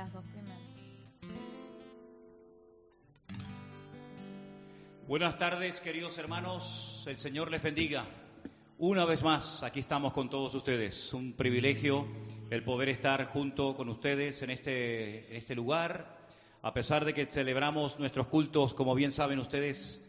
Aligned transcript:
las 0.00 0.12
dos 0.14 0.24
primeras. 0.24 0.58
Buenas 5.06 5.36
tardes, 5.36 5.80
queridos 5.80 6.16
hermanos. 6.16 7.04
El 7.06 7.18
Señor 7.18 7.50
les 7.50 7.62
bendiga. 7.62 8.06
Una 8.78 9.04
vez 9.04 9.22
más, 9.22 9.62
aquí 9.62 9.80
estamos 9.80 10.14
con 10.14 10.30
todos 10.30 10.54
ustedes. 10.54 11.12
Un 11.12 11.34
privilegio 11.34 12.08
el 12.48 12.64
poder 12.64 12.88
estar 12.88 13.26
junto 13.26 13.76
con 13.76 13.90
ustedes 13.90 14.40
en 14.40 14.48
este, 14.48 15.28
en 15.28 15.36
este 15.36 15.54
lugar. 15.54 16.18
A 16.62 16.72
pesar 16.72 17.04
de 17.04 17.12
que 17.12 17.26
celebramos 17.26 17.98
nuestros 17.98 18.26
cultos, 18.26 18.72
como 18.72 18.94
bien 18.94 19.12
saben 19.12 19.38
ustedes, 19.38 20.02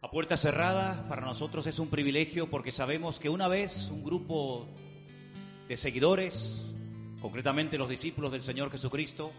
a 0.00 0.10
puerta 0.10 0.38
cerrada, 0.38 1.06
para 1.10 1.20
nosotros 1.20 1.66
es 1.66 1.78
un 1.78 1.88
privilegio 1.88 2.48
porque 2.48 2.72
sabemos 2.72 3.20
que 3.20 3.28
una 3.28 3.48
vez 3.48 3.90
un 3.90 4.02
grupo 4.02 4.66
de 5.68 5.76
seguidores, 5.76 6.73
concretamente 7.24 7.78
los 7.78 7.88
discípulos 7.88 8.32
del 8.32 8.42
Señor 8.42 8.70
Jesucristo, 8.70 9.32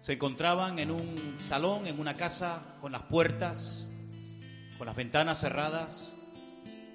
se 0.00 0.14
encontraban 0.14 0.78
en 0.78 0.90
un 0.90 1.36
salón, 1.38 1.86
en 1.86 2.00
una 2.00 2.14
casa, 2.14 2.62
con 2.80 2.92
las 2.92 3.02
puertas, 3.02 3.90
con 4.78 4.86
las 4.86 4.96
ventanas 4.96 5.38
cerradas. 5.38 6.14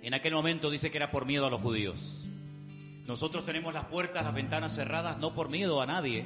En 0.01 0.15
aquel 0.15 0.33
momento 0.33 0.71
dice 0.71 0.89
que 0.89 0.97
era 0.97 1.11
por 1.11 1.27
miedo 1.27 1.45
a 1.45 1.51
los 1.51 1.61
judíos. 1.61 2.23
Nosotros 3.05 3.45
tenemos 3.45 3.71
las 3.75 3.85
puertas, 3.85 4.23
las 4.23 4.33
ventanas 4.33 4.73
cerradas, 4.73 5.19
no 5.19 5.35
por 5.35 5.49
miedo 5.49 5.79
a 5.79 5.85
nadie, 5.85 6.25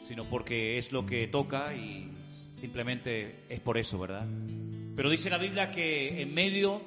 sino 0.00 0.24
porque 0.24 0.78
es 0.78 0.90
lo 0.90 1.04
que 1.04 1.26
toca 1.26 1.74
y 1.74 2.10
simplemente 2.56 3.44
es 3.50 3.60
por 3.60 3.76
eso, 3.76 3.98
¿verdad? 3.98 4.26
Pero 4.96 5.10
dice 5.10 5.28
la 5.28 5.36
Biblia 5.36 5.70
que 5.70 6.22
en 6.22 6.32
medio 6.32 6.80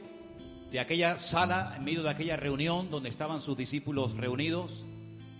de 0.71 0.79
aquella 0.79 1.19
sala, 1.19 1.75
en 1.77 1.83
medio 1.83 2.01
de 2.01 2.09
aquella 2.09 2.35
reunión 2.35 2.89
donde 2.89 3.09
estaban 3.09 3.41
sus 3.41 3.55
discípulos 3.55 4.17
reunidos, 4.17 4.83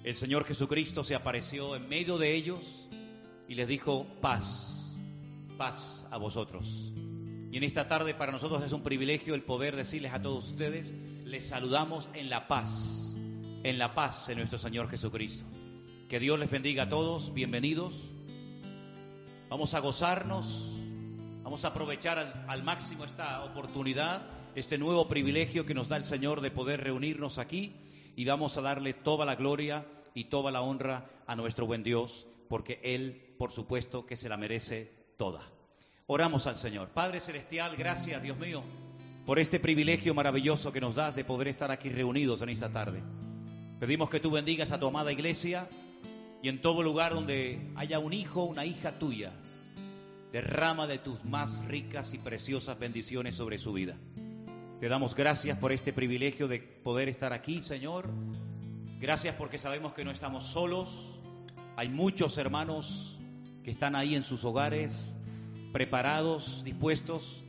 el 0.05 0.15
Señor 0.15 0.45
Jesucristo 0.45 1.03
se 1.03 1.15
apareció 1.15 1.75
en 1.75 1.89
medio 1.89 2.19
de 2.19 2.35
ellos 2.35 2.59
y 3.47 3.55
les 3.55 3.67
dijo, 3.67 4.05
paz, 4.21 4.93
paz 5.57 6.05
a 6.11 6.17
vosotros. 6.17 6.93
Y 7.51 7.57
en 7.57 7.63
esta 7.63 7.87
tarde 7.87 8.13
para 8.13 8.31
nosotros 8.31 8.63
es 8.63 8.71
un 8.71 8.83
privilegio 8.83 9.33
el 9.33 9.41
poder 9.41 9.75
decirles 9.75 10.13
a 10.13 10.21
todos 10.21 10.51
ustedes, 10.51 10.93
les 11.23 11.47
saludamos 11.47 12.07
en 12.13 12.29
la 12.29 12.47
paz, 12.47 13.15
en 13.63 13.79
la 13.79 13.95
paz 13.95 14.27
de 14.27 14.35
nuestro 14.35 14.59
Señor 14.59 14.91
Jesucristo. 14.91 15.43
Que 16.07 16.19
Dios 16.19 16.37
les 16.37 16.51
bendiga 16.51 16.83
a 16.83 16.89
todos, 16.89 17.33
bienvenidos. 17.33 17.95
Vamos 19.49 19.73
a 19.73 19.79
gozarnos, 19.79 20.71
vamos 21.41 21.65
a 21.65 21.69
aprovechar 21.69 22.19
al, 22.19 22.45
al 22.47 22.63
máximo 22.63 23.05
esta 23.05 23.43
oportunidad, 23.43 24.21
este 24.53 24.77
nuevo 24.77 25.07
privilegio 25.07 25.65
que 25.65 25.73
nos 25.73 25.89
da 25.89 25.97
el 25.97 26.05
Señor 26.05 26.41
de 26.41 26.51
poder 26.51 26.83
reunirnos 26.83 27.39
aquí 27.39 27.73
y 28.15 28.23
vamos 28.25 28.55
a 28.55 28.61
darle 28.61 28.93
toda 28.93 29.25
la 29.25 29.35
gloria 29.35 29.83
y 30.15 30.23
toda 30.25 30.49
la 30.49 30.61
honra 30.61 31.05
a 31.27 31.35
nuestro 31.35 31.67
buen 31.67 31.83
Dios, 31.83 32.25
porque 32.49 32.79
Él, 32.81 33.35
por 33.37 33.51
supuesto, 33.51 34.07
que 34.07 34.15
se 34.15 34.29
la 34.29 34.37
merece 34.37 34.91
toda. 35.17 35.41
Oramos 36.07 36.47
al 36.47 36.55
Señor. 36.55 36.89
Padre 36.89 37.19
Celestial, 37.19 37.75
gracias, 37.75 38.23
Dios 38.23 38.37
mío, 38.39 38.61
por 39.25 39.37
este 39.37 39.59
privilegio 39.59 40.13
maravilloso 40.13 40.71
que 40.71 40.81
nos 40.81 40.95
das 40.95 41.15
de 41.15 41.25
poder 41.25 41.49
estar 41.49 41.69
aquí 41.69 41.89
reunidos 41.89 42.41
en 42.41 42.49
esta 42.49 42.71
tarde. 42.71 43.03
Pedimos 43.79 44.09
que 44.09 44.21
tú 44.21 44.31
bendigas 44.31 44.71
a 44.71 44.79
tu 44.79 44.87
amada 44.87 45.11
iglesia 45.11 45.67
y 46.41 46.47
en 46.47 46.61
todo 46.61 46.81
lugar 46.81 47.13
donde 47.13 47.71
haya 47.75 47.99
un 47.99 48.13
hijo, 48.13 48.45
una 48.45 48.65
hija 48.65 48.97
tuya, 48.97 49.33
derrama 50.31 50.87
de 50.87 50.97
tus 50.97 51.25
más 51.25 51.65
ricas 51.65 52.13
y 52.13 52.19
preciosas 52.19 52.79
bendiciones 52.79 53.35
sobre 53.35 53.57
su 53.57 53.73
vida. 53.73 53.97
Te 54.79 54.87
damos 54.87 55.13
gracias 55.13 55.57
por 55.57 55.73
este 55.73 55.91
privilegio 55.91 56.47
de 56.47 56.59
poder 56.59 57.09
estar 57.09 57.33
aquí, 57.33 57.61
Señor. 57.61 58.09
Gracias 58.99 59.35
porque 59.35 59.57
sabemos 59.57 59.93
que 59.93 60.05
no 60.05 60.11
estamos 60.11 60.45
solos. 60.45 61.19
Hay 61.75 61.89
muchos 61.89 62.37
hermanos 62.37 63.19
que 63.63 63.71
están 63.71 63.95
ahí 63.95 64.15
en 64.15 64.23
sus 64.23 64.45
hogares, 64.45 65.17
preparados, 65.73 66.63
dispuestos 66.63 67.43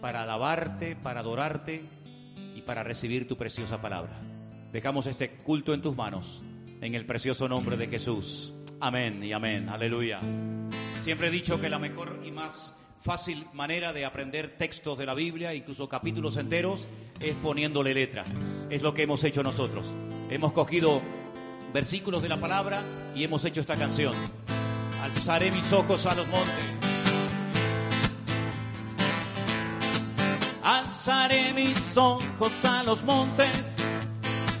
para 0.00 0.22
alabarte, 0.22 0.94
para 0.96 1.20
adorarte 1.20 1.84
y 2.54 2.62
para 2.62 2.84
recibir 2.84 3.26
tu 3.26 3.36
preciosa 3.36 3.80
palabra. 3.80 4.12
Dejamos 4.72 5.06
este 5.06 5.30
culto 5.30 5.74
en 5.74 5.82
tus 5.82 5.96
manos, 5.96 6.42
en 6.80 6.94
el 6.94 7.06
precioso 7.06 7.48
nombre 7.48 7.76
de 7.76 7.88
Jesús. 7.88 8.52
Amén 8.80 9.22
y 9.22 9.32
amén. 9.32 9.68
Aleluya. 9.68 10.20
Siempre 11.00 11.28
he 11.28 11.30
dicho 11.30 11.60
que 11.60 11.68
la 11.68 11.78
mejor 11.78 12.22
y 12.24 12.30
más 12.30 12.76
fácil 13.00 13.46
manera 13.52 13.92
de 13.92 14.04
aprender 14.04 14.56
textos 14.56 14.96
de 14.96 15.06
la 15.06 15.14
Biblia, 15.14 15.54
incluso 15.54 15.88
capítulos 15.88 16.36
enteros, 16.36 16.86
es 17.20 17.34
poniéndole 17.36 17.94
letra. 17.94 18.24
Es 18.70 18.82
lo 18.82 18.94
que 18.94 19.02
hemos 19.02 19.24
hecho 19.24 19.42
nosotros. 19.42 19.94
Hemos 20.34 20.52
cogido 20.52 21.00
versículos 21.72 22.20
de 22.20 22.28
la 22.28 22.40
palabra 22.40 22.82
y 23.14 23.22
hemos 23.22 23.44
hecho 23.44 23.60
esta 23.60 23.76
canción. 23.76 24.12
Alzaré 25.00 25.52
mis 25.52 25.72
ojos 25.72 26.06
a 26.06 26.14
los 26.16 26.26
montes. 26.26 26.64
Alzaré 30.64 31.52
mis 31.52 31.96
ojos 31.96 32.64
a 32.64 32.82
los 32.82 33.04
montes, 33.04 33.76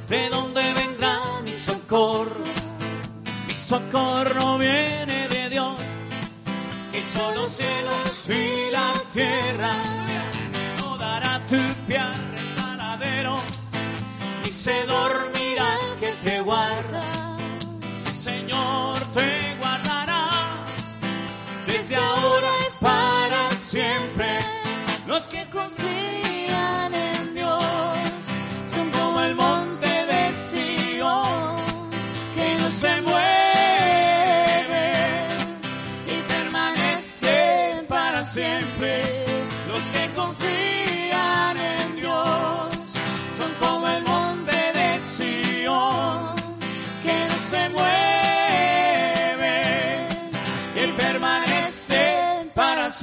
de 0.08 0.28
donde 0.28 0.62
vendrá 0.62 1.40
mi 1.42 1.56
socorro. 1.56 2.44
Mi 3.48 3.52
socorro 3.52 4.58
viene 4.58 5.26
de 5.26 5.50
Dios 5.50 5.74
que 6.92 7.02
son 7.02 7.34
los 7.34 7.50
cielos 7.50 8.30
y 8.30 8.70
la 8.70 8.92
tierra. 9.12 9.72
No 10.78 10.98
dará 10.98 11.42
tu 11.42 11.56
pie 11.88 11.98
al 11.98 12.30
resbaladero, 12.30 13.40
ni 14.44 14.50
se 14.52 14.84
dormirá 14.84 15.43
que 16.04 16.30
te 16.30 16.40
guarda. 16.40 17.23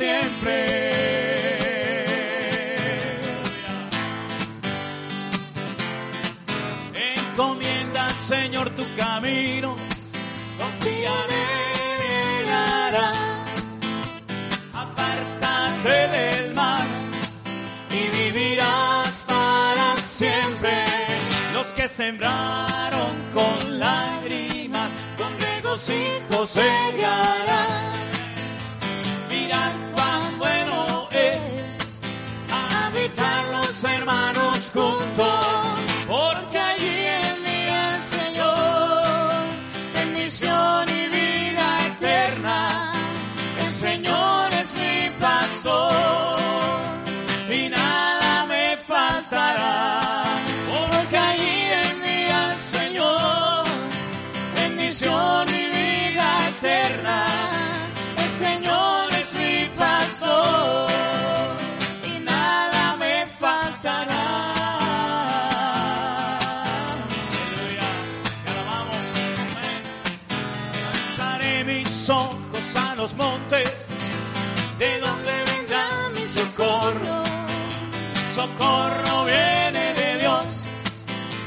Siempre. 0.02 0.66
Encomienda 7.14 8.10
Señor 8.10 8.72
tu 8.72 8.84
camino, 8.98 9.76
confía 10.58 11.14
en 11.26 11.32
Él 12.40 12.50
hará. 12.50 13.12
Del 15.84 16.54
mal 16.54 16.88
y 17.90 18.02
vivirás 18.18 19.26
para 19.28 19.98
siempre. 19.98 20.86
Los 21.54 21.68
que 21.74 21.88
sembraron 21.88 23.14
con 23.34 23.80
lágrimas, 23.80 24.90
con 25.18 25.32
regocijo 25.40 26.46
segarán. 26.46 27.92
Mirad 27.92 28.11
hermanos 33.84 34.72
juntos, 34.74 35.46
porque 36.08 36.60
allí 36.60 37.06
envía 37.06 37.96
el 37.96 38.02
Señor 38.02 39.02
bendición 39.94 40.86
y 40.90 41.08
vida 41.10 41.78
eterna. 41.88 42.94
El 43.60 43.72
Señor 43.72 44.54
es 44.54 44.76
mi 44.76 45.10
pastor 45.20 46.31
los 73.02 73.16
montes, 73.16 73.88
de 74.78 75.00
donde 75.00 75.32
vendrá 75.52 76.10
mi 76.14 76.28
socorro. 76.28 77.24
Socorro 78.36 79.26
viene 79.26 79.94
de 79.96 80.20
Dios, 80.20 80.68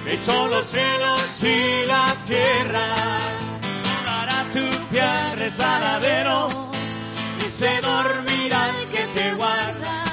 que 0.04 0.16
son 0.16 0.50
los 0.50 0.66
cielos 0.66 1.44
y 1.44 1.86
la 1.86 2.06
tierra. 2.26 2.86
No 3.84 4.10
dará 4.10 4.44
tu 4.52 4.66
fiel 4.90 5.38
resbaladero, 5.38 6.48
y 7.38 7.48
se 7.48 7.80
dormirá 7.82 8.70
el 8.80 8.88
que 8.88 9.06
te 9.16 9.34
guarda. 9.34 10.04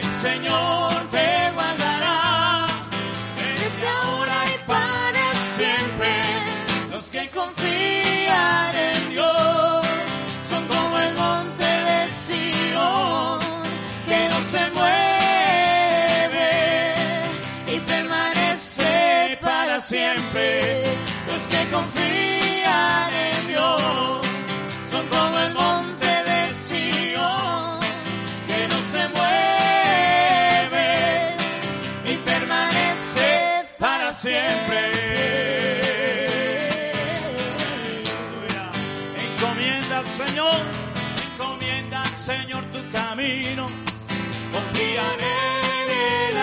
El 0.00 0.10
Señor 0.26 0.92
te 1.10 1.41
Los 20.34 21.42
que 21.42 21.68
confían 21.70 23.12
en 23.12 23.48
Dios 23.48 24.22
son 24.90 25.06
como 25.08 25.38
el 25.38 25.52
monte 25.52 26.06
de 26.06 26.48
Sion 26.48 27.78
que 28.46 28.68
no 28.68 28.82
se 28.82 29.08
mueve 29.08 29.76
y 32.06 32.16
permanece 32.16 33.66
para 33.78 34.14
siempre. 34.14 34.90
Encomienda 39.36 39.98
al 39.98 40.06
Señor, 40.06 40.60
encomienda 41.34 42.00
al 42.00 42.08
Señor 42.08 42.64
tu 42.72 42.88
camino, 42.90 43.66
confía 44.50 45.02
en 45.12 45.20
Él. 45.20 46.38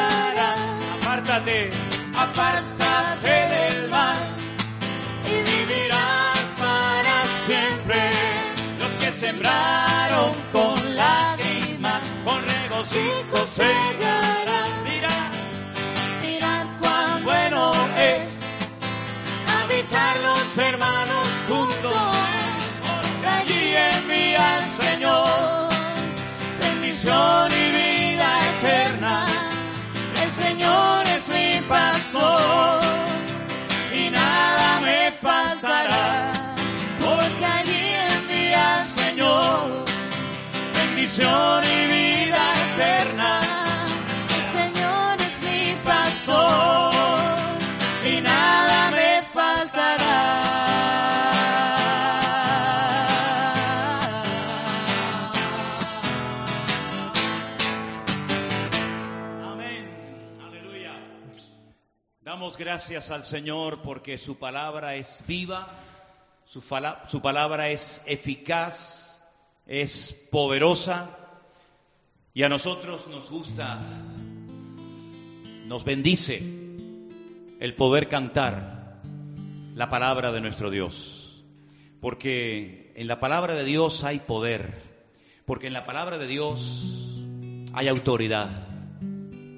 Apártate, 1.01 1.71
sembraron 9.39 10.33
con 10.51 10.95
lágrimas, 10.95 12.01
con 12.25 12.41
regocijo 12.45 13.45
segarán. 13.45 14.83
Mira, 14.83 15.31
mirad 16.21 16.65
cuán 16.81 17.23
bueno 17.23 17.71
es 17.97 18.41
habitar 19.61 20.17
los 20.19 20.57
hermanos 20.57 21.27
juntos. 21.47 21.93
Porque 22.85 23.27
allí 23.27 23.75
envía 23.75 24.57
al 24.57 24.67
Señor 24.67 25.69
bendición 26.59 27.51
y 27.51 27.71
vida 27.77 28.39
eterna. 28.57 29.25
El 30.23 30.31
Señor 30.31 31.07
es 31.07 31.29
mi 31.29 31.61
pastor 31.67 32.79
y 33.93 34.09
nada 34.09 34.79
me 34.81 35.11
faltará. 35.11 35.98
Bendición 41.19 41.63
y 41.63 41.87
vida 41.87 42.53
eterna. 42.73 43.39
El 44.29 44.73
Señor 44.73 45.21
es 45.21 45.43
mi 45.43 45.75
pastor 45.83 46.93
y 48.05 48.21
nada 48.21 48.91
me 48.91 49.21
faltará. 49.33 50.41
Amén. 59.43 59.87
Aleluya. 60.47 60.93
Damos 62.21 62.57
gracias 62.57 63.11
al 63.11 63.23
Señor 63.23 63.81
porque 63.83 64.17
su 64.17 64.37
palabra 64.37 64.95
es 64.95 65.23
viva, 65.27 65.67
su 66.45 67.21
palabra 67.21 67.69
es 67.69 68.01
eficaz, 68.05 68.98
es 69.69 70.15
poderosa 70.31 71.15
y 72.33 72.41
a 72.41 72.49
nosotros 72.49 73.07
nos 73.07 73.29
gusta, 73.29 73.79
nos 75.67 75.83
bendice 75.85 76.41
el 77.59 77.75
poder 77.75 78.09
cantar 78.09 78.99
la 79.75 79.87
palabra 79.87 80.31
de 80.31 80.41
nuestro 80.41 80.71
Dios. 80.71 81.43
Porque 82.01 82.93
en 82.95 83.07
la 83.07 83.19
palabra 83.19 83.53
de 83.53 83.63
Dios 83.63 84.03
hay 84.03 84.19
poder, 84.21 84.81
porque 85.45 85.67
en 85.67 85.73
la 85.73 85.85
palabra 85.85 86.17
de 86.17 86.25
Dios 86.25 87.19
hay 87.73 87.89
autoridad. 87.89 88.49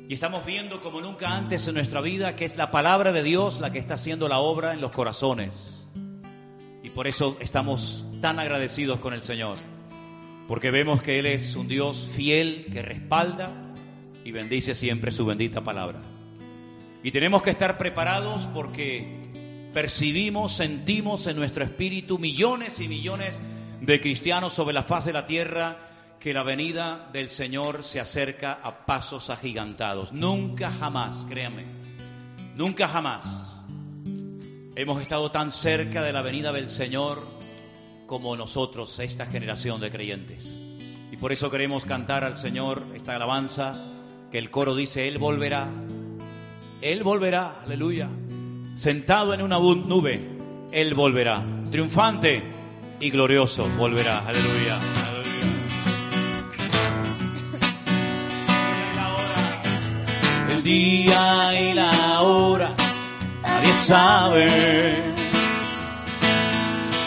Y 0.09 0.13
estamos 0.13 0.45
viendo 0.45 0.81
como 0.81 0.99
nunca 0.99 1.37
antes 1.37 1.65
en 1.69 1.75
nuestra 1.75 2.01
vida 2.01 2.35
que 2.35 2.43
es 2.43 2.57
la 2.57 2.69
palabra 2.69 3.13
de 3.13 3.23
Dios 3.23 3.61
la 3.61 3.71
que 3.71 3.79
está 3.79 3.93
haciendo 3.93 4.27
la 4.27 4.39
obra 4.39 4.73
en 4.73 4.81
los 4.81 4.91
corazones. 4.91 5.87
Y 6.83 6.89
por 6.89 7.07
eso 7.07 7.37
estamos 7.39 8.03
tan 8.19 8.39
agradecidos 8.39 8.99
con 8.99 9.13
el 9.13 9.23
Señor. 9.23 9.57
Porque 10.51 10.69
vemos 10.69 11.01
que 11.01 11.17
Él 11.17 11.27
es 11.27 11.55
un 11.55 11.69
Dios 11.69 12.11
fiel 12.13 12.65
que 12.73 12.81
respalda 12.81 13.53
y 14.25 14.33
bendice 14.33 14.75
siempre 14.75 15.13
su 15.13 15.25
bendita 15.25 15.63
palabra. 15.63 16.01
Y 17.03 17.11
tenemos 17.11 17.41
que 17.41 17.51
estar 17.51 17.77
preparados 17.77 18.49
porque 18.53 19.31
percibimos, 19.73 20.53
sentimos 20.53 21.25
en 21.27 21.37
nuestro 21.37 21.63
espíritu 21.63 22.19
millones 22.19 22.81
y 22.81 22.89
millones 22.89 23.41
de 23.79 24.01
cristianos 24.01 24.51
sobre 24.51 24.73
la 24.73 24.83
faz 24.83 25.05
de 25.05 25.13
la 25.13 25.25
tierra 25.25 25.77
que 26.19 26.33
la 26.33 26.43
venida 26.43 27.09
del 27.13 27.29
Señor 27.29 27.81
se 27.85 28.01
acerca 28.01 28.59
a 28.61 28.85
pasos 28.85 29.29
agigantados. 29.29 30.11
Nunca 30.11 30.69
jamás, 30.69 31.25
créanme, 31.29 31.63
nunca 32.55 32.89
jamás 32.89 33.23
hemos 34.75 35.01
estado 35.01 35.31
tan 35.31 35.49
cerca 35.49 36.03
de 36.03 36.11
la 36.11 36.21
venida 36.21 36.51
del 36.51 36.67
Señor 36.67 37.30
como 38.11 38.35
nosotros, 38.35 38.99
esta 38.99 39.25
generación 39.25 39.79
de 39.79 39.89
creyentes. 39.89 40.59
Y 41.13 41.15
por 41.15 41.31
eso 41.31 41.49
queremos 41.49 41.85
cantar 41.85 42.25
al 42.25 42.35
Señor 42.35 42.83
esta 42.93 43.15
alabanza 43.15 43.71
que 44.29 44.37
el 44.37 44.51
coro 44.51 44.75
dice, 44.75 45.07
Él 45.07 45.17
volverá, 45.17 45.69
Él 46.81 47.03
volverá, 47.03 47.61
aleluya, 47.63 48.09
sentado 48.75 49.33
en 49.33 49.41
una 49.41 49.59
nube, 49.59 50.27
Él 50.73 50.93
volverá, 50.93 51.45
triunfante 51.71 52.43
y 52.99 53.11
glorioso, 53.11 53.65
volverá, 53.77 54.27
aleluya. 54.27 54.77
aleluya. 54.77 55.51
El 60.51 60.63
día 60.63 61.61
y 61.61 61.73
la 61.75 62.21
hora, 62.23 62.73
nadie 63.41 63.73
sabe 63.73 65.10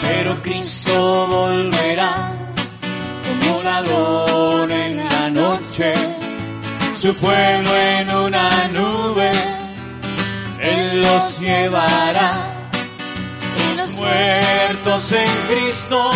pero 0.07 0.41
Cristo 0.41 1.27
volverá 1.27 2.33
como 3.25 3.63
ladrón 3.63 4.71
en 4.71 4.97
la 4.97 5.29
noche, 5.29 5.93
su 6.93 7.13
pueblo 7.15 7.75
en 7.75 8.15
una 8.15 8.49
nube, 8.73 9.31
Él 10.59 11.01
los 11.01 11.41
llevará. 11.41 12.51
Y 13.63 13.77
los 13.77 13.95
muertos 13.95 15.11
en 15.13 15.29
Cristo 15.47 16.11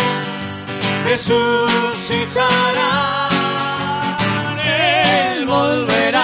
resucitarán. 1.04 3.30
Él 4.64 5.46
volverá, 5.46 6.19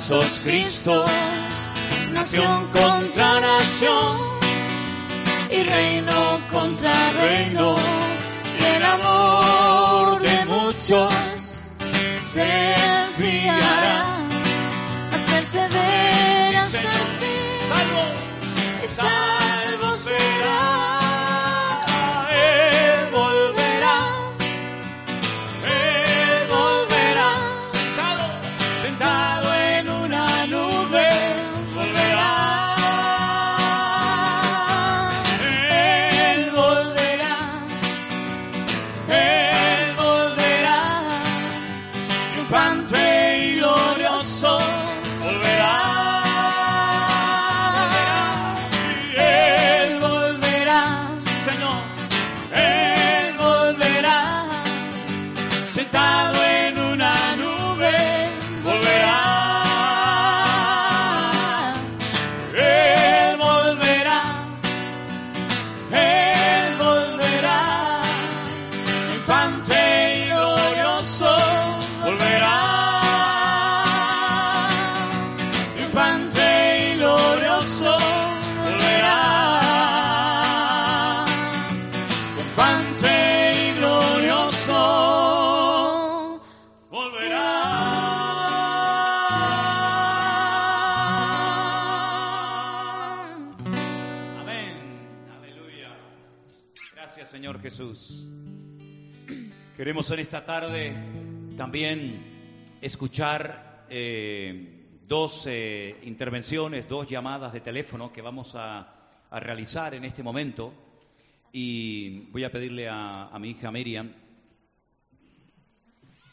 falsos 0.00 0.42
cristos, 0.42 1.10
nación 2.12 2.66
contra 2.72 3.38
nación 3.40 4.16
y 5.50 5.62
reino 5.62 6.40
contra 6.50 7.12
reino, 7.12 7.74
y 8.58 8.76
el 8.76 8.82
amor 8.82 10.22
de 10.22 10.44
muchos 10.46 11.58
se 12.32 12.72
enfriará, 12.72 14.26
mas 15.10 15.20
persevera 15.30 16.09
Queremos 99.80 100.10
en 100.10 100.18
esta 100.18 100.44
tarde 100.44 100.92
también 101.56 102.14
escuchar 102.82 103.86
eh, 103.88 104.98
dos 105.08 105.44
eh, 105.46 105.98
intervenciones, 106.02 106.86
dos 106.86 107.08
llamadas 107.08 107.54
de 107.54 107.62
teléfono 107.62 108.12
que 108.12 108.20
vamos 108.20 108.52
a, 108.56 108.94
realizar 109.30 109.94
en 109.94 110.04
este 110.04 110.22
momento. 110.22 110.74
Y 111.50 112.26
voy 112.30 112.44
a 112.44 112.52
pedirle 112.52 112.90
a 112.90 113.34
mi 113.40 113.52
hija 113.52 113.70
Miriam 113.70 114.12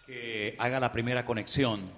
que 0.06 0.58
haga 0.60 0.82
la 0.82 0.92
primera 0.92 1.24
conexión. 1.24 1.90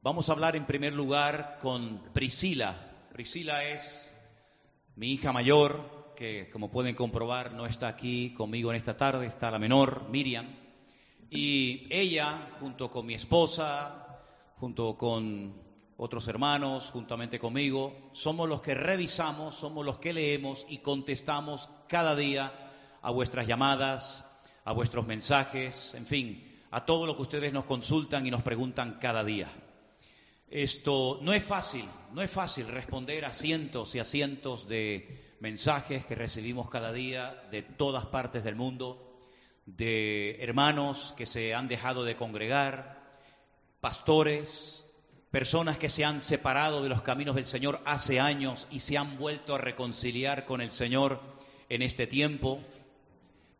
Vamos 0.00 0.30
a 0.30 0.32
hablar 0.32 0.56
en 0.56 0.64
primer 0.64 0.94
lugar 0.94 1.58
con 1.60 2.02
Priscila. 2.14 2.74
Priscila 3.12 3.64
es 3.64 4.10
mi 4.94 5.12
hija 5.12 5.30
mayor, 5.30 5.95
que 6.16 6.50
como 6.50 6.70
pueden 6.70 6.96
comprobar 6.96 7.52
no 7.52 7.66
está 7.66 7.86
aquí 7.86 8.34
conmigo 8.34 8.70
en 8.70 8.76
esta 8.76 8.96
tarde, 8.96 9.26
está 9.26 9.52
la 9.52 9.60
menor, 9.60 10.08
Miriam. 10.10 10.46
Y 11.30 11.86
ella, 11.90 12.56
junto 12.58 12.90
con 12.90 13.06
mi 13.06 13.14
esposa, 13.14 14.20
junto 14.56 14.96
con 14.96 15.54
otros 15.96 16.26
hermanos, 16.26 16.90
juntamente 16.90 17.38
conmigo, 17.38 18.10
somos 18.12 18.48
los 18.48 18.60
que 18.60 18.74
revisamos, 18.74 19.54
somos 19.54 19.84
los 19.84 19.98
que 19.98 20.12
leemos 20.12 20.66
y 20.68 20.78
contestamos 20.78 21.68
cada 21.88 22.16
día 22.16 22.52
a 23.02 23.10
vuestras 23.10 23.46
llamadas, 23.46 24.26
a 24.64 24.72
vuestros 24.72 25.06
mensajes, 25.06 25.94
en 25.94 26.06
fin, 26.06 26.60
a 26.70 26.84
todo 26.84 27.06
lo 27.06 27.16
que 27.16 27.22
ustedes 27.22 27.52
nos 27.52 27.64
consultan 27.64 28.26
y 28.26 28.30
nos 28.30 28.42
preguntan 28.42 28.98
cada 29.00 29.22
día. 29.22 29.48
Esto 30.48 31.18
no 31.22 31.32
es 31.32 31.44
fácil, 31.44 31.84
no 32.12 32.22
es 32.22 32.30
fácil 32.30 32.68
responder 32.68 33.24
a 33.24 33.32
cientos 33.32 33.94
y 33.94 33.98
a 33.98 34.04
cientos 34.04 34.68
de 34.68 35.25
mensajes 35.40 36.06
que 36.06 36.14
recibimos 36.14 36.70
cada 36.70 36.92
día 36.92 37.42
de 37.50 37.62
todas 37.62 38.06
partes 38.06 38.44
del 38.44 38.56
mundo, 38.56 39.20
de 39.66 40.36
hermanos 40.40 41.14
que 41.16 41.26
se 41.26 41.54
han 41.54 41.68
dejado 41.68 42.04
de 42.04 42.16
congregar, 42.16 43.02
pastores, 43.80 44.86
personas 45.30 45.76
que 45.76 45.88
se 45.88 46.04
han 46.04 46.20
separado 46.20 46.82
de 46.82 46.88
los 46.88 47.02
caminos 47.02 47.34
del 47.34 47.46
Señor 47.46 47.80
hace 47.84 48.20
años 48.20 48.66
y 48.70 48.80
se 48.80 48.96
han 48.96 49.18
vuelto 49.18 49.54
a 49.54 49.58
reconciliar 49.58 50.44
con 50.46 50.60
el 50.60 50.70
Señor 50.70 51.20
en 51.68 51.82
este 51.82 52.06
tiempo, 52.06 52.60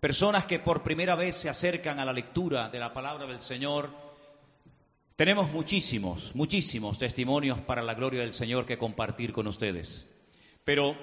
personas 0.00 0.46
que 0.46 0.58
por 0.58 0.82
primera 0.82 1.16
vez 1.16 1.36
se 1.36 1.48
acercan 1.48 1.98
a 1.98 2.04
la 2.04 2.12
lectura 2.12 2.68
de 2.68 2.78
la 2.78 2.94
palabra 2.94 3.26
del 3.26 3.40
Señor. 3.40 3.90
Tenemos 5.16 5.50
muchísimos, 5.50 6.34
muchísimos 6.34 6.98
testimonios 6.98 7.60
para 7.60 7.82
la 7.82 7.94
gloria 7.94 8.20
del 8.20 8.32
Señor 8.32 8.64
que 8.64 8.78
compartir 8.78 9.32
con 9.32 9.46
ustedes. 9.46 10.08
Pero 10.64 10.96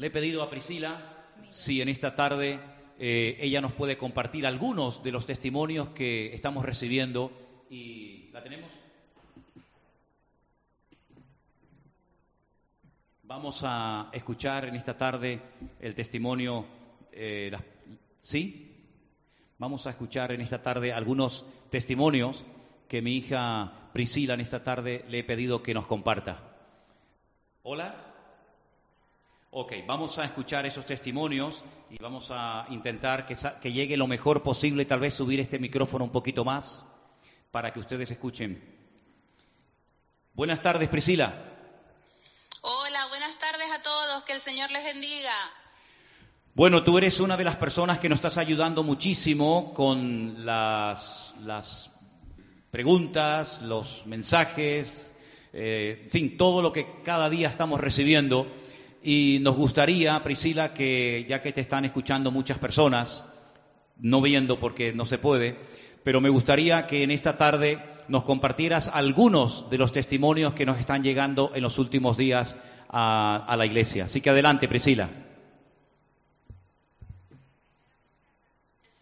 le 0.00 0.06
he 0.06 0.10
pedido 0.10 0.42
a 0.42 0.48
Priscila 0.48 1.26
si 1.48 1.82
en 1.82 1.90
esta 1.90 2.14
tarde 2.14 2.58
eh, 2.98 3.36
ella 3.38 3.60
nos 3.60 3.72
puede 3.72 3.98
compartir 3.98 4.46
algunos 4.46 5.02
de 5.02 5.12
los 5.12 5.26
testimonios 5.26 5.90
que 5.90 6.34
estamos 6.34 6.64
recibiendo. 6.64 7.30
¿Y 7.68 8.30
la 8.32 8.42
tenemos? 8.42 8.70
Vamos 13.24 13.60
a 13.62 14.08
escuchar 14.14 14.64
en 14.64 14.74
esta 14.74 14.96
tarde 14.96 15.42
el 15.80 15.94
testimonio. 15.94 16.64
eh, 17.12 17.52
¿Sí? 18.20 18.66
Vamos 19.58 19.86
a 19.86 19.90
escuchar 19.90 20.32
en 20.32 20.40
esta 20.40 20.62
tarde 20.62 20.94
algunos 20.94 21.44
testimonios 21.68 22.46
que 22.88 23.02
mi 23.02 23.18
hija 23.18 23.90
Priscila 23.92 24.32
en 24.32 24.40
esta 24.40 24.64
tarde 24.64 25.04
le 25.10 25.18
he 25.18 25.24
pedido 25.24 25.62
que 25.62 25.74
nos 25.74 25.86
comparta. 25.86 26.40
¿Hola? 27.62 28.09
Ok, 29.52 29.72
vamos 29.84 30.16
a 30.20 30.24
escuchar 30.24 30.64
esos 30.64 30.86
testimonios 30.86 31.64
y 31.90 32.00
vamos 32.00 32.28
a 32.30 32.66
intentar 32.70 33.26
que, 33.26 33.36
que 33.60 33.72
llegue 33.72 33.96
lo 33.96 34.06
mejor 34.06 34.44
posible, 34.44 34.84
tal 34.84 35.00
vez 35.00 35.14
subir 35.14 35.40
este 35.40 35.58
micrófono 35.58 36.04
un 36.04 36.12
poquito 36.12 36.44
más 36.44 36.86
para 37.50 37.72
que 37.72 37.80
ustedes 37.80 38.12
escuchen. 38.12 38.62
Buenas 40.34 40.62
tardes, 40.62 40.88
Priscila. 40.88 41.34
Hola, 42.62 43.06
buenas 43.08 43.36
tardes 43.40 43.66
a 43.72 43.82
todos, 43.82 44.22
que 44.22 44.34
el 44.34 44.38
Señor 44.38 44.70
les 44.70 44.84
bendiga. 44.84 45.34
Bueno, 46.54 46.84
tú 46.84 46.96
eres 46.96 47.18
una 47.18 47.36
de 47.36 47.42
las 47.42 47.56
personas 47.56 47.98
que 47.98 48.08
nos 48.08 48.18
estás 48.18 48.38
ayudando 48.38 48.84
muchísimo 48.84 49.74
con 49.74 50.46
las, 50.46 51.34
las 51.40 51.90
preguntas, 52.70 53.62
los 53.62 54.06
mensajes, 54.06 55.12
eh, 55.52 56.02
en 56.04 56.08
fin, 56.08 56.36
todo 56.36 56.62
lo 56.62 56.72
que 56.72 57.02
cada 57.02 57.28
día 57.28 57.48
estamos 57.48 57.80
recibiendo. 57.80 58.46
Y 59.02 59.38
nos 59.40 59.56
gustaría, 59.56 60.22
Priscila, 60.22 60.74
que 60.74 61.24
ya 61.28 61.40
que 61.40 61.52
te 61.52 61.62
están 61.62 61.84
escuchando 61.84 62.30
muchas 62.30 62.58
personas, 62.58 63.24
no 63.96 64.20
viendo 64.20 64.58
porque 64.58 64.92
no 64.92 65.06
se 65.06 65.18
puede, 65.18 65.58
pero 66.04 66.20
me 66.20 66.28
gustaría 66.28 66.86
que 66.86 67.02
en 67.02 67.10
esta 67.10 67.36
tarde 67.36 67.82
nos 68.08 68.24
compartieras 68.24 68.88
algunos 68.88 69.70
de 69.70 69.78
los 69.78 69.92
testimonios 69.92 70.52
que 70.52 70.66
nos 70.66 70.78
están 70.78 71.02
llegando 71.02 71.52
en 71.54 71.62
los 71.62 71.78
últimos 71.78 72.16
días 72.16 72.56
a, 72.88 73.44
a 73.46 73.56
la 73.56 73.66
iglesia. 73.66 74.04
Así 74.04 74.20
que 74.20 74.30
adelante, 74.30 74.68
Priscila. 74.68 75.08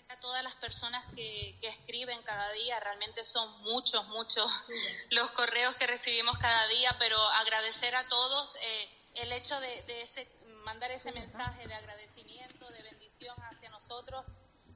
A 0.09 0.21
todas 0.21 0.45
las 0.45 0.55
personas 0.57 1.09
que, 1.17 1.57
que 1.61 1.69
escriben 1.69 2.21
cada 2.23 2.53
día, 2.53 2.79
realmente 2.81 3.25
son 3.25 3.63
muchos, 3.63 4.07
muchos 4.09 4.47
los 5.11 5.31
correos 5.33 5.75
que 5.77 5.87
recibimos 5.87 6.39
cada 6.39 6.69
día, 6.69 6.95
pero 6.99 7.17
agradecer 7.41 7.97
a 7.97 8.07
todos 8.09 8.57
eh, 8.57 8.98
el 9.15 9.33
hecho 9.33 9.59
de, 9.61 9.83
de 9.83 10.03
ese, 10.03 10.29
mandar 10.65 10.91
ese 10.91 11.13
mensaje 11.13 11.67
de 11.67 11.75
agradecimiento, 11.75 12.69
de 12.71 12.83
bendición 12.83 13.37
hacia 13.51 13.71
nosotros, 13.71 14.25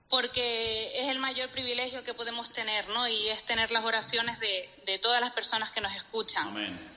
porque 0.09 0.93
es 1.01 1.09
el 1.09 1.19
mayor 1.19 1.51
privilegio 1.51 2.05
que 2.05 2.13
podemos 2.13 2.53
tener, 2.53 2.89
¿no? 2.89 3.09
Y 3.09 3.29
es 3.29 3.45
tener 3.45 3.71
las 3.71 3.85
oraciones 3.85 4.39
de, 4.41 4.69
de 4.85 4.99
todas 4.99 5.21
las 5.21 5.33
personas 5.33 5.73
que 5.73 5.81
nos 5.81 5.95
escuchan. 5.97 6.49
Amén. 6.49 6.93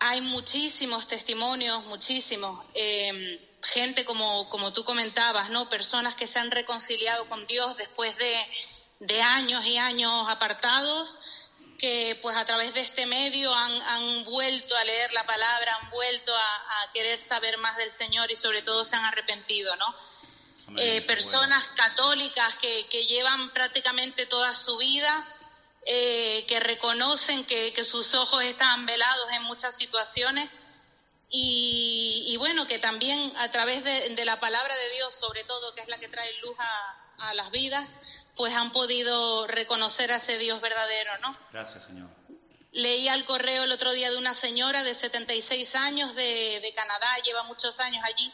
Hay 0.00 0.20
muchísimos 0.20 1.06
testimonios, 1.06 1.84
muchísimos. 1.84 2.64
Eh, 2.74 3.46
gente 3.62 4.04
como, 4.04 4.48
como 4.48 4.72
tú 4.72 4.84
comentabas, 4.84 5.50
¿no? 5.50 5.68
Personas 5.68 6.14
que 6.14 6.26
se 6.26 6.38
han 6.38 6.50
reconciliado 6.50 7.26
con 7.26 7.46
Dios 7.46 7.76
después 7.76 8.16
de, 8.16 8.34
de 9.00 9.20
años 9.22 9.64
y 9.66 9.76
años 9.76 10.26
apartados, 10.28 11.18
que 11.80 12.18
pues 12.20 12.36
a 12.36 12.44
través 12.44 12.74
de 12.74 12.80
este 12.80 13.06
medio 13.06 13.52
han, 13.54 13.82
han 13.82 14.24
vuelto 14.24 14.76
a 14.76 14.84
leer 14.84 15.12
la 15.12 15.24
palabra, 15.26 15.76
han 15.80 15.90
vuelto 15.90 16.34
a, 16.36 16.82
a 16.82 16.92
querer 16.92 17.20
saber 17.20 17.56
más 17.58 17.76
del 17.78 17.90
Señor 17.90 18.30
y 18.30 18.36
sobre 18.36 18.62
todo 18.62 18.84
se 18.84 18.96
han 18.96 19.04
arrepentido, 19.06 19.74
¿no? 19.76 19.96
Amén. 20.68 20.84
Eh, 20.86 21.02
personas 21.02 21.66
católicas 21.68 22.54
que, 22.56 22.86
que 22.88 23.06
llevan 23.06 23.50
prácticamente 23.50 24.26
toda 24.26 24.54
su 24.54 24.76
vida, 24.76 25.26
eh, 25.86 26.44
que 26.46 26.60
reconocen 26.60 27.44
que, 27.46 27.72
que 27.72 27.84
sus 27.84 28.14
ojos 28.14 28.44
estaban 28.44 28.84
velados 28.84 29.30
en 29.32 29.42
muchas 29.44 29.74
situaciones 29.76 30.50
y, 31.30 32.24
y 32.26 32.36
bueno, 32.36 32.66
que 32.66 32.78
también 32.78 33.32
a 33.38 33.50
través 33.50 33.82
de, 33.84 34.10
de 34.10 34.24
la 34.24 34.38
palabra 34.38 34.76
de 34.76 34.90
Dios, 34.96 35.14
sobre 35.14 35.44
todo, 35.44 35.74
que 35.74 35.80
es 35.80 35.88
la 35.88 35.98
que 35.98 36.08
trae 36.08 36.32
luz 36.40 36.54
a, 36.58 37.28
a 37.28 37.34
las 37.34 37.50
vidas, 37.50 37.96
pues 38.36 38.54
han 38.54 38.72
podido 38.72 39.46
reconocer 39.46 40.12
a 40.12 40.16
ese 40.16 40.38
Dios 40.38 40.60
verdadero, 40.60 41.18
¿no? 41.18 41.30
Gracias, 41.52 41.84
Señor. 41.84 42.08
Leí 42.72 43.08
al 43.08 43.24
correo 43.24 43.64
el 43.64 43.72
otro 43.72 43.92
día 43.92 44.10
de 44.10 44.16
una 44.16 44.34
señora 44.34 44.84
de 44.84 44.94
76 44.94 45.74
años 45.74 46.14
de, 46.14 46.60
de 46.60 46.72
Canadá, 46.72 47.16
lleva 47.24 47.42
muchos 47.44 47.80
años 47.80 48.04
allí, 48.04 48.32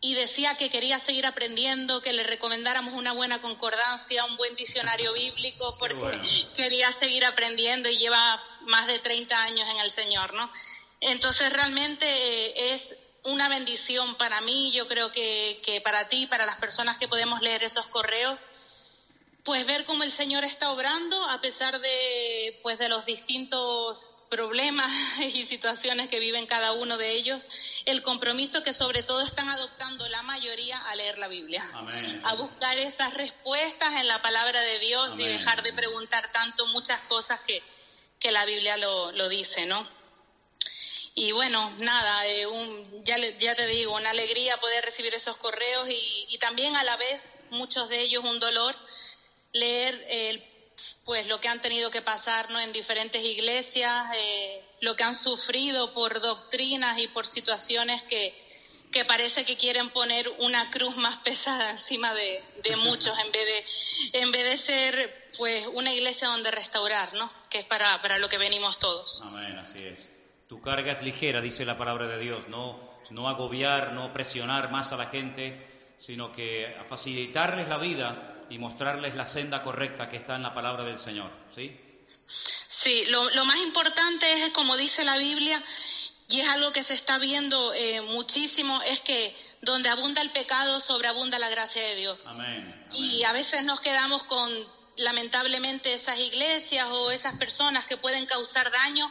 y 0.00 0.14
decía 0.14 0.56
que 0.56 0.70
quería 0.70 0.98
seguir 0.98 1.26
aprendiendo, 1.26 2.02
que 2.02 2.12
le 2.12 2.22
recomendáramos 2.22 2.94
una 2.94 3.12
buena 3.12 3.40
concordancia, 3.40 4.24
un 4.24 4.36
buen 4.36 4.54
diccionario 4.54 5.12
bíblico, 5.14 5.76
porque 5.78 5.94
bueno. 5.94 6.22
quería 6.54 6.92
seguir 6.92 7.24
aprendiendo 7.24 7.88
y 7.88 7.98
lleva 7.98 8.42
más 8.62 8.86
de 8.86 8.98
30 8.98 9.42
años 9.42 9.68
en 9.70 9.80
el 9.80 9.90
Señor, 9.90 10.34
¿no? 10.34 10.50
Entonces 11.00 11.52
realmente 11.52 12.06
eh, 12.06 12.74
es 12.74 12.96
una 13.24 13.48
bendición 13.48 14.14
para 14.16 14.40
mí, 14.42 14.70
yo 14.72 14.86
creo 14.86 15.10
que, 15.10 15.60
que 15.64 15.80
para 15.80 16.08
ti, 16.08 16.26
para 16.26 16.46
las 16.46 16.56
personas 16.56 16.98
que 16.98 17.08
podemos 17.08 17.40
leer 17.40 17.64
esos 17.64 17.86
correos, 17.88 18.38
pues 19.46 19.64
ver 19.64 19.84
cómo 19.86 20.02
el 20.02 20.10
Señor 20.10 20.44
está 20.44 20.70
obrando 20.72 21.22
a 21.30 21.40
pesar 21.40 21.80
de 21.80 22.58
pues 22.62 22.78
de 22.78 22.88
los 22.90 23.06
distintos 23.06 24.10
problemas 24.28 24.90
y 25.34 25.44
situaciones 25.44 26.08
que 26.08 26.18
viven 26.18 26.46
cada 26.46 26.72
uno 26.72 26.96
de 26.98 27.12
ellos, 27.12 27.46
el 27.84 28.02
compromiso 28.02 28.62
que 28.64 28.72
sobre 28.74 29.04
todo 29.04 29.22
están 29.22 29.48
adoptando 29.48 30.08
la 30.08 30.20
mayoría 30.22 30.76
a 30.78 30.96
leer 30.96 31.16
la 31.18 31.28
Biblia, 31.28 31.64
Amén. 31.74 32.20
a 32.24 32.34
buscar 32.34 32.76
esas 32.76 33.14
respuestas 33.14 33.94
en 33.94 34.08
la 34.08 34.20
palabra 34.20 34.60
de 34.60 34.80
Dios 34.80 35.16
y 35.18 35.22
dejar 35.24 35.62
de 35.62 35.72
preguntar 35.72 36.30
tanto 36.32 36.66
muchas 36.66 37.00
cosas 37.02 37.40
que, 37.46 37.62
que 38.18 38.32
la 38.32 38.44
Biblia 38.44 38.76
lo, 38.76 39.12
lo 39.12 39.28
dice, 39.28 39.64
¿no? 39.64 39.88
Y 41.14 41.32
bueno, 41.32 41.72
nada, 41.78 42.26
eh, 42.26 42.46
un- 42.46 43.02
ya, 43.04 43.16
le- 43.16 43.38
ya 43.38 43.54
te 43.54 43.66
digo, 43.68 43.94
una 43.94 44.10
alegría 44.10 44.58
poder 44.60 44.84
recibir 44.84 45.14
esos 45.14 45.36
correos 45.38 45.88
y, 45.88 46.26
y 46.28 46.36
también 46.38 46.76
a 46.76 46.84
la 46.84 46.96
vez, 46.98 47.30
muchos 47.50 47.88
de 47.88 48.02
ellos 48.02 48.22
un 48.24 48.38
dolor, 48.38 48.76
leer 49.56 50.06
el, 50.08 50.42
pues 51.04 51.26
lo 51.28 51.40
que 51.40 51.48
han 51.48 51.60
tenido 51.60 51.90
que 51.90 52.02
pasar 52.02 52.50
¿no? 52.50 52.60
en 52.60 52.72
diferentes 52.72 53.22
iglesias, 53.22 54.06
eh, 54.14 54.62
lo 54.80 54.96
que 54.96 55.04
han 55.04 55.14
sufrido 55.14 55.92
por 55.94 56.20
doctrinas 56.20 56.98
y 56.98 57.08
por 57.08 57.26
situaciones 57.26 58.02
que, 58.02 58.34
que 58.92 59.04
parece 59.04 59.44
que 59.44 59.56
quieren 59.56 59.90
poner 59.90 60.28
una 60.38 60.70
cruz 60.70 60.96
más 60.96 61.16
pesada 61.24 61.70
encima 61.70 62.12
de, 62.14 62.42
de 62.62 62.76
muchos 62.76 63.16
en 63.18 63.32
vez 63.32 63.46
de, 63.46 64.20
en 64.20 64.32
vez 64.32 64.44
de 64.44 64.56
ser 64.56 65.30
pues 65.38 65.66
una 65.74 65.92
iglesia 65.92 66.28
donde 66.28 66.50
restaurar, 66.50 67.14
¿no? 67.14 67.30
que 67.50 67.60
es 67.60 67.66
para, 67.66 68.00
para 68.02 68.18
lo 68.18 68.28
que 68.28 68.38
venimos 68.38 68.78
todos. 68.78 69.22
Amén, 69.24 69.58
así 69.58 69.82
es. 69.82 70.08
Tu 70.48 70.60
carga 70.60 70.92
es 70.92 71.02
ligera, 71.02 71.40
dice 71.40 71.64
la 71.64 71.76
palabra 71.76 72.06
de 72.06 72.18
Dios, 72.18 72.46
no, 72.48 72.90
no 73.10 73.28
agobiar, 73.28 73.92
no 73.92 74.12
presionar 74.12 74.70
más 74.70 74.92
a 74.92 74.96
la 74.96 75.06
gente, 75.06 75.94
sino 75.98 76.30
que 76.30 76.76
facilitarles 76.88 77.68
la 77.68 77.78
vida 77.78 78.35
y 78.50 78.58
mostrarles 78.58 79.14
la 79.14 79.26
senda 79.26 79.62
correcta 79.62 80.08
que 80.08 80.16
está 80.16 80.36
en 80.36 80.42
la 80.42 80.54
palabra 80.54 80.84
del 80.84 80.98
Señor, 80.98 81.30
¿sí? 81.54 81.80
Sí, 82.66 83.04
lo, 83.06 83.28
lo 83.30 83.44
más 83.44 83.58
importante 83.58 84.44
es, 84.44 84.52
como 84.52 84.76
dice 84.76 85.04
la 85.04 85.18
Biblia, 85.18 85.62
y 86.28 86.40
es 86.40 86.48
algo 86.48 86.72
que 86.72 86.82
se 86.82 86.94
está 86.94 87.18
viendo 87.18 87.72
eh, 87.74 88.00
muchísimo, 88.00 88.80
es 88.82 89.00
que 89.00 89.34
donde 89.62 89.88
abunda 89.88 90.22
el 90.22 90.30
pecado, 90.30 90.80
sobreabunda 90.80 91.38
la 91.38 91.48
gracia 91.48 91.82
de 91.82 91.96
Dios. 91.96 92.26
Amén. 92.26 92.46
amén. 92.48 92.86
Y 92.92 93.24
a 93.24 93.32
veces 93.32 93.64
nos 93.64 93.80
quedamos 93.80 94.24
con, 94.24 94.50
lamentablemente, 94.96 95.92
esas 95.92 96.18
iglesias 96.18 96.86
o 96.90 97.10
esas 97.10 97.34
personas 97.34 97.86
que 97.86 97.96
pueden 97.96 98.26
causar 98.26 98.70
daño, 98.70 99.10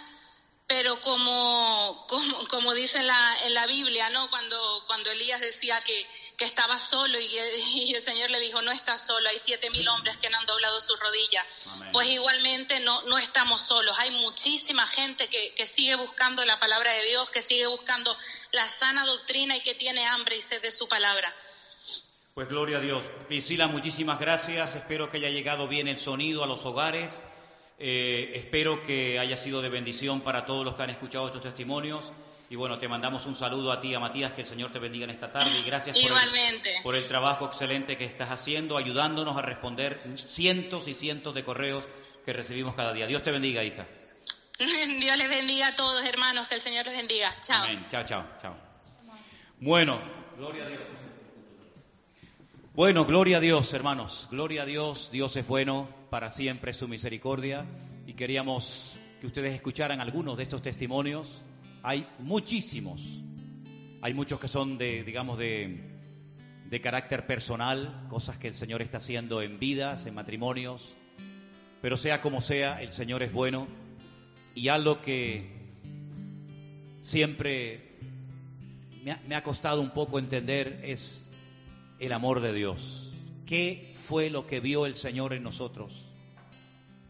pero 0.68 1.00
como, 1.02 2.06
como, 2.08 2.48
como 2.48 2.74
dice 2.74 2.98
en 3.00 3.08
la, 3.08 3.38
en 3.46 3.54
la 3.54 3.66
Biblia, 3.68 4.10
¿no? 4.10 4.30
Cuando, 4.30 4.84
cuando 4.88 5.12
Elías 5.12 5.42
decía 5.42 5.80
que, 5.82 6.08
que 6.38 6.46
estaba 6.46 6.80
solo 6.80 7.20
y, 7.20 7.26
y 7.76 7.94
el 7.94 8.02
Señor 8.02 8.32
le 8.32 8.40
dijo, 8.40 8.62
no 8.62 8.72
estás 8.72 9.06
solo, 9.06 9.30
hay 9.30 9.38
siete 9.38 9.70
mil 9.70 9.88
hombres 9.88 10.18
que 10.18 10.30
no 10.30 10.38
han 10.38 10.46
doblado 10.46 10.80
su 10.82 10.96
rodilla. 10.96 11.46
Amén. 11.72 11.90
Pues 11.92 12.08
igualmente 12.10 12.80
no, 12.82 13.02
no 13.04 13.18
estamos 13.18 13.62
solos, 13.62 13.96
hay 14.00 14.12
muchísima 14.12 14.86
gente 14.88 15.28
que, 15.28 15.54
que 15.54 15.66
sigue 15.66 15.96
buscando 15.96 16.46
la 16.46 16.60
palabra 16.60 16.92
de 16.92 17.06
Dios, 17.06 17.30
que 17.30 17.42
sigue 17.42 17.68
buscando 17.68 18.16
la 18.52 18.68
sana 18.70 19.06
doctrina 19.06 19.56
y 19.58 19.62
que 19.62 19.76
tiene 19.76 20.06
hambre 20.08 20.36
y 20.36 20.42
sed 20.42 20.62
de 20.62 20.72
su 20.72 20.88
palabra. 20.88 21.34
Pues 22.36 22.50
gloria 22.50 22.80
a 22.80 22.82
Dios. 22.82 23.02
Priscila, 23.30 23.68
muchísimas 23.68 24.20
gracias. 24.20 24.76
Espero 24.76 25.10
que 25.10 25.16
haya 25.16 25.30
llegado 25.30 25.70
bien 25.70 25.88
el 25.88 25.98
sonido 25.98 26.44
a 26.44 26.48
los 26.48 26.66
hogares. 26.66 27.22
Eh, 27.80 28.34
espero 28.36 28.84
que 28.84 29.20
haya 29.20 29.38
sido 29.38 29.62
de 29.62 29.70
bendición 29.70 30.20
para 30.20 30.46
todos 30.46 30.66
los 30.66 30.76
que 30.76 30.84
han 30.84 30.90
escuchado 30.90 31.28
estos 31.28 31.42
testimonios. 31.42 32.12
Y 32.50 32.56
bueno, 32.56 32.78
te 32.78 32.88
mandamos 32.88 33.26
un 33.26 33.36
saludo 33.36 33.72
a 33.72 33.80
ti, 33.80 33.94
a 33.96 34.00
Matías, 34.00 34.34
que 34.34 34.42
el 34.42 34.48
Señor 34.48 34.72
te 34.72 34.80
bendiga 34.80 35.06
en 35.06 35.10
esta 35.10 35.32
tarde. 35.32 35.52
Y 35.60 35.64
gracias 35.64 35.96
por 35.96 36.06
el, 36.06 36.10
Igualmente. 36.10 36.80
por 36.84 36.96
el 36.96 37.08
trabajo 37.08 37.48
excelente 37.48 37.98
que 37.98 38.06
estás 38.06 38.30
haciendo, 38.30 38.78
ayudándonos 38.78 39.38
a 39.38 39.42
responder 39.42 40.00
cientos 40.16 40.88
y 40.88 40.94
cientos 40.94 41.34
de 41.34 41.44
correos 41.44 41.86
que 42.24 42.34
recibimos 42.34 42.76
cada 42.76 42.94
día. 42.94 43.08
Dios 43.08 43.24
te 43.24 43.32
bendiga, 43.32 43.64
hija. 43.64 43.88
Dios 44.60 45.18
les 45.18 45.30
bendiga 45.30 45.68
a 45.68 45.76
todos, 45.76 46.06
hermanos, 46.06 46.48
que 46.48 46.56
el 46.56 46.62
Señor 46.62 46.86
les 46.86 46.96
bendiga. 46.96 47.36
Chao. 47.42 47.64
Amén. 47.64 47.86
Chao, 47.90 48.04
chao, 48.06 48.26
chao. 48.40 48.56
Bueno, 49.60 50.00
gloria 50.38 50.66
a 50.66 50.70
Dios. 50.70 50.82
Bueno, 52.74 53.06
gloria 53.06 53.38
a 53.38 53.40
Dios, 53.40 53.74
hermanos. 53.74 54.28
Gloria 54.30 54.64
a 54.64 54.66
Dios. 54.66 55.10
Dios 55.12 55.36
es 55.38 55.48
bueno, 55.48 55.90
para 56.10 56.30
siempre 56.30 56.74
su 56.74 56.88
misericordia. 56.88 57.66
Y 58.06 58.14
queríamos 58.14 59.00
que 59.22 59.28
ustedes 59.28 59.56
escucharan 59.56 60.02
algunos 60.02 60.38
de 60.38 60.44
estos 60.44 60.62
testimonios. 60.62 61.42
Hay 61.88 62.08
muchísimos. 62.18 63.00
Hay 64.02 64.16
muchos 64.16 64.40
que 64.40 64.48
son 64.48 64.80
de, 64.80 65.04
digamos, 65.04 65.38
de, 65.38 65.84
de 66.68 66.82
carácter 66.82 67.28
personal, 67.28 68.08
cosas 68.10 68.40
que 68.40 68.48
el 68.48 68.56
Señor 68.56 68.82
está 68.82 68.98
haciendo 68.98 69.44
en 69.44 69.60
vidas, 69.60 70.08
en 70.08 70.16
matrimonios. 70.16 70.96
Pero 71.84 71.96
sea 71.96 72.22
como 72.22 72.42
sea, 72.42 72.82
el 72.82 72.92
Señor 72.92 73.22
es 73.22 73.32
bueno. 73.32 73.68
Y 74.56 74.70
algo 74.70 75.04
que 75.04 75.48
siempre 76.98 78.00
me 79.04 79.12
ha, 79.12 79.22
me 79.28 79.36
ha 79.36 79.44
costado 79.44 79.80
un 79.80 79.92
poco 79.92 80.18
entender 80.18 80.82
es 80.84 81.28
el 82.00 82.14
amor 82.14 82.42
de 82.42 82.52
Dios. 82.52 83.14
¿Qué 83.46 83.94
fue 83.96 84.32
lo 84.32 84.48
que 84.48 84.60
vio 84.60 84.88
el 84.88 84.96
Señor 84.96 85.34
en 85.34 85.44
nosotros 85.44 86.12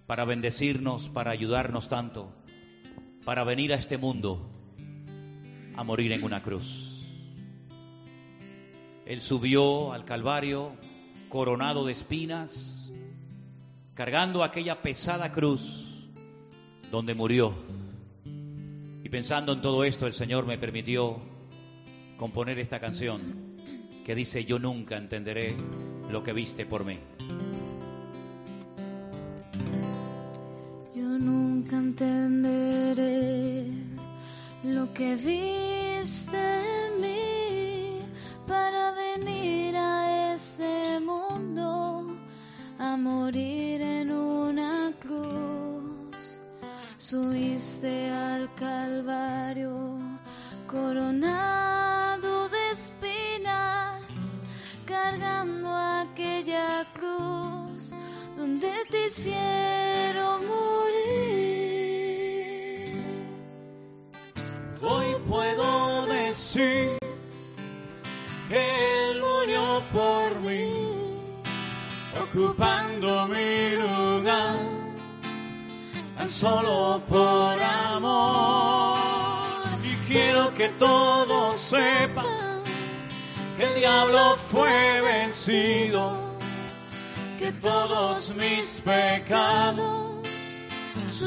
para 0.06 0.26
bendecirnos, 0.26 1.08
para 1.08 1.32
ayudarnos 1.32 1.88
tanto, 1.88 2.30
para 3.24 3.46
venir 3.46 3.72
a 3.72 3.78
este 3.78 3.98
mundo 3.98 4.52
a 5.76 5.84
morir 5.84 6.12
en 6.12 6.24
una 6.24 6.42
cruz? 6.42 7.04
Él 9.06 9.22
subió 9.22 9.94
al 9.94 10.06
Calvario 10.06 10.74
coronado 11.30 11.86
de 11.86 11.92
espinas, 11.92 12.90
cargando 13.94 14.44
aquella 14.44 14.82
pesada 14.82 15.32
cruz 15.32 16.10
donde 16.92 17.14
murió. 17.14 17.54
Y 19.04 19.10
pensando 19.10 19.54
en 19.54 19.62
todo 19.62 19.84
esto, 19.84 20.08
el 20.08 20.14
Señor 20.14 20.46
me 20.46 20.58
permitió 20.58 21.20
componer 22.18 22.58
esta 22.60 22.80
canción 22.80 23.56
que 24.06 24.16
dice, 24.16 24.46
yo 24.46 24.60
nunca 24.60 24.98
entenderé 24.98 25.56
lo 26.10 26.24
que 26.24 26.34
viste 26.34 26.66
por 26.66 26.86
mí. 26.86 27.00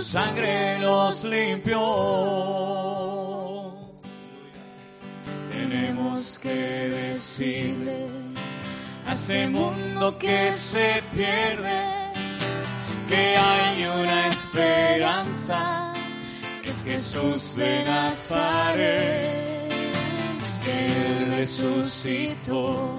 Sangre 0.08 0.78
los 0.78 1.24
limpió. 1.24 1.76
Tenemos 5.50 6.38
que 6.38 6.48
decirle 6.48 8.06
a 9.06 9.12
este 9.12 9.48
mundo 9.48 10.16
que 10.16 10.54
se 10.54 11.02
pierde 11.14 11.82
que 13.06 13.36
hay 13.36 13.84
una 13.84 14.28
esperanza, 14.28 15.92
que 16.62 16.70
es 16.70 16.82
Jesús 16.84 17.54
de 17.54 17.84
Nazaret, 17.84 19.68
que 20.64 20.86
Él 20.86 21.26
resucitó, 21.36 22.94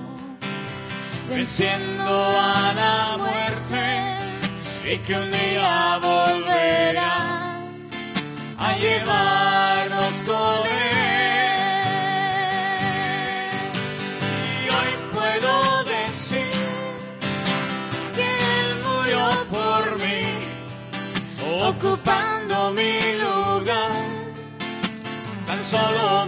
venciendo 1.27 2.03
a 2.05 2.73
la 2.75 3.17
muerte 3.17 4.18
y 4.91 4.97
que 4.99 5.13
un 5.15 5.29
día 5.29 5.99
volverá 6.01 7.59
a 8.57 8.77
llevarnos 8.77 10.23
con 10.23 10.65
él. 10.65 10.99
Y 14.57 14.69
hoy 14.77 14.91
puedo 15.13 15.83
decir 15.83 16.49
que 18.15 18.27
él 18.61 18.69
murió 18.87 19.23
por 19.51 19.99
mí, 19.99 20.23
ocupando 21.67 22.71
mi 22.71 22.99
lugar, 23.23 24.05
tan 25.45 25.63
solo 25.63 26.18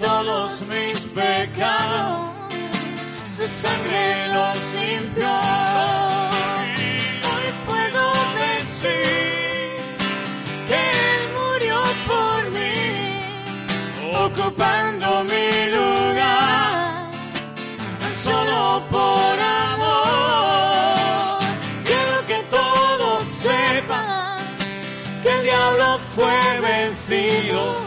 todos 0.00 0.66
mis 0.68 1.10
pecados 1.10 2.30
su 3.28 3.46
sangre 3.46 4.28
los 4.28 4.72
limpió. 4.74 5.28
Hoy 7.28 7.46
puedo 7.66 8.12
decir 8.46 9.76
que 10.68 10.78
Él 11.08 11.22
murió 11.38 11.76
por 12.06 12.50
mí, 12.50 12.80
ocupando 14.14 15.24
mi 15.24 15.48
lugar, 15.76 17.10
tan 18.00 18.14
solo 18.14 18.82
por 18.90 19.40
amor. 19.68 21.38
Quiero 21.84 22.26
que 22.26 22.38
todos 22.50 23.24
sepan 23.24 24.38
que 25.22 25.30
el 25.30 25.42
diablo 25.42 25.98
fue 26.14 26.60
vencido 26.60 27.79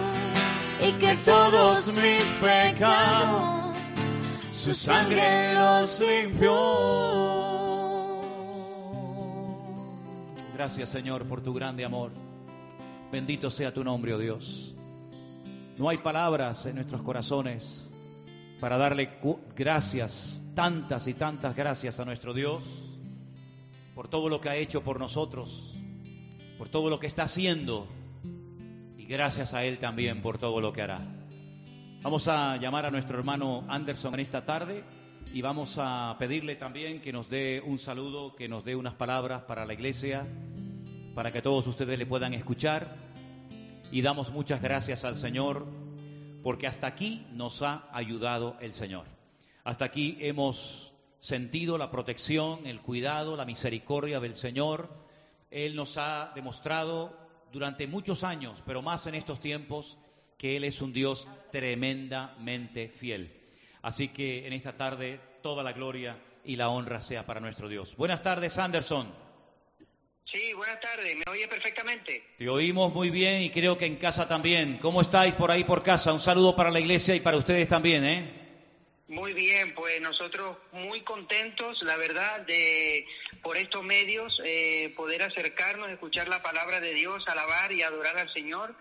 que 1.03 1.17
todos 1.17 1.97
mis 1.97 2.39
pecados 2.39 3.75
su 4.53 4.73
sangre 4.73 5.53
los 5.53 5.99
limpió. 5.99 6.53
Gracias 10.53 10.87
Señor 10.87 11.27
por 11.27 11.41
tu 11.41 11.53
grande 11.53 11.83
amor. 11.83 12.11
Bendito 13.11 13.51
sea 13.51 13.73
tu 13.73 13.83
nombre, 13.83 14.13
oh 14.13 14.17
Dios. 14.17 14.73
No 15.77 15.89
hay 15.89 15.97
palabras 15.97 16.65
en 16.67 16.75
nuestros 16.75 17.01
corazones 17.01 17.91
para 18.61 18.77
darle 18.77 19.19
gracias, 19.57 20.39
tantas 20.55 21.09
y 21.09 21.15
tantas 21.15 21.53
gracias 21.53 21.99
a 21.99 22.05
nuestro 22.05 22.33
Dios 22.33 22.63
por 23.93 24.07
todo 24.07 24.29
lo 24.29 24.39
que 24.39 24.47
ha 24.47 24.55
hecho 24.55 24.81
por 24.83 24.99
nosotros, 24.99 25.75
por 26.57 26.69
todo 26.69 26.89
lo 26.89 26.97
que 26.97 27.07
está 27.07 27.23
haciendo 27.23 27.89
gracias 29.05 29.53
a 29.53 29.63
Él 29.63 29.79
también 29.79 30.21
por 30.21 30.37
todo 30.37 30.61
lo 30.61 30.73
que 30.73 30.81
hará. 30.81 31.01
Vamos 32.01 32.27
a 32.27 32.57
llamar 32.57 32.85
a 32.85 32.91
nuestro 32.91 33.17
hermano 33.17 33.65
Anderson 33.69 34.13
en 34.15 34.19
esta 34.19 34.45
tarde 34.45 34.83
y 35.33 35.41
vamos 35.41 35.75
a 35.77 36.15
pedirle 36.19 36.55
también 36.55 37.01
que 37.01 37.13
nos 37.13 37.29
dé 37.29 37.61
un 37.65 37.79
saludo, 37.79 38.35
que 38.35 38.49
nos 38.49 38.65
dé 38.65 38.75
unas 38.75 38.93
palabras 38.93 39.43
para 39.43 39.65
la 39.65 39.73
iglesia, 39.73 40.27
para 41.15 41.31
que 41.31 41.41
todos 41.41 41.65
ustedes 41.65 41.97
le 41.97 42.05
puedan 42.05 42.33
escuchar. 42.33 42.95
Y 43.91 44.01
damos 44.01 44.31
muchas 44.31 44.61
gracias 44.61 45.05
al 45.05 45.17
Señor 45.17 45.65
porque 46.43 46.67
hasta 46.67 46.87
aquí 46.87 47.25
nos 47.31 47.61
ha 47.61 47.87
ayudado 47.93 48.57
el 48.59 48.73
Señor. 48.73 49.05
Hasta 49.63 49.85
aquí 49.85 50.17
hemos 50.19 50.93
sentido 51.19 51.77
la 51.77 51.89
protección, 51.89 52.67
el 52.67 52.81
cuidado, 52.81 53.37
la 53.37 53.45
misericordia 53.45 54.19
del 54.19 54.35
Señor. 54.35 54.89
Él 55.49 55.75
nos 55.75 55.97
ha 55.97 56.33
demostrado 56.35 57.22
durante 57.53 57.87
muchos 57.87 58.23
años, 58.23 58.61
pero 58.65 58.81
más 58.81 59.05
en 59.07 59.15
estos 59.15 59.39
tiempos, 59.39 59.97
que 60.37 60.57
Él 60.57 60.63
es 60.63 60.81
un 60.81 60.91
Dios 60.91 61.29
tremendamente 61.51 62.89
fiel. 62.89 63.31
Así 63.83 64.09
que 64.09 64.47
en 64.47 64.53
esta 64.53 64.75
tarde 64.75 65.21
toda 65.41 65.63
la 65.63 65.71
gloria 65.71 66.17
y 66.43 66.55
la 66.55 66.69
honra 66.69 66.99
sea 66.99 67.25
para 67.25 67.39
nuestro 67.39 67.69
Dios. 67.69 67.95
Buenas 67.95 68.23
tardes, 68.23 68.57
Anderson. 68.57 69.13
Sí, 70.25 70.51
buenas 70.53 70.79
tardes, 70.81 71.15
¿me 71.15 71.31
oye 71.31 71.47
perfectamente? 71.47 72.23
Te 72.37 72.49
oímos 72.49 72.91
muy 72.91 73.11
bien 73.11 73.43
y 73.43 73.51
creo 73.51 73.77
que 73.77 73.85
en 73.85 73.97
casa 73.97 74.27
también. 74.27 74.79
¿Cómo 74.79 75.01
estáis 75.01 75.35
por 75.35 75.51
ahí 75.51 75.63
por 75.63 75.83
casa? 75.83 76.11
Un 76.11 76.19
saludo 76.19 76.55
para 76.55 76.71
la 76.71 76.79
iglesia 76.79 77.13
y 77.13 77.19
para 77.19 77.37
ustedes 77.37 77.67
también, 77.67 78.03
¿eh? 78.03 78.42
Muy 79.07 79.33
bien, 79.33 79.73
pues 79.75 79.99
nosotros 80.01 80.57
muy 80.71 81.01
contentos, 81.01 81.81
la 81.83 81.97
verdad, 81.97 82.41
de 82.41 83.05
por 83.41 83.57
estos 83.57 83.83
medios 83.83 84.41
eh, 84.45 84.93
poder 84.95 85.23
acercarnos, 85.23 85.89
escuchar 85.89 86.29
la 86.29 86.41
palabra 86.41 86.79
de 86.79 86.93
Dios, 86.93 87.27
alabar 87.27 87.71
y 87.73 87.83
adorar 87.83 88.17
al 88.17 88.31
Señor. 88.33 88.73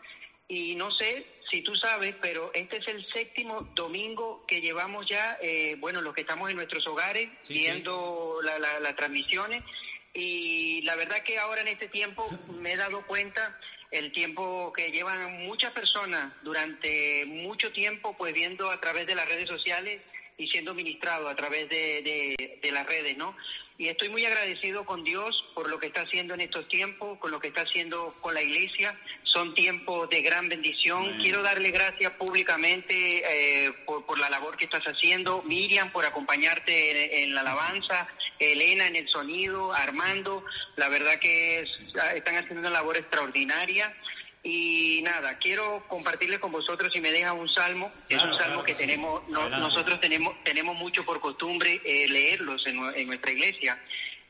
Y 0.47 0.77
no 0.77 0.91
sé 0.93 1.27
si 1.51 1.63
tú 1.63 1.75
sabes, 1.75 2.15
pero 2.21 2.51
este 2.55 2.77
es 2.77 2.87
el 2.89 3.05
séptimo 3.13 3.63
domingo 3.75 4.45
que 4.47 4.61
llevamos 4.61 5.07
ya, 5.09 5.39
eh, 5.43 5.77
bueno, 5.79 6.01
los 6.01 6.15
que 6.15 6.21
estamos 6.21 6.49
en 6.51 6.57
nuestros 6.57 6.87
hogares 6.87 7.29
Sí, 7.41 7.55
viendo 7.55 8.39
la- 8.43 8.59
la- 8.59 8.79
las 8.81 8.95
transmisiones. 8.97 9.63
Y 10.15 10.83
la 10.83 10.95
verdad 10.95 11.23
que 11.25 11.39
ahora 11.39 11.63
en 11.63 11.69
este 11.69 11.89
tiempo 11.89 12.29
me 12.61 12.73
he 12.73 12.77
dado 12.77 13.05
cuenta 13.07 13.59
el 13.91 14.13
tiempo 14.13 14.73
que 14.73 14.91
llevan 14.91 15.43
muchas 15.47 15.73
personas 15.73 16.33
durante 16.43 17.25
mucho 17.27 17.73
tiempo, 17.73 18.17
pues 18.17 18.33
viendo 18.35 18.71
a 18.71 18.81
través 18.81 19.07
de 19.07 19.15
las 19.15 19.29
redes 19.29 19.49
sociales 19.49 20.01
y 20.43 20.49
siendo 20.49 20.75
ministrado 20.75 21.29
a 21.29 21.37
través 21.37 21.69
de, 21.69 22.03
de- 22.03 22.59
de 22.63 22.73
las 22.73 22.87
redes, 22.87 23.17
¿no? 23.17 23.37
Y 23.79 23.89
estoy 23.89 24.11
muy 24.11 24.25
agradecido 24.27 24.85
con 24.85 25.03
Dios 25.03 25.45
por 25.55 25.69
lo 25.69 25.79
que 25.79 25.87
está 25.87 26.03
haciendo 26.03 26.35
en 26.35 26.43
estos 26.43 26.69
tiempos, 26.69 27.19
con 27.19 27.31
lo 27.31 27.41
que 27.41 27.49
está 27.49 27.63
haciendo 27.63 28.15
con 28.21 28.35
la 28.35 28.43
iglesia. 28.43 28.97
Son 29.25 29.55
tiempos 29.55 30.09
de 30.11 30.21
gran 30.23 30.49
bendición. 30.49 31.19
Quiero 31.23 31.43
darle 31.43 31.71
gracias 31.71 32.13
públicamente 32.13 33.23
eh, 33.67 33.73
por, 33.87 34.05
por 34.05 34.19
la 34.19 34.29
labor 34.31 34.57
que 34.57 34.67
estás 34.67 34.85
haciendo. 34.85 35.43
Miriam, 35.43 35.91
por 35.91 36.05
acompañarte 36.05 36.91
en, 37.23 37.29
en 37.31 37.35
la 37.35 37.41
alabanza. 37.41 38.07
Elena 38.39 38.87
en 38.87 38.95
el 38.97 39.09
sonido. 39.09 39.73
Armando. 39.73 40.45
La 40.77 40.89
verdad 40.89 41.19
que 41.19 41.61
es- 41.61 41.71
están 42.15 42.37
haciendo 42.37 42.61
una 42.61 42.71
labor 42.71 42.99
extraordinaria. 42.99 43.97
Y 44.45 45.01
nada, 45.03 45.39
quiero 45.39 45.87
compartirles 45.89 46.41
con 46.41 46.51
vosotros 46.51 46.93
si 46.93 47.01
me 47.01 47.13
dejan 47.13 47.39
un 47.39 47.49
salmo. 47.49 47.93
es 48.09 48.17
un 48.23 48.31
salmo 48.33 48.37
claro 48.39 48.63
que 48.65 48.73
sí. 48.73 48.79
tenemos, 48.79 49.23
no- 49.29 49.49
nosotros 49.49 50.01
tenemos, 50.01 50.35
tenemos 50.43 50.75
mucho 50.77 51.05
por 51.05 51.21
costumbre 51.21 51.81
eh, 51.85 52.09
leerlos 52.09 52.67
en, 52.67 52.77
nue- 52.81 52.93
en 52.97 53.07
nuestra 53.07 53.31
iglesia. 53.31 53.81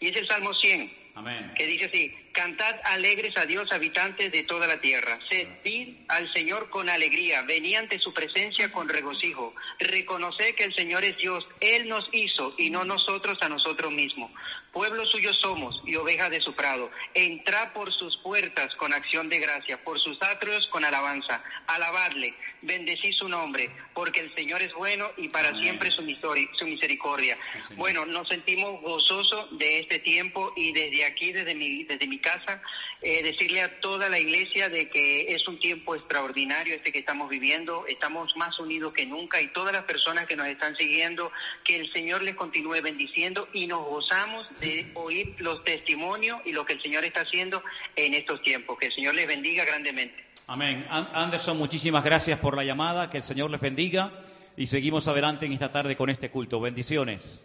Y 0.00 0.08
es 0.08 0.16
el 0.16 0.26
Salmo 0.26 0.52
100, 0.52 0.92
Amén. 1.14 1.52
que 1.56 1.66
dice 1.66 1.86
así, 1.86 2.14
cantad 2.32 2.76
alegres 2.84 3.36
a 3.36 3.46
Dios 3.46 3.70
habitantes 3.72 4.32
de 4.32 4.42
toda 4.42 4.66
la 4.66 4.80
tierra, 4.80 5.14
servid 5.28 5.96
al 6.08 6.32
Señor 6.32 6.70
con 6.70 6.88
alegría, 6.88 7.42
venid 7.42 7.76
ante 7.76 7.98
su 7.98 8.12
presencia 8.12 8.72
con 8.72 8.88
regocijo, 8.88 9.54
reconoced 9.78 10.54
que 10.54 10.64
el 10.64 10.74
Señor 10.74 11.04
es 11.04 11.16
Dios, 11.18 11.46
Él 11.60 11.88
nos 11.88 12.08
hizo 12.12 12.52
y 12.58 12.70
no 12.70 12.84
nosotros 12.84 13.42
a 13.42 13.48
nosotros 13.48 13.92
mismos. 13.92 14.30
Pueblo 14.72 15.04
suyo 15.04 15.34
somos 15.34 15.82
y 15.84 15.96
ovejas 15.96 16.30
de 16.30 16.40
su 16.40 16.54
prado. 16.54 16.90
Entrad 17.12 17.74
por 17.74 17.92
sus 17.92 18.16
puertas 18.16 18.74
con 18.76 18.94
acción 18.94 19.28
de 19.28 19.38
gracia, 19.38 19.84
por 19.84 20.00
sus 20.00 20.20
atrios 20.22 20.66
con 20.68 20.82
alabanza. 20.82 21.44
Alabadle, 21.66 22.34
bendecid 22.62 23.12
su 23.12 23.28
nombre, 23.28 23.70
porque 23.92 24.20
el 24.20 24.34
Señor 24.34 24.62
es 24.62 24.72
bueno 24.72 25.10
y 25.18 25.28
para 25.28 25.48
Amén. 25.48 25.62
siempre 25.62 25.90
su, 25.90 26.02
misericordia. 26.02 27.36
Sí, 27.36 27.74
bueno, 27.76 28.06
nos 28.06 28.28
sentimos 28.28 28.80
gozosos 28.80 29.58
de 29.58 29.80
este 29.80 29.98
tiempo 29.98 30.54
y 30.56 30.72
desde 30.72 31.04
aquí, 31.04 31.32
desde 31.32 31.54
mi, 31.54 31.84
desde 31.84 32.06
mi 32.06 32.18
casa, 32.22 32.62
eh, 33.02 33.22
decirle 33.22 33.60
a 33.60 33.80
toda 33.80 34.08
la 34.08 34.18
iglesia 34.18 34.70
de 34.70 34.88
que 34.88 35.34
es 35.34 35.46
un 35.46 35.58
tiempo 35.60 35.94
extraordinario 35.94 36.74
este 36.74 36.90
que 36.92 37.00
estamos 37.00 37.28
viviendo, 37.28 37.84
estamos 37.86 38.34
más 38.36 38.58
unidos 38.58 38.94
que 38.94 39.04
nunca 39.04 39.42
y 39.42 39.48
todas 39.48 39.74
las 39.74 39.84
personas 39.84 40.26
que 40.26 40.34
nos 40.36 40.46
están 40.46 40.74
siguiendo, 40.76 41.30
que 41.64 41.76
el 41.76 41.92
Señor 41.92 42.22
les 42.22 42.34
continúe 42.36 42.80
bendiciendo 42.80 43.48
y 43.52 43.66
nos 43.66 43.84
gozamos 43.84 44.46
de 44.60 44.90
oír 44.94 45.34
los 45.38 45.62
testimonios 45.64 46.40
y 46.46 46.52
lo 46.52 46.64
que 46.64 46.72
el 46.72 46.80
Señor 46.82 47.04
está 47.04 47.20
haciendo 47.20 47.62
en 47.96 48.14
estos 48.14 48.40
tiempos. 48.42 48.78
Que 48.78 48.86
el 48.86 48.92
Señor 48.94 49.14
les 49.14 49.26
bendiga 49.26 49.66
grandemente. 49.66 50.24
Amén. 50.46 50.86
An- 50.88 51.08
Anderson, 51.12 51.58
muchísimas 51.58 52.02
gracias 52.04 52.38
por 52.38 52.56
la 52.56 52.64
llamada. 52.64 53.10
Que 53.10 53.18
el 53.18 53.22
Señor 53.22 53.50
les 53.50 53.60
bendiga. 53.60 54.12
Y 54.56 54.66
seguimos 54.66 55.08
adelante 55.08 55.46
en 55.46 55.52
esta 55.52 55.72
tarde 55.72 55.96
con 55.96 56.10
este 56.10 56.30
culto. 56.30 56.60
Bendiciones. 56.60 57.44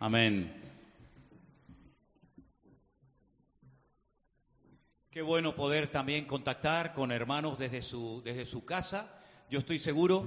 Amén. 0.00 0.61
Qué 5.12 5.20
bueno 5.20 5.54
poder 5.54 5.88
también 5.88 6.24
contactar 6.24 6.94
con 6.94 7.12
hermanos 7.12 7.58
desde 7.58 7.82
su, 7.82 8.22
desde 8.24 8.46
su 8.46 8.64
casa. 8.64 9.12
Yo 9.50 9.58
estoy 9.58 9.78
seguro 9.78 10.24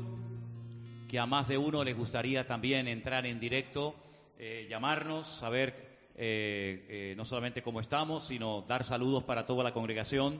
que 1.10 1.18
a 1.18 1.26
más 1.26 1.48
de 1.48 1.58
uno 1.58 1.84
les 1.84 1.98
gustaría 1.98 2.46
también 2.46 2.88
entrar 2.88 3.26
en 3.26 3.40
directo, 3.40 3.96
eh, 4.38 4.68
llamarnos, 4.70 5.26
saber 5.26 5.74
eh, 6.16 6.86
eh, 6.88 7.14
no 7.18 7.26
solamente 7.26 7.64
cómo 7.64 7.82
estamos, 7.82 8.28
sino 8.28 8.62
dar 8.62 8.84
saludos 8.84 9.24
para 9.24 9.48
toda 9.48 9.64
la 9.64 9.74
congregación. 9.74 10.40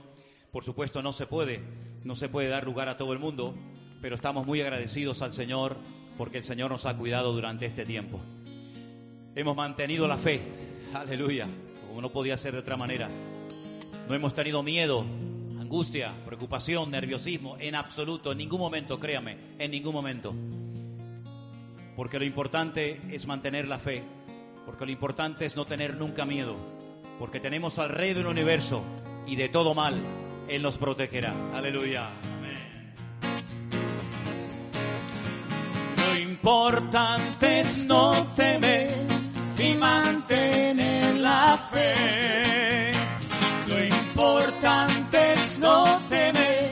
Por 0.52 0.62
supuesto, 0.62 1.02
no 1.02 1.12
se 1.12 1.26
puede, 1.26 1.60
no 2.04 2.14
se 2.14 2.28
puede 2.28 2.46
dar 2.46 2.64
lugar 2.64 2.88
a 2.88 2.96
todo 2.96 3.12
el 3.12 3.18
mundo, 3.18 3.52
pero 4.00 4.14
estamos 4.14 4.46
muy 4.46 4.60
agradecidos 4.60 5.22
al 5.22 5.32
Señor 5.32 5.76
porque 6.16 6.38
el 6.38 6.44
Señor 6.44 6.70
nos 6.70 6.86
ha 6.86 6.96
cuidado 6.96 7.32
durante 7.32 7.66
este 7.66 7.84
tiempo. 7.84 8.20
Hemos 9.34 9.56
mantenido 9.56 10.06
la 10.06 10.16
fe, 10.16 10.40
aleluya, 10.94 11.48
como 11.88 12.00
no 12.00 12.12
podía 12.12 12.36
ser 12.36 12.52
de 12.52 12.60
otra 12.60 12.76
manera. 12.76 13.08
No 14.08 14.14
hemos 14.14 14.34
tenido 14.34 14.62
miedo, 14.62 15.04
angustia, 15.58 16.12
preocupación, 16.24 16.92
nerviosismo, 16.92 17.56
en 17.58 17.74
absoluto, 17.74 18.30
en 18.30 18.38
ningún 18.38 18.60
momento, 18.60 19.00
créame, 19.00 19.36
en 19.58 19.70
ningún 19.72 19.92
momento. 19.92 20.32
Porque 21.96 22.18
lo 22.18 22.24
importante 22.24 22.96
es 23.10 23.26
mantener 23.26 23.66
la 23.66 23.78
fe, 23.78 24.02
porque 24.64 24.86
lo 24.86 24.92
importante 24.92 25.44
es 25.44 25.56
no 25.56 25.64
tener 25.64 25.96
nunca 25.96 26.24
miedo, 26.24 26.56
porque 27.18 27.40
tenemos 27.40 27.80
al 27.80 27.88
Rey 27.88 28.14
del 28.14 28.26
universo 28.26 28.84
y 29.26 29.34
de 29.34 29.48
todo 29.48 29.74
mal, 29.74 29.96
Él 30.48 30.62
nos 30.62 30.78
protegerá. 30.78 31.34
Aleluya. 31.52 32.08
Amén. 32.38 32.56
importante 36.20 37.60
es 37.60 37.86
no 37.86 38.24
temer 38.36 38.88
y 39.58 39.74
mantener 39.74 41.16
la 41.16 41.58
fe. 41.72 42.95
Lo 43.68 43.84
importante 43.84 45.32
es 45.32 45.58
no 45.58 46.00
temer 46.08 46.64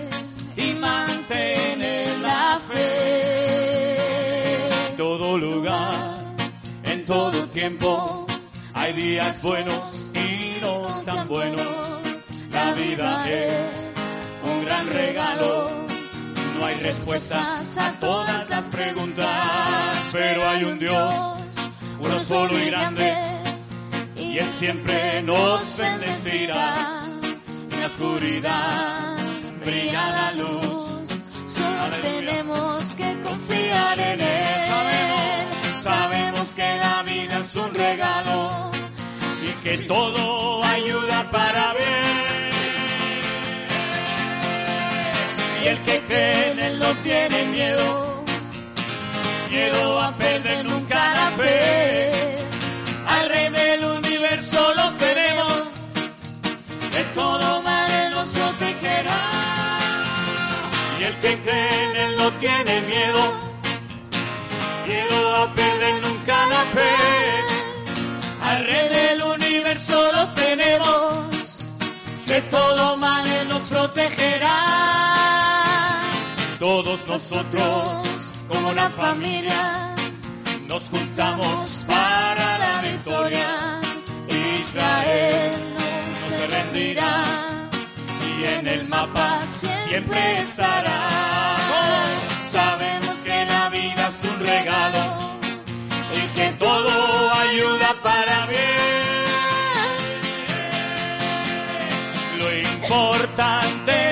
y 0.56 0.72
mantener 0.74 2.18
la 2.18 2.60
fe. 2.72 3.96
En 4.88 4.96
todo 4.96 5.36
lugar, 5.36 6.14
en 6.84 7.04
todo 7.04 7.46
tiempo, 7.46 8.26
hay 8.74 8.92
días 8.92 9.42
buenos 9.42 10.12
y 10.14 10.60
no 10.60 10.86
tan 11.04 11.26
buenos. 11.26 11.66
La 12.52 12.72
vida 12.74 13.24
es 13.28 13.92
un 14.44 14.64
gran 14.64 14.86
regalo. 14.88 15.66
No 16.58 16.66
hay 16.66 16.76
respuestas 16.76 17.76
a 17.76 17.92
todas 17.98 18.48
las 18.48 18.68
preguntas, 18.68 20.08
pero 20.12 20.48
hay 20.48 20.62
un 20.64 20.78
Dios, 20.78 21.14
uno 21.98 22.20
solo 22.20 22.56
y 22.58 22.66
grande, 22.66 23.33
y 24.34 24.38
Él 24.38 24.50
siempre 24.50 25.22
nos 25.22 25.76
bendecirá. 25.76 27.02
En 27.70 27.80
la 27.80 27.86
oscuridad 27.86 29.16
brilla 29.64 30.10
la 30.10 30.32
luz, 30.32 30.90
Solo 31.46 31.96
tenemos 32.02 32.94
que 32.96 33.16
confiar 33.22 34.00
en 34.00 34.20
Él. 34.20 34.68
Sabemos, 34.68 35.82
sabemos 35.82 36.54
que 36.56 36.76
la 36.78 37.02
vida 37.04 37.38
es 37.38 37.54
un 37.54 37.74
regalo 37.74 38.50
y 39.44 39.50
que 39.62 39.78
todo 39.86 40.64
ayuda 40.64 41.30
para 41.30 41.72
bien. 41.74 41.94
Y 45.62 45.66
el 45.68 45.78
que 45.82 46.00
cree 46.08 46.50
en 46.50 46.58
él 46.58 46.78
no 46.78 46.92
tiene 47.04 47.44
miedo, 47.46 48.24
miedo 49.50 50.02
a 50.02 50.12
perder 50.18 50.64
nunca 50.64 51.14
la 51.14 51.30
fe. 51.36 52.33
Que 61.24 61.38
cree 61.38 61.90
en 61.90 61.96
él 61.96 62.16
no 62.18 62.30
tiene 62.32 62.80
miedo, 62.82 63.22
miedo 64.86 65.36
a 65.36 65.54
perder 65.54 65.94
nunca 66.02 66.36
la 66.54 66.64
fe. 66.76 66.96
Al 68.42 68.66
rey 68.66 68.88
del 68.90 69.22
universo 69.22 70.12
lo 70.12 70.28
tenemos, 70.34 71.70
de 72.26 72.42
todo 72.42 72.98
mal 72.98 73.26
él 73.26 73.48
nos 73.48 73.62
protegerá. 73.70 74.58
Todos 76.58 77.06
nosotros, 77.06 78.32
como 78.48 78.68
una 78.68 78.90
familia, 78.90 79.94
nos 80.68 80.82
juntamos 80.90 81.84
para 81.86 82.58
la 82.58 82.82
victoria. 82.82 83.80
Israel 84.28 85.52
no 86.20 86.36
se 86.36 86.46
rendirá 86.48 87.24
y 88.36 88.44
en 88.46 88.68
el 88.68 88.88
mapa 88.88 89.38
siempre 89.88 90.34
estará. 90.34 91.08
Sabemos 92.50 93.24
que 93.24 93.44
la 93.46 93.68
vida 93.68 94.08
es 94.08 94.24
un 94.24 94.40
regalo 94.40 95.18
y 96.14 96.20
que 96.36 96.48
todo 96.58 97.32
ayuda 97.34 97.94
para 98.02 98.46
bien. 98.46 99.04
Lo 102.38 102.48
importante 102.72 104.03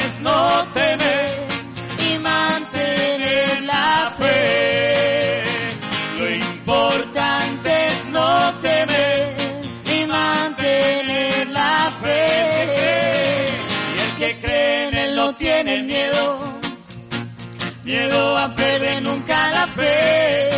a 18.43 19.01
nunca 19.03 19.51
la 19.53 19.67
fe. 19.69 20.51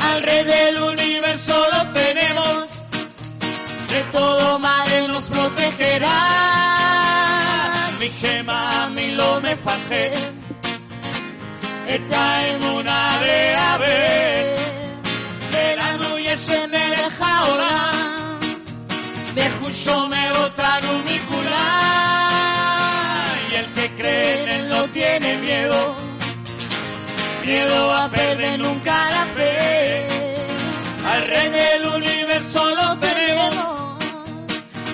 Al 0.00 0.22
rey 0.22 0.44
del 0.44 0.78
universo 0.78 1.66
lo 1.72 1.92
tenemos, 1.92 2.70
de 3.90 4.02
todo 4.12 4.60
mal 4.60 5.08
nos 5.08 5.28
protegerá. 5.28 6.20
Mi 7.98 8.08
gema, 8.10 8.90
mi 8.94 9.10
lo 9.12 9.40
me 9.40 9.56
fajé, 9.56 10.12
está 11.88 12.48
en 12.48 12.62
una 12.62 13.18
de 13.18 13.56
ave, 13.56 14.52
de 15.50 15.76
la 15.76 15.96
nuye 15.96 16.36
se 16.36 16.68
me 16.68 16.90
deja 16.90 17.38
ahora, 17.38 17.70
de 19.34 19.50
justo 19.60 20.06
me 20.08 20.32
botaron 20.32 21.04
mi 21.04 21.18
culá. 21.18 21.80
Y 23.50 23.54
el 23.54 23.66
que 23.72 23.88
cree 23.96 24.42
en 24.42 24.48
él 24.48 24.68
no 24.68 24.86
tiene 24.88 25.38
miedo, 25.38 26.03
miedo 27.46 27.92
a 27.92 28.08
perder 28.08 28.58
nunca 28.58 29.10
la 29.10 29.24
fe. 29.36 30.06
Al 31.06 31.26
rey 31.26 31.48
del 31.48 31.86
universo 31.94 32.74
lo 32.74 32.98
tenemos, 32.98 33.98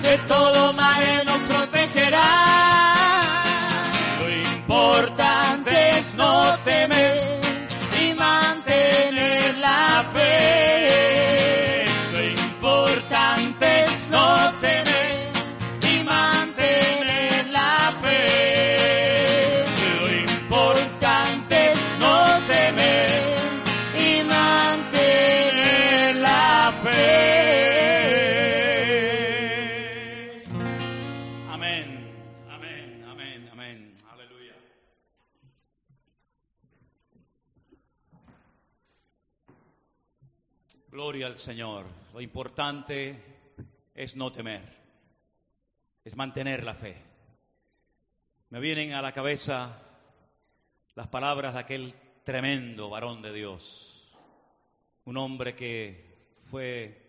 de 0.01 0.17
todo 0.27 0.73
mal 0.73 1.25
nos 1.25 1.41
protegerá. 1.43 2.50
Señor. 41.41 41.87
Lo 42.13 42.21
importante 42.21 43.19
es 43.95 44.15
no 44.15 44.31
temer, 44.31 44.61
es 46.05 46.15
mantener 46.15 46.63
la 46.63 46.75
fe. 46.75 46.95
Me 48.51 48.59
vienen 48.59 48.93
a 48.93 49.01
la 49.01 49.11
cabeza 49.11 49.81
las 50.93 51.07
palabras 51.07 51.55
de 51.55 51.59
aquel 51.59 51.93
tremendo 52.23 52.91
varón 52.91 53.23
de 53.23 53.33
Dios, 53.33 54.13
un 55.05 55.17
hombre 55.17 55.55
que 55.55 56.37
fue 56.43 57.01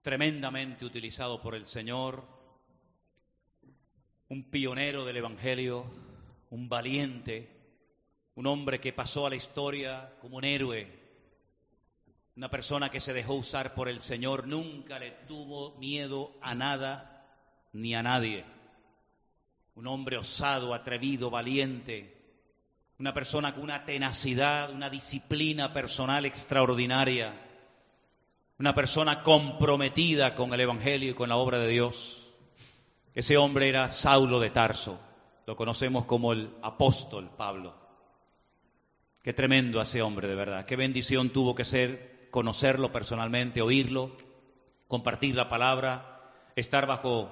tremendamente 0.00 0.86
utilizado 0.86 1.42
por 1.42 1.54
el 1.54 1.66
Señor, 1.66 2.24
un 4.28 4.44
pionero 4.44 5.04
del 5.04 5.18
Evangelio, 5.18 5.84
un 6.48 6.70
valiente, 6.70 7.46
un 8.36 8.46
hombre 8.46 8.80
que 8.80 8.94
pasó 8.94 9.26
a 9.26 9.30
la 9.30 9.36
historia 9.36 10.14
como 10.22 10.38
un 10.38 10.44
héroe, 10.44 10.97
una 12.38 12.48
persona 12.48 12.88
que 12.88 13.00
se 13.00 13.12
dejó 13.12 13.34
usar 13.34 13.74
por 13.74 13.88
el 13.88 14.00
Señor, 14.00 14.46
nunca 14.46 15.00
le 15.00 15.10
tuvo 15.10 15.76
miedo 15.78 16.30
a 16.40 16.54
nada 16.54 17.26
ni 17.72 17.96
a 17.96 18.02
nadie. 18.04 18.44
Un 19.74 19.88
hombre 19.88 20.18
osado, 20.18 20.72
atrevido, 20.72 21.30
valiente, 21.30 22.16
una 22.96 23.12
persona 23.12 23.52
con 23.54 23.64
una 23.64 23.84
tenacidad, 23.84 24.70
una 24.70 24.88
disciplina 24.88 25.72
personal 25.72 26.26
extraordinaria, 26.26 27.34
una 28.56 28.72
persona 28.72 29.24
comprometida 29.24 30.36
con 30.36 30.54
el 30.54 30.60
Evangelio 30.60 31.10
y 31.10 31.14
con 31.14 31.30
la 31.30 31.36
obra 31.36 31.58
de 31.58 31.66
Dios. 31.66 32.28
Ese 33.16 33.36
hombre 33.36 33.68
era 33.68 33.90
Saulo 33.90 34.38
de 34.38 34.50
Tarso, 34.50 35.00
lo 35.44 35.56
conocemos 35.56 36.04
como 36.04 36.32
el 36.32 36.54
apóstol 36.62 37.30
Pablo. 37.36 37.74
Qué 39.24 39.32
tremendo 39.32 39.82
ese 39.82 40.02
hombre, 40.02 40.28
de 40.28 40.36
verdad. 40.36 40.66
Qué 40.66 40.76
bendición 40.76 41.30
tuvo 41.30 41.56
que 41.56 41.64
ser 41.64 42.07
conocerlo 42.30 42.92
personalmente, 42.92 43.62
oírlo, 43.62 44.16
compartir 44.86 45.34
la 45.34 45.48
palabra, 45.48 46.32
estar 46.56 46.86
bajo 46.86 47.30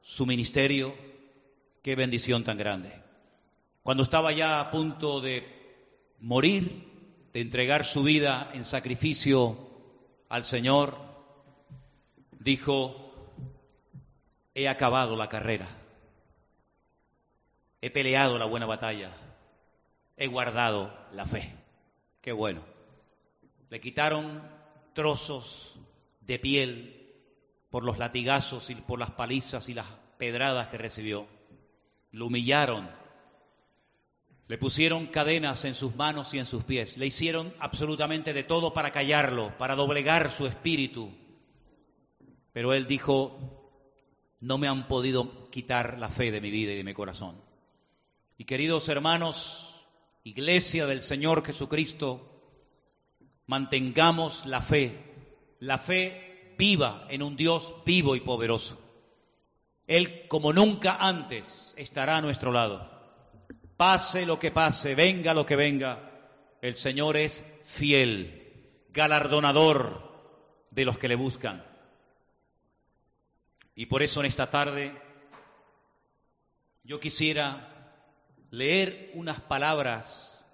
su 0.00 0.26
ministerio. 0.26 0.94
Qué 1.82 1.94
bendición 1.94 2.44
tan 2.44 2.58
grande. 2.58 2.92
Cuando 3.82 4.02
estaba 4.02 4.32
ya 4.32 4.60
a 4.60 4.70
punto 4.70 5.20
de 5.20 5.46
morir, 6.18 7.28
de 7.32 7.40
entregar 7.40 7.84
su 7.84 8.02
vida 8.02 8.50
en 8.54 8.64
sacrificio 8.64 9.56
al 10.28 10.44
Señor, 10.44 10.98
dijo, 12.40 13.12
he 14.54 14.68
acabado 14.68 15.16
la 15.16 15.28
carrera, 15.28 15.68
he 17.80 17.90
peleado 17.90 18.38
la 18.38 18.46
buena 18.46 18.66
batalla, 18.66 19.10
he 20.16 20.26
guardado 20.26 20.92
la 21.12 21.26
fe. 21.26 21.54
Qué 22.20 22.32
bueno. 22.32 22.75
Le 23.68 23.80
quitaron 23.80 24.42
trozos 24.92 25.76
de 26.20 26.38
piel 26.38 27.14
por 27.70 27.84
los 27.84 27.98
latigazos 27.98 28.70
y 28.70 28.74
por 28.76 28.98
las 28.98 29.10
palizas 29.12 29.68
y 29.68 29.74
las 29.74 29.86
pedradas 30.18 30.68
que 30.68 30.78
recibió. 30.78 31.26
Lo 32.10 32.26
humillaron. 32.26 32.90
Le 34.48 34.58
pusieron 34.58 35.06
cadenas 35.06 35.64
en 35.64 35.74
sus 35.74 35.96
manos 35.96 36.32
y 36.32 36.38
en 36.38 36.46
sus 36.46 36.62
pies. 36.64 36.96
Le 36.98 37.06
hicieron 37.06 37.52
absolutamente 37.58 38.32
de 38.32 38.44
todo 38.44 38.72
para 38.72 38.92
callarlo, 38.92 39.56
para 39.58 39.74
doblegar 39.74 40.30
su 40.30 40.46
espíritu. 40.46 41.10
Pero 42.52 42.72
él 42.72 42.86
dijo, 42.86 43.38
no 44.40 44.58
me 44.58 44.68
han 44.68 44.86
podido 44.86 45.50
quitar 45.50 45.98
la 45.98 46.08
fe 46.08 46.30
de 46.30 46.40
mi 46.40 46.50
vida 46.50 46.72
y 46.72 46.76
de 46.76 46.84
mi 46.84 46.94
corazón. 46.94 47.42
Y 48.38 48.44
queridos 48.44 48.88
hermanos, 48.88 49.84
iglesia 50.22 50.86
del 50.86 51.02
Señor 51.02 51.44
Jesucristo, 51.44 52.35
mantengamos 53.46 54.46
la 54.46 54.60
fe, 54.60 54.98
la 55.60 55.78
fe 55.78 56.54
viva 56.58 57.06
en 57.08 57.22
un 57.22 57.36
Dios 57.36 57.74
vivo 57.84 58.16
y 58.16 58.20
poderoso. 58.20 58.80
Él, 59.86 60.26
como 60.28 60.52
nunca 60.52 60.96
antes, 60.96 61.72
estará 61.76 62.16
a 62.16 62.20
nuestro 62.20 62.50
lado. 62.50 62.90
Pase 63.76 64.26
lo 64.26 64.38
que 64.38 64.50
pase, 64.50 64.94
venga 64.94 65.34
lo 65.34 65.46
que 65.46 65.54
venga, 65.54 66.10
el 66.62 66.74
Señor 66.76 67.16
es 67.16 67.44
fiel, 67.64 68.82
galardonador 68.90 70.06
de 70.70 70.84
los 70.84 70.98
que 70.98 71.08
le 71.08 71.14
buscan. 71.14 71.64
Y 73.74 73.86
por 73.86 74.02
eso 74.02 74.20
en 74.20 74.26
esta 74.26 74.50
tarde 74.50 75.00
yo 76.82 76.98
quisiera 76.98 77.92
leer 78.50 79.10
unas 79.14 79.40
palabras 79.40 80.44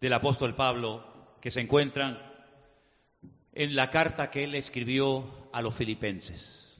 del 0.00 0.14
apóstol 0.14 0.54
Pablo 0.54 1.15
que 1.46 1.52
se 1.52 1.60
encuentran 1.60 2.20
en 3.52 3.76
la 3.76 3.88
carta 3.88 4.32
que 4.32 4.42
él 4.42 4.56
escribió 4.56 5.48
a 5.52 5.62
los 5.62 5.76
filipenses. 5.76 6.76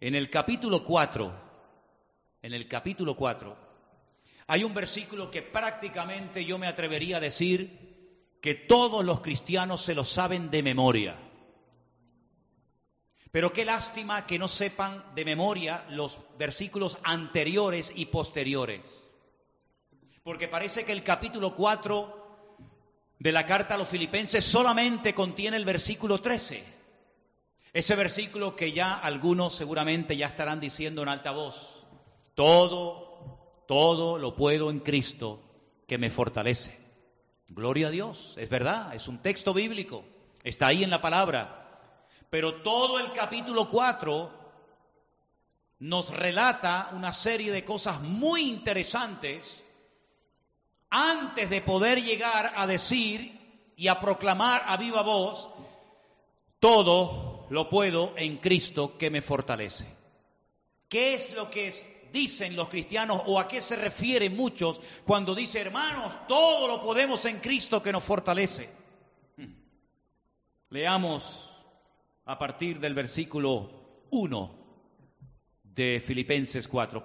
En 0.00 0.14
el 0.14 0.30
capítulo 0.30 0.82
4, 0.82 1.30
en 2.40 2.54
el 2.54 2.66
capítulo 2.66 3.14
4, 3.14 3.54
hay 4.46 4.64
un 4.64 4.72
versículo 4.72 5.30
que 5.30 5.42
prácticamente 5.42 6.42
yo 6.42 6.56
me 6.56 6.68
atrevería 6.68 7.18
a 7.18 7.20
decir 7.20 8.38
que 8.40 8.54
todos 8.54 9.04
los 9.04 9.20
cristianos 9.20 9.82
se 9.82 9.94
lo 9.94 10.06
saben 10.06 10.50
de 10.50 10.62
memoria. 10.62 11.16
Pero 13.30 13.52
qué 13.52 13.66
lástima 13.66 14.26
que 14.26 14.38
no 14.38 14.48
sepan 14.48 15.04
de 15.14 15.26
memoria 15.26 15.84
los 15.90 16.18
versículos 16.38 16.96
anteriores 17.02 17.92
y 17.94 18.06
posteriores. 18.06 19.06
Porque 20.22 20.48
parece 20.48 20.86
que 20.86 20.92
el 20.92 21.04
capítulo 21.04 21.54
4 21.54 22.19
de 23.20 23.32
la 23.32 23.44
carta 23.44 23.74
a 23.74 23.78
los 23.78 23.88
filipenses 23.88 24.44
solamente 24.44 25.14
contiene 25.14 25.58
el 25.58 25.66
versículo 25.66 26.22
13. 26.22 26.64
Ese 27.74 27.94
versículo 27.94 28.56
que 28.56 28.72
ya 28.72 28.94
algunos 28.94 29.54
seguramente 29.54 30.16
ya 30.16 30.26
estarán 30.26 30.58
diciendo 30.58 31.02
en 31.02 31.10
alta 31.10 31.30
voz. 31.30 31.84
Todo, 32.34 33.62
todo 33.68 34.18
lo 34.18 34.34
puedo 34.34 34.70
en 34.70 34.80
Cristo 34.80 35.42
que 35.86 35.98
me 35.98 36.08
fortalece. 36.08 36.80
Gloria 37.46 37.88
a 37.88 37.90
Dios, 37.90 38.34
es 38.38 38.48
verdad, 38.48 38.94
es 38.94 39.06
un 39.06 39.18
texto 39.18 39.52
bíblico, 39.52 40.02
está 40.42 40.68
ahí 40.68 40.82
en 40.82 40.90
la 40.90 41.02
palabra. 41.02 41.78
Pero 42.30 42.62
todo 42.62 42.98
el 42.98 43.12
capítulo 43.12 43.68
4 43.68 44.32
nos 45.80 46.16
relata 46.16 46.88
una 46.92 47.12
serie 47.12 47.52
de 47.52 47.64
cosas 47.64 48.00
muy 48.00 48.48
interesantes 48.48 49.62
antes 50.90 51.48
de 51.48 51.60
poder 51.62 52.02
llegar 52.02 52.52
a 52.56 52.66
decir 52.66 53.38
y 53.76 53.88
a 53.88 54.00
proclamar 54.00 54.64
a 54.66 54.76
viva 54.76 55.02
voz, 55.02 55.48
todo 56.58 57.46
lo 57.50 57.68
puedo 57.68 58.12
en 58.16 58.38
Cristo 58.38 58.98
que 58.98 59.08
me 59.10 59.22
fortalece. 59.22 59.86
¿Qué 60.88 61.14
es 61.14 61.34
lo 61.34 61.48
que 61.48 61.72
dicen 62.12 62.56
los 62.56 62.68
cristianos 62.68 63.22
o 63.26 63.38
a 63.38 63.46
qué 63.46 63.60
se 63.60 63.76
refieren 63.76 64.36
muchos 64.36 64.80
cuando 65.06 65.34
dice, 65.34 65.60
hermanos, 65.60 66.18
todo 66.26 66.66
lo 66.66 66.82
podemos 66.82 67.24
en 67.24 67.38
Cristo 67.38 67.82
que 67.82 67.92
nos 67.92 68.02
fortalece? 68.02 68.68
Hmm. 69.36 69.54
Leamos 70.70 71.48
a 72.24 72.38
partir 72.38 72.80
del 72.80 72.94
versículo 72.94 74.06
1 74.10 74.60
de 75.62 76.02
Filipenses 76.04 76.66
4. 76.66 77.04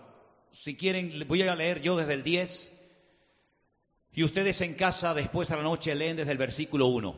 Si 0.52 0.76
quieren, 0.76 1.26
voy 1.28 1.44
a 1.44 1.56
leer 1.56 1.82
yo 1.82 1.96
desde 1.96 2.14
el 2.14 2.24
10 2.24 2.75
y 4.16 4.24
ustedes 4.24 4.62
en 4.62 4.76
casa 4.76 5.14
después 5.14 5.52
a 5.52 5.58
la 5.58 5.64
noche 5.64 5.94
leen 5.94 6.16
desde 6.16 6.32
el 6.32 6.38
versículo 6.38 6.88
1. 6.88 7.16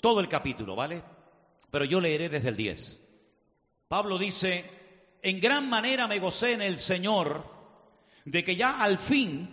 Todo 0.00 0.18
el 0.18 0.28
capítulo, 0.28 0.74
¿vale? 0.74 1.02
Pero 1.70 1.84
yo 1.84 2.00
leeré 2.00 2.28
desde 2.28 2.48
el 2.48 2.56
10. 2.56 3.00
Pablo 3.86 4.18
dice, 4.18 4.68
en 5.22 5.40
gran 5.40 5.68
manera 5.68 6.08
me 6.08 6.18
gocé 6.18 6.52
en 6.52 6.62
el 6.62 6.76
Señor 6.76 7.44
de 8.24 8.42
que 8.42 8.56
ya 8.56 8.82
al 8.82 8.98
fin 8.98 9.48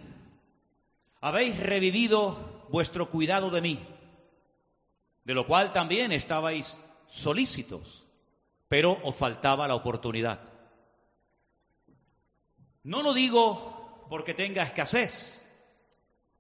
habéis 1.22 1.60
revivido 1.60 2.66
vuestro 2.70 3.10
cuidado 3.12 3.52
de 3.52 3.62
mí, 3.62 3.80
de 5.24 5.34
lo 5.36 5.46
cual 5.46 5.74
también 5.74 6.12
estabais 6.12 6.80
solícitos, 7.08 8.06
pero 8.68 8.98
os 9.04 9.16
faltaba 9.16 9.68
la 9.68 9.76
oportunidad. 9.76 10.42
No 12.82 13.04
lo 13.04 13.14
digo 13.14 14.06
porque 14.10 14.34
tenga 14.34 14.64
escasez, 14.64 15.37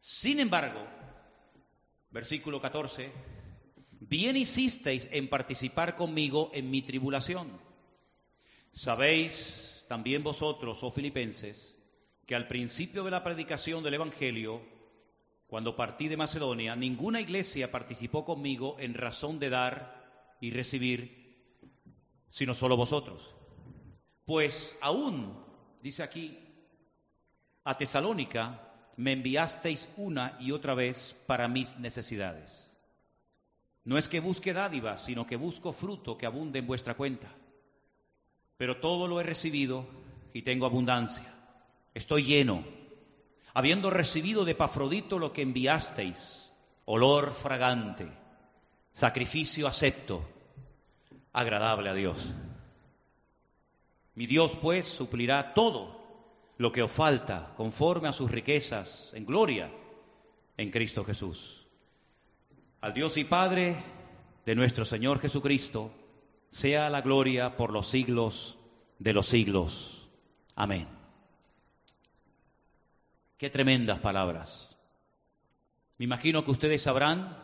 Sin 0.00 0.40
embargo, 0.40 0.80
versículo 2.10 2.58
14, 2.58 3.12
bien 4.00 4.34
hicisteis 4.34 5.06
en 5.12 5.28
participar 5.28 5.94
conmigo 5.94 6.50
en 6.54 6.70
mi 6.70 6.80
tribulación. 6.80 7.60
Sabéis 8.70 9.84
también 9.88 10.22
vosotros, 10.22 10.82
oh 10.82 10.90
filipenses, 10.90 11.76
que 12.26 12.34
al 12.34 12.46
principio 12.46 13.04
de 13.04 13.10
la 13.10 13.22
predicación 13.22 13.84
del 13.84 13.94
Evangelio, 13.94 14.62
cuando 15.46 15.76
partí 15.76 16.08
de 16.08 16.16
Macedonia, 16.16 16.74
ninguna 16.76 17.20
iglesia 17.20 17.70
participó 17.70 18.24
conmigo 18.24 18.76
en 18.78 18.94
razón 18.94 19.38
de 19.38 19.50
dar 19.50 20.36
y 20.40 20.50
recibir, 20.50 21.44
sino 22.30 22.54
solo 22.54 22.78
vosotros. 22.78 23.34
Pues 24.24 24.74
aún, 24.80 25.44
dice 25.82 26.02
aquí, 26.02 26.38
a 27.64 27.76
Tesalónica 27.76 28.69
me 29.00 29.12
enviasteis 29.12 29.88
una 29.96 30.36
y 30.40 30.52
otra 30.52 30.74
vez 30.74 31.16
para 31.24 31.48
mis 31.48 31.78
necesidades. 31.78 32.70
No 33.82 33.96
es 33.96 34.08
que 34.08 34.20
busque 34.20 34.52
dádivas, 34.52 35.02
sino 35.02 35.26
que 35.26 35.36
busco 35.36 35.72
fruto 35.72 36.18
que 36.18 36.26
abunde 36.26 36.58
en 36.58 36.66
vuestra 36.66 36.94
cuenta. 36.94 37.26
Pero 38.58 38.76
todo 38.76 39.08
lo 39.08 39.18
he 39.18 39.22
recibido 39.22 39.86
y 40.34 40.42
tengo 40.42 40.66
abundancia. 40.66 41.24
Estoy 41.94 42.24
lleno 42.24 42.62
habiendo 43.54 43.88
recibido 43.88 44.44
de 44.44 44.54
Pafrodito 44.54 45.18
lo 45.18 45.32
que 45.32 45.40
enviasteis, 45.40 46.52
olor 46.84 47.32
fragante, 47.32 48.06
sacrificio 48.92 49.66
acepto, 49.66 50.28
agradable 51.32 51.88
a 51.88 51.94
Dios. 51.94 52.18
Mi 54.14 54.26
Dios, 54.26 54.58
pues, 54.60 54.86
suplirá 54.86 55.54
todo 55.54 55.99
lo 56.60 56.70
que 56.72 56.82
os 56.82 56.92
falta 56.92 57.54
conforme 57.56 58.08
a 58.08 58.12
sus 58.12 58.30
riquezas 58.30 59.10
en 59.14 59.24
gloria 59.24 59.72
en 60.58 60.70
Cristo 60.70 61.06
Jesús. 61.06 61.66
Al 62.82 62.92
Dios 62.92 63.16
y 63.16 63.24
Padre 63.24 63.78
de 64.44 64.54
nuestro 64.54 64.84
Señor 64.84 65.20
Jesucristo, 65.20 65.90
sea 66.50 66.90
la 66.90 67.00
gloria 67.00 67.56
por 67.56 67.72
los 67.72 67.88
siglos 67.88 68.58
de 68.98 69.14
los 69.14 69.26
siglos. 69.26 70.06
Amén. 70.54 70.86
Qué 73.38 73.48
tremendas 73.48 74.00
palabras. 74.00 74.76
Me 75.96 76.04
imagino 76.04 76.44
que 76.44 76.50
ustedes 76.50 76.82
sabrán 76.82 77.42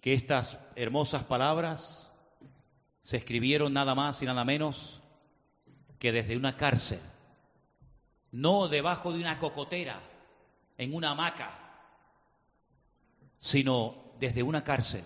que 0.00 0.14
estas 0.14 0.60
hermosas 0.76 1.24
palabras 1.24 2.12
se 3.00 3.16
escribieron 3.16 3.72
nada 3.72 3.96
más 3.96 4.22
y 4.22 4.26
nada 4.26 4.44
menos 4.44 5.02
que 5.98 6.12
desde 6.12 6.36
una 6.36 6.56
cárcel, 6.56 7.00
no 8.32 8.68
debajo 8.68 9.12
de 9.12 9.20
una 9.20 9.38
cocotera, 9.38 10.00
en 10.78 10.94
una 10.94 11.10
hamaca, 11.10 11.58
sino 13.38 14.14
desde 14.18 14.42
una 14.42 14.64
cárcel, 14.64 15.04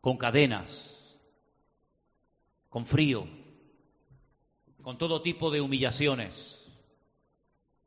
con 0.00 0.16
cadenas, 0.16 0.94
con 2.68 2.84
frío, 2.84 3.26
con 4.82 4.98
todo 4.98 5.22
tipo 5.22 5.50
de 5.50 5.60
humillaciones. 5.60 6.58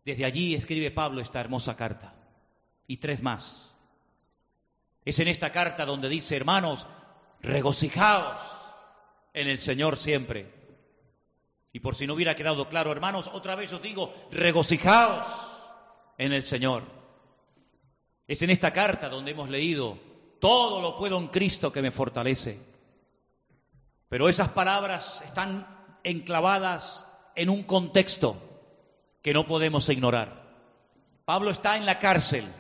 Desde 0.06 0.26
allí 0.26 0.56
escribe 0.56 0.90
Pablo 0.90 1.22
esta 1.22 1.40
hermosa 1.40 1.76
carta 1.76 2.16
y 2.88 2.98
tres 2.98 3.22
más. 3.22 3.70
Es 5.06 5.20
en 5.20 5.28
esta 5.28 5.52
carta 5.52 5.86
donde 5.86 6.10
dice, 6.10 6.36
hermanos, 6.36 6.88
regocijaos 7.42 8.42
en 9.34 9.48
el 9.48 9.60
Señor 9.60 9.98
siempre. 9.98 10.57
Y 11.78 11.80
por 11.80 11.94
si 11.94 12.08
no 12.08 12.16
hubiera 12.16 12.36
quedado 12.36 12.68
claro, 12.70 12.92
hermanos, 12.92 13.30
otra 13.32 13.54
vez 13.54 13.72
os 13.72 13.84
digo, 13.84 14.12
regocijaos 14.32 15.28
en 16.18 16.34
el 16.34 16.42
Señor. 16.42 16.82
Es 18.28 18.42
en 18.42 18.50
esta 18.50 18.74
carta 18.74 19.10
donde 19.10 19.30
hemos 19.30 19.48
leído, 19.48 20.00
todo 20.40 20.82
lo 20.82 20.98
puedo 20.98 21.20
en 21.20 21.28
Cristo 21.28 21.72
que 21.72 21.84
me 21.84 21.92
fortalece. 21.92 22.60
Pero 24.10 24.28
esas 24.28 24.50
palabras 24.50 25.22
están 25.24 25.68
enclavadas 26.04 27.08
en 27.36 27.48
un 27.48 27.62
contexto 27.62 28.38
que 29.22 29.36
no 29.36 29.46
podemos 29.46 29.88
ignorar. 29.90 30.48
Pablo 31.26 31.52
está 31.52 31.78
en 31.78 31.86
la 31.86 32.00
cárcel, 32.00 32.52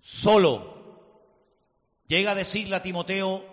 solo. 0.00 1.12
Llega 2.06 2.30
a 2.30 2.36
decirle 2.36 2.76
a 2.76 2.82
Timoteo, 2.82 3.44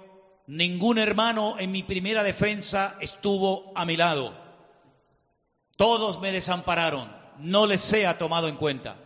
ningún 0.48 0.98
hermano 0.98 1.56
en 1.60 1.72
mi 1.72 1.84
primera 1.84 2.24
defensa 2.24 2.98
estuvo 3.00 3.72
a 3.76 3.86
mi 3.86 3.98
lado. 3.98 4.34
Todos 5.78 6.20
me 6.20 6.32
desampararon, 6.32 7.16
no 7.40 7.66
les 7.66 7.82
sea 7.82 8.18
tomado 8.18 8.48
en 8.48 8.58
cuenta. 8.58 8.98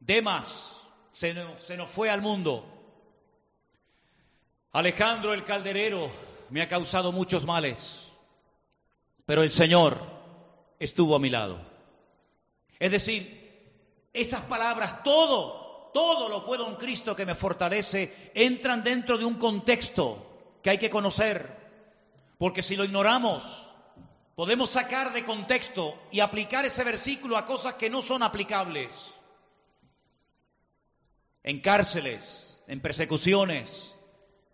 Demas 0.00 0.88
se 1.12 1.34
nos, 1.34 1.58
se 1.60 1.76
nos 1.76 1.90
fue 1.90 2.10
al 2.10 2.22
mundo. 2.22 2.70
Alejandro 4.72 5.34
el 5.34 5.44
calderero 5.44 6.10
me 6.50 6.62
ha 6.62 6.68
causado 6.68 7.12
muchos 7.12 7.44
males, 7.44 8.02
pero 9.24 9.42
el 9.42 9.50
Señor 9.50 10.00
estuvo 10.78 11.14
a 11.16 11.20
mi 11.20 11.30
lado. 11.30 11.60
Es 12.78 12.90
decir, 12.90 13.44
esas 14.12 14.42
palabras, 14.42 15.02
todo, 15.02 15.90
todo 15.92 16.28
lo 16.28 16.44
puedo 16.44 16.68
en 16.68 16.74
Cristo 16.76 17.14
que 17.14 17.26
me 17.26 17.34
fortalece, 17.34 18.32
entran 18.34 18.82
dentro 18.82 19.16
de 19.16 19.24
un 19.24 19.34
contexto 19.34 20.33
que 20.64 20.70
hay 20.70 20.78
que 20.78 20.88
conocer, 20.88 21.54
porque 22.38 22.62
si 22.62 22.74
lo 22.74 22.84
ignoramos, 22.84 23.68
podemos 24.34 24.70
sacar 24.70 25.12
de 25.12 25.22
contexto 25.22 25.94
y 26.10 26.20
aplicar 26.20 26.64
ese 26.64 26.82
versículo 26.84 27.36
a 27.36 27.44
cosas 27.44 27.74
que 27.74 27.90
no 27.90 28.00
son 28.00 28.22
aplicables. 28.22 28.90
En 31.42 31.60
cárceles, 31.60 32.58
en 32.66 32.80
persecuciones, 32.80 33.94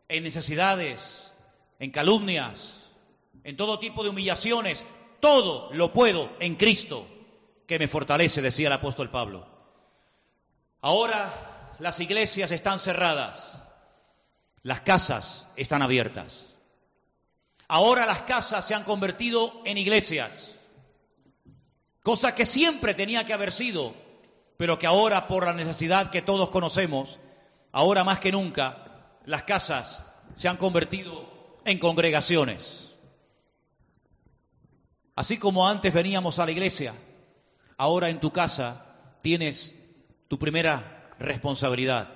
en 0.09 0.25
necesidades, 0.25 1.33
en 1.79 1.93
calumnias, 1.93 2.91
en 3.45 3.57
todo 3.57 3.79
tipo 3.79 4.03
de 4.03 4.11
humillaciones. 4.11 4.85
Todo 5.21 5.73
lo 5.75 5.93
puedo 5.93 6.29
en 6.41 6.57
Cristo 6.57 7.07
que 7.69 7.79
me 7.79 7.87
fortalece, 7.87 8.43
decía 8.43 8.67
el 8.67 8.73
apóstol 8.73 9.11
Pablo. 9.11 9.47
Ahora 10.81 11.73
las 11.79 12.01
iglesias 12.01 12.51
están 12.51 12.81
cerradas, 12.81 13.60
las 14.63 14.81
casas 14.83 15.49
están 15.57 15.83
abiertas. 15.83 16.47
Ahora 17.69 18.05
las 18.07 18.23
casas 18.23 18.67
se 18.67 18.75
han 18.75 18.85
convertido 18.85 19.63
en 19.65 19.79
iglesias, 19.79 20.51
cosa 22.03 22.35
que 22.35 22.45
siempre 22.45 22.95
tenía 22.95 23.25
que 23.25 23.33
haber 23.33 23.53
sido, 23.53 23.95
pero 24.57 24.79
que 24.79 24.87
ahora 24.87 25.29
por 25.29 25.47
la 25.47 25.53
necesidad 25.53 26.11
que 26.11 26.21
todos 26.21 26.51
conocemos, 26.51 27.21
ahora 27.73 28.05
más 28.05 28.21
que 28.21 28.33
nunca, 28.33 29.19
las 29.25 29.45
casas 29.45 30.05
se 30.35 30.49
han 30.49 30.57
convertido 30.57 31.61
en 31.65 31.79
congregaciones. 31.79 32.97
Así 35.15 35.39
como 35.39 35.69
antes 35.69 35.93
veníamos 35.93 36.39
a 36.39 36.47
la 36.47 36.53
iglesia, 36.53 36.95
ahora 37.77 38.09
en 38.09 38.21
tu 38.21 38.33
casa 38.33 38.85
tienes 39.23 39.77
tu 40.29 40.39
primera 40.39 41.15
responsabilidad, 41.19 42.09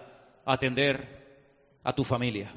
atender 0.44 1.13
a 1.84 1.92
tu 1.92 2.02
familia. 2.02 2.52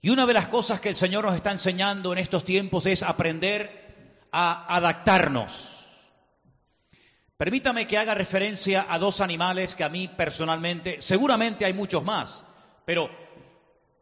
Y 0.00 0.10
una 0.10 0.26
de 0.26 0.34
las 0.34 0.46
cosas 0.46 0.80
que 0.80 0.90
el 0.90 0.94
Señor 0.94 1.24
nos 1.24 1.34
está 1.34 1.50
enseñando 1.50 2.12
en 2.12 2.18
estos 2.18 2.44
tiempos 2.44 2.86
es 2.86 3.02
aprender 3.02 4.16
a 4.30 4.76
adaptarnos. 4.76 5.86
Permítame 7.36 7.86
que 7.86 7.98
haga 7.98 8.14
referencia 8.14 8.86
a 8.88 8.98
dos 8.98 9.20
animales 9.20 9.74
que 9.74 9.84
a 9.84 9.88
mí 9.88 10.06
personalmente, 10.06 11.00
seguramente 11.00 11.64
hay 11.64 11.72
muchos 11.72 12.04
más, 12.04 12.44
pero 12.84 13.10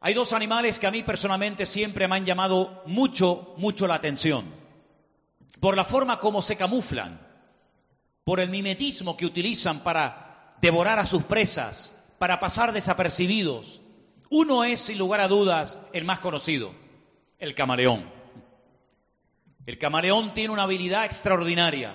hay 0.00 0.12
dos 0.12 0.34
animales 0.34 0.78
que 0.78 0.86
a 0.86 0.90
mí 0.90 1.02
personalmente 1.02 1.64
siempre 1.64 2.08
me 2.08 2.16
han 2.16 2.26
llamado 2.26 2.82
mucho, 2.86 3.54
mucho 3.56 3.86
la 3.86 3.94
atención 3.94 4.66
por 5.60 5.76
la 5.76 5.84
forma 5.84 6.20
como 6.20 6.42
se 6.42 6.56
camuflan, 6.56 7.20
por 8.24 8.40
el 8.40 8.50
mimetismo 8.50 9.16
que 9.16 9.26
utilizan 9.26 9.82
para 9.82 10.56
devorar 10.60 10.98
a 10.98 11.06
sus 11.06 11.24
presas, 11.24 11.94
para 12.18 12.40
pasar 12.40 12.72
desapercibidos. 12.72 13.80
Uno 14.30 14.64
es, 14.64 14.80
sin 14.80 14.98
lugar 14.98 15.20
a 15.20 15.28
dudas, 15.28 15.78
el 15.92 16.04
más 16.04 16.20
conocido, 16.20 16.72
el 17.38 17.54
camaleón. 17.54 18.10
El 19.64 19.78
camaleón 19.78 20.34
tiene 20.34 20.52
una 20.52 20.64
habilidad 20.64 21.04
extraordinaria. 21.04 21.94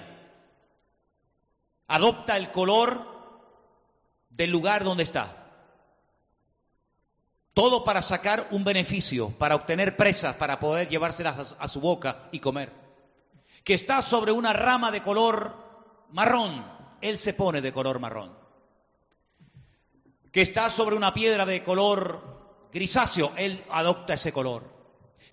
Adopta 1.87 2.37
el 2.37 2.51
color 2.51 3.05
del 4.29 4.51
lugar 4.51 4.83
donde 4.83 5.03
está. 5.03 5.37
Todo 7.53 7.83
para 7.83 8.01
sacar 8.01 8.47
un 8.51 8.63
beneficio, 8.63 9.29
para 9.37 9.55
obtener 9.55 9.97
presas, 9.97 10.35
para 10.35 10.59
poder 10.59 10.87
llevárselas 10.87 11.55
a 11.59 11.67
su 11.67 11.81
boca 11.81 12.29
y 12.31 12.39
comer 12.39 12.81
que 13.63 13.73
está 13.73 14.01
sobre 14.01 14.31
una 14.31 14.53
rama 14.53 14.91
de 14.91 15.01
color 15.01 15.55
marrón, 16.11 16.65
él 17.01 17.17
se 17.17 17.33
pone 17.33 17.61
de 17.61 17.71
color 17.71 17.99
marrón. 17.99 18.40
Que 20.31 20.41
está 20.41 20.69
sobre 20.69 20.95
una 20.95 21.13
piedra 21.13 21.45
de 21.45 21.63
color 21.63 22.69
grisáceo, 22.71 23.33
él 23.35 23.63
adopta 23.69 24.13
ese 24.13 24.31
color. 24.31 24.63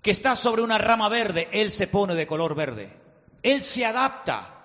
Que 0.02 0.10
está 0.10 0.36
sobre 0.36 0.62
una 0.62 0.78
rama 0.78 1.08
verde, 1.08 1.48
él 1.52 1.70
se 1.70 1.86
pone 1.86 2.14
de 2.14 2.26
color 2.26 2.54
verde. 2.54 2.92
Él 3.42 3.62
se 3.62 3.86
adapta 3.86 4.58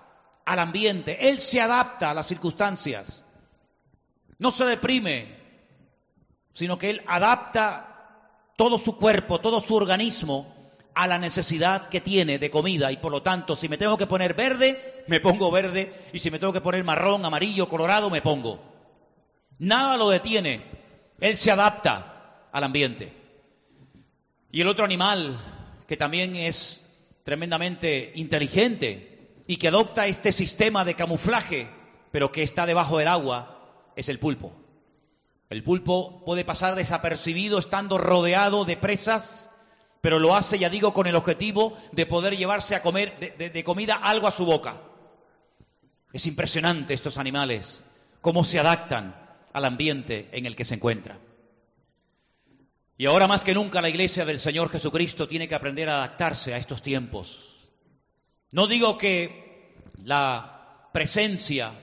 al 0.46 0.60
ambiente, 0.60 1.30
él 1.30 1.40
se 1.40 1.62
adapta 1.62 2.12
a 2.12 2.14
las 2.14 2.28
circunstancias. 2.28 3.26
No 4.40 4.52
se 4.52 4.66
deprime, 4.66 5.38
sino 6.54 6.78
que 6.78 6.90
él 6.90 7.04
adapta 7.08 7.94
todo 8.56 8.78
su 8.78 8.98
cuerpo, 8.98 9.40
todo 9.40 9.62
su 9.62 9.76
organismo 9.76 10.54
a 10.96 11.08
la 11.08 11.18
necesidad 11.18 11.90
que 11.90 12.02
tiene 12.02 12.38
de 12.38 12.52
comida 12.52 12.92
y 12.92 12.98
por 12.98 13.12
lo 13.12 13.24
tanto 13.24 13.56
si 13.56 13.68
me 13.68 13.78
tengo 13.78 13.98
que 13.98 14.06
poner 14.06 14.36
verde, 14.36 15.04
me 15.08 15.20
pongo 15.20 15.50
verde 15.50 15.94
y 16.14 16.20
si 16.20 16.30
me 16.30 16.40
tengo 16.40 16.54
que 16.54 16.62
poner 16.62 16.84
marrón, 16.84 17.26
amarillo, 17.26 17.68
colorado, 17.68 18.10
me 18.10 18.22
pongo. 18.22 18.73
Nada 19.60 19.98
lo 19.98 20.10
detiene, 20.10 20.64
él 21.20 21.38
se 21.38 21.52
adapta 21.52 22.48
al 22.52 22.64
ambiente. 22.64 23.14
Y 24.52 24.62
el 24.62 24.68
otro 24.68 24.86
animal 24.86 25.38
que 25.88 25.98
también 25.98 26.36
es 26.36 26.82
tremendamente 27.24 28.12
inteligente 28.16 29.44
y 29.48 29.58
que 29.58 29.70
adopta 29.70 30.08
este 30.08 30.32
sistema 30.32 30.86
de 30.86 30.96
camuflaje, 30.96 31.70
pero 32.12 32.32
que 32.32 32.44
está 32.44 32.66
debajo 32.66 32.98
del 32.98 33.08
agua, 33.08 33.92
es 33.96 34.10
el 34.10 34.20
pulpo. 34.20 34.54
El 35.50 35.64
pulpo 35.64 36.24
puede 36.26 36.46
pasar 36.46 36.76
desapercibido 36.76 37.60
estando 37.60 37.98
rodeado 37.98 38.66
de 38.66 38.78
presas 38.78 39.54
pero 40.04 40.20
lo 40.20 40.36
hace, 40.36 40.60
ya 40.60 40.70
digo, 40.70 40.92
con 40.92 41.08
el 41.08 41.16
objetivo 41.16 41.78
de 41.94 42.06
poder 42.06 42.36
llevarse 42.36 42.76
a 42.76 42.82
comer 42.82 43.38
de, 43.38 43.64
comida 43.64 43.96
algo 43.96 44.28
a 44.28 44.32
su 44.32 44.44
boca. 44.44 44.82
Es 46.12 46.26
impresionante 46.26 46.94
estos 46.94 47.18
animales, 47.18 47.86
cómo 48.20 48.44
se 48.44 48.60
adaptan 48.60 49.16
al 49.54 49.66
ambiente 49.66 50.30
en 50.32 50.46
el 50.46 50.56
que 50.56 50.66
se 50.66 50.76
encuentran. 50.76 51.20
Y 52.98 53.06
ahora 53.06 53.28
más 53.28 53.44
que 53.44 53.54
nunca 53.54 53.82
la 53.82 53.90
iglesia 53.90 54.26
del 54.26 54.40
Señor 54.40 54.70
Jesucristo 54.70 55.28
tiene 55.28 55.48
que 55.48 55.56
aprender 55.56 55.90
a 55.90 55.96
adaptarse 55.96 56.54
a 56.54 56.58
estos 56.58 56.82
tiempos. 56.82 57.56
No 58.52 58.68
digo 58.68 58.98
que 58.98 59.76
la 60.04 60.90
presencia, 60.94 61.74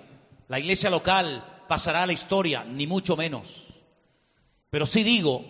la 0.49 0.59
iglesia 0.59 0.91
local 0.91 1.64
pasará 1.68 2.05
a 2.05 2.07
la 2.07 2.12
historia, 2.12 2.64
ni 2.64 2.87
mucho 2.87 3.16
menos. 3.16 3.66
Pero 4.71 4.87
sí 4.87 5.03
digo 5.03 5.45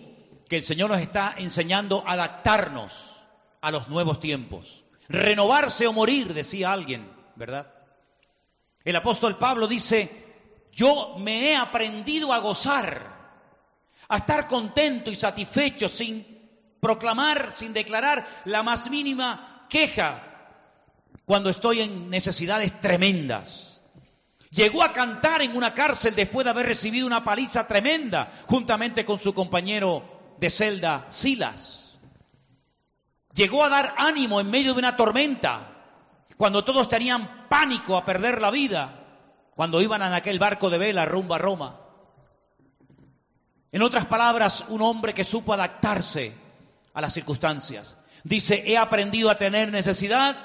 que 0.49 0.57
el 0.57 0.63
Señor 0.63 0.89
nos 0.89 0.99
está 0.99 1.35
enseñando 1.37 2.03
a 2.05 2.13
adaptarnos 2.13 3.11
a 3.61 3.71
los 3.71 3.87
nuevos 3.87 4.19
tiempos. 4.19 4.83
Renovarse 5.07 5.87
o 5.87 5.93
morir, 5.93 6.33
decía 6.33 6.71
alguien, 6.71 7.09
¿verdad? 7.35 7.71
El 8.83 8.95
apóstol 8.95 9.37
Pablo 9.37 9.67
dice, 9.67 10.30
yo 10.71 11.15
me 11.17 11.51
he 11.51 11.55
aprendido 11.55 12.33
a 12.33 12.39
gozar, 12.39 13.19
a 14.07 14.17
estar 14.17 14.47
contento 14.47 15.11
y 15.11 15.15
satisfecho 15.15 15.89
sin 15.89 16.25
proclamar, 16.79 17.51
sin 17.51 17.73
declarar 17.73 18.27
la 18.45 18.63
más 18.63 18.89
mínima 18.89 19.67
queja 19.69 20.27
cuando 21.25 21.49
estoy 21.49 21.81
en 21.81 22.09
necesidades 22.09 22.79
tremendas. 22.79 23.81
Llegó 24.49 24.83
a 24.83 24.91
cantar 24.91 25.41
en 25.41 25.55
una 25.55 25.73
cárcel 25.73 26.13
después 26.13 26.43
de 26.43 26.49
haber 26.49 26.65
recibido 26.65 27.07
una 27.07 27.23
paliza 27.23 27.67
tremenda 27.67 28.29
juntamente 28.47 29.05
con 29.05 29.17
su 29.17 29.33
compañero 29.33 30.35
de 30.39 30.49
celda, 30.49 31.05
Silas. 31.07 31.99
Llegó 33.33 33.63
a 33.63 33.69
dar 33.69 33.95
ánimo 33.97 34.41
en 34.41 34.49
medio 34.49 34.73
de 34.73 34.79
una 34.79 34.97
tormenta, 34.97 35.71
cuando 36.35 36.65
todos 36.65 36.89
tenían 36.89 37.47
pánico 37.47 37.95
a 37.95 38.03
perder 38.03 38.41
la 38.41 38.51
vida, 38.51 39.00
cuando 39.55 39.81
iban 39.81 40.01
en 40.01 40.13
aquel 40.13 40.39
barco 40.39 40.69
de 40.69 40.77
vela 40.77 41.05
rumbo 41.05 41.35
a 41.35 41.37
Roma. 41.37 41.79
En 43.71 43.81
otras 43.81 44.05
palabras, 44.05 44.65
un 44.67 44.81
hombre 44.81 45.13
que 45.13 45.23
supo 45.23 45.53
adaptarse 45.53 46.33
a 46.93 47.01
las 47.01 47.13
circunstancias. 47.13 47.97
Dice, 48.23 48.63
he 48.65 48.77
aprendido 48.77 49.29
a 49.29 49.37
tener 49.37 49.71
necesidad 49.71 50.37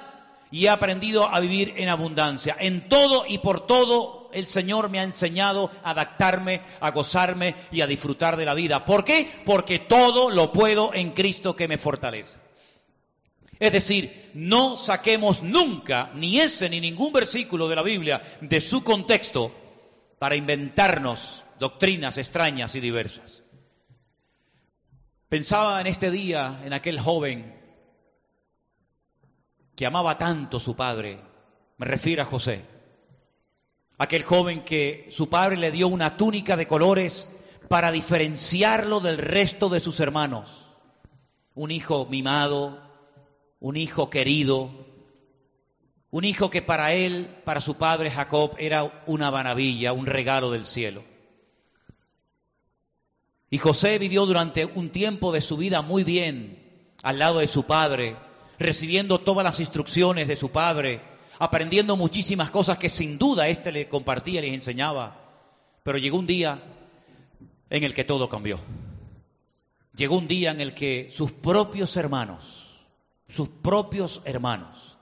y 0.51 0.67
he 0.67 0.69
aprendido 0.69 1.29
a 1.29 1.41
vivir 1.41 1.75
en 1.77 1.89
abundancia. 1.89 2.57
En 2.59 2.89
todo 2.89 3.25
y 3.27 3.39
por 3.39 3.67
todo 3.67 4.31
el 4.33 4.47
Señor 4.47 4.91
me 4.91 5.01
ha 5.01 5.03
enseñado 5.03 5.71
a 5.83 5.91
adaptarme, 5.91 6.63
a 6.81 6.91
gozarme 6.91 7.57
y 7.73 7.81
a 7.81 7.87
disfrutar 7.87 8.37
de 8.37 8.45
la 8.45 8.55
vida. 8.55 8.85
¿Por 8.85 9.05
qué? 9.05 9.43
Porque 9.45 9.79
todo 9.79 10.31
lo 10.31 10.53
puedo 10.53 10.95
en 10.95 11.13
Cristo 11.13 11.57
que 11.57 11.69
me 11.69 11.79
fortalece. 11.79 12.45
Es 13.59 13.73
decir, 13.73 14.31
no 14.35 14.77
saquemos 14.77 15.43
nunca 15.43 16.11
ni 16.15 16.41
ese 16.41 16.69
ni 16.69 16.81
ningún 16.81 17.13
versículo 17.13 17.69
de 17.69 17.77
la 17.77 17.83
Biblia 17.83 18.23
de 18.41 18.61
su 18.61 18.85
contexto 18.85 19.53
para 20.19 20.37
inventarnos 20.37 21.45
doctrinas 21.59 22.19
extrañas 22.19 22.75
y 22.75 22.81
diversas. 22.81 23.43
Pensaba 25.29 25.81
en 25.81 25.87
este 25.87 26.11
día, 26.11 26.61
en 26.65 26.73
aquel 26.73 27.01
joven 27.01 27.55
que 29.75 29.87
amaba 29.87 30.19
tanto 30.19 30.59
a 30.59 30.61
su 30.61 30.77
padre, 30.77 31.21
me 31.79 31.87
refiero 31.87 32.23
a 32.23 32.27
José, 32.27 32.65
aquel 33.99 34.23
joven 34.23 34.65
que 34.65 35.09
su 35.11 35.29
padre 35.29 35.57
le 35.57 35.71
dio 35.71 35.89
una 35.89 36.17
túnica 36.17 36.57
de 36.57 36.67
colores 36.67 37.31
para 37.69 37.91
diferenciarlo 37.91 39.01
del 39.01 39.19
resto 39.19 39.69
de 39.69 39.81
sus 39.81 39.99
hermanos, 40.01 40.67
un 41.55 41.71
hijo 41.71 42.07
mimado, 42.07 42.86
un 43.61 43.77
hijo 43.77 44.11
querido, 44.11 44.71
un 46.11 46.25
hijo 46.25 46.51
que 46.51 46.63
para 46.63 46.93
él, 46.93 47.29
para 47.45 47.61
su 47.61 47.77
padre 47.77 48.11
Jacob, 48.11 48.55
era 48.59 49.03
una 49.07 49.31
maravilla, 49.31 49.93
un 49.93 50.07
regalo 50.07 50.51
del 50.51 50.67
cielo. 50.67 51.03
Y 53.51 53.59
José 53.59 53.99
vivió 53.99 54.27
durante 54.27 54.65
un 54.65 54.91
tiempo 54.91 55.33
de 55.33 55.41
su 55.41 55.57
vida 55.57 55.83
muy 55.83 56.05
bien 56.05 56.67
al 57.03 57.19
lado 57.19 57.39
de 57.39 57.47
su 57.47 57.65
padre, 57.65 58.17
recibiendo 58.59 59.21
todas 59.21 59.45
las 59.45 59.61
instrucciones 59.61 60.27
de 60.29 60.37
su 60.37 60.51
padre, 60.51 61.01
aprendiendo 61.39 61.97
muchísimas 61.97 62.51
cosas 62.51 62.79
que 62.79 62.89
sin 62.89 63.19
duda 63.19 63.49
éste 63.49 63.71
le 63.71 63.89
compartía 63.89 64.41
les 64.41 64.55
enseñaba. 64.55 65.23
Pero 65.83 65.99
llegó 65.99 66.19
un 66.19 66.27
día 66.27 66.61
en 67.71 67.85
el 67.85 67.95
que 67.95 68.05
todo 68.05 68.29
cambió. 68.29 68.59
Llegó 69.95 70.19
un 70.19 70.29
día 70.29 70.51
en 70.51 70.61
el 70.61 70.75
que 70.75 71.09
sus 71.11 71.31
propios 71.33 71.97
hermanos, 71.97 72.66
sus 73.29 73.49
propios 73.49 74.22
hermanos, 74.24 74.99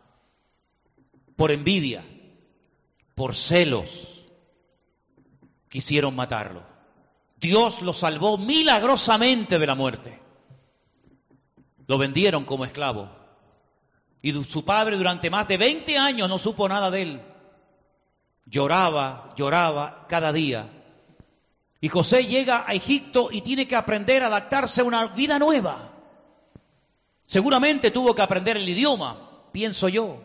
por 1.37 1.51
envidia, 1.51 2.05
por 3.15 3.35
celos, 3.35 4.25
quisieron 5.69 6.15
matarlo. 6.15 6.65
Dios 7.39 7.83
lo 7.83 7.93
salvó 7.93 8.39
milagrosamente 8.39 9.59
de 9.59 9.67
la 9.67 9.75
muerte. 9.75 10.21
Lo 11.87 11.99
vendieron 11.99 12.45
como 12.45 12.65
esclavo 12.65 13.25
y 14.25 14.33
su 14.43 14.65
padre 14.65 14.97
durante 14.97 15.29
más 15.29 15.47
de 15.49 15.59
20 15.59 15.99
años 15.99 16.31
no 16.31 16.39
supo 16.39 16.67
nada 16.67 16.91
de 16.91 17.03
él. 17.03 17.23
Lloraba, 18.47 19.35
lloraba 19.37 20.07
cada 20.09 20.33
día. 20.33 20.67
Y 21.79 21.89
José 21.91 22.25
llega 22.25 22.65
a 22.67 22.73
Egipto 22.73 23.29
y 23.31 23.43
tiene 23.43 23.69
que 23.69 23.77
aprender 23.77 24.23
a 24.23 24.29
adaptarse 24.29 24.81
a 24.81 24.85
una 24.85 25.09
vida 25.09 25.39
nueva. 25.39 25.93
Seguramente 27.35 27.91
tuvo 27.91 28.15
que 28.15 28.23
aprender 28.23 28.57
el 28.57 28.69
idioma, 28.69 29.49
pienso 29.51 29.89
yo. 29.89 30.23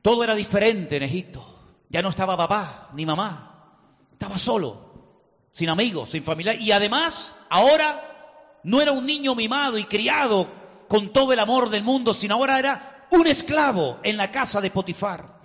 Todo 0.00 0.24
era 0.24 0.34
diferente 0.34 0.96
en 0.96 1.02
Egipto. 1.02 1.44
Ya 1.90 2.00
no 2.00 2.08
estaba 2.08 2.38
papá 2.38 2.88
ni 2.94 3.04
mamá. 3.04 3.76
Estaba 4.12 4.38
solo, 4.38 5.44
sin 5.52 5.68
amigos, 5.68 6.08
sin 6.08 6.24
familia. 6.24 6.54
Y 6.54 6.72
además, 6.72 7.34
ahora 7.50 8.58
no 8.62 8.80
era 8.80 8.92
un 8.92 9.04
niño 9.04 9.34
mimado 9.34 9.76
y 9.76 9.84
criado 9.84 10.50
con 10.88 11.12
todo 11.12 11.34
el 11.34 11.38
amor 11.38 11.68
del 11.68 11.84
mundo, 11.84 12.14
sino 12.14 12.36
ahora 12.36 12.58
era 12.58 13.08
un 13.10 13.26
esclavo 13.26 13.98
en 14.04 14.16
la 14.16 14.30
casa 14.30 14.62
de 14.62 14.70
Potifar. 14.70 15.38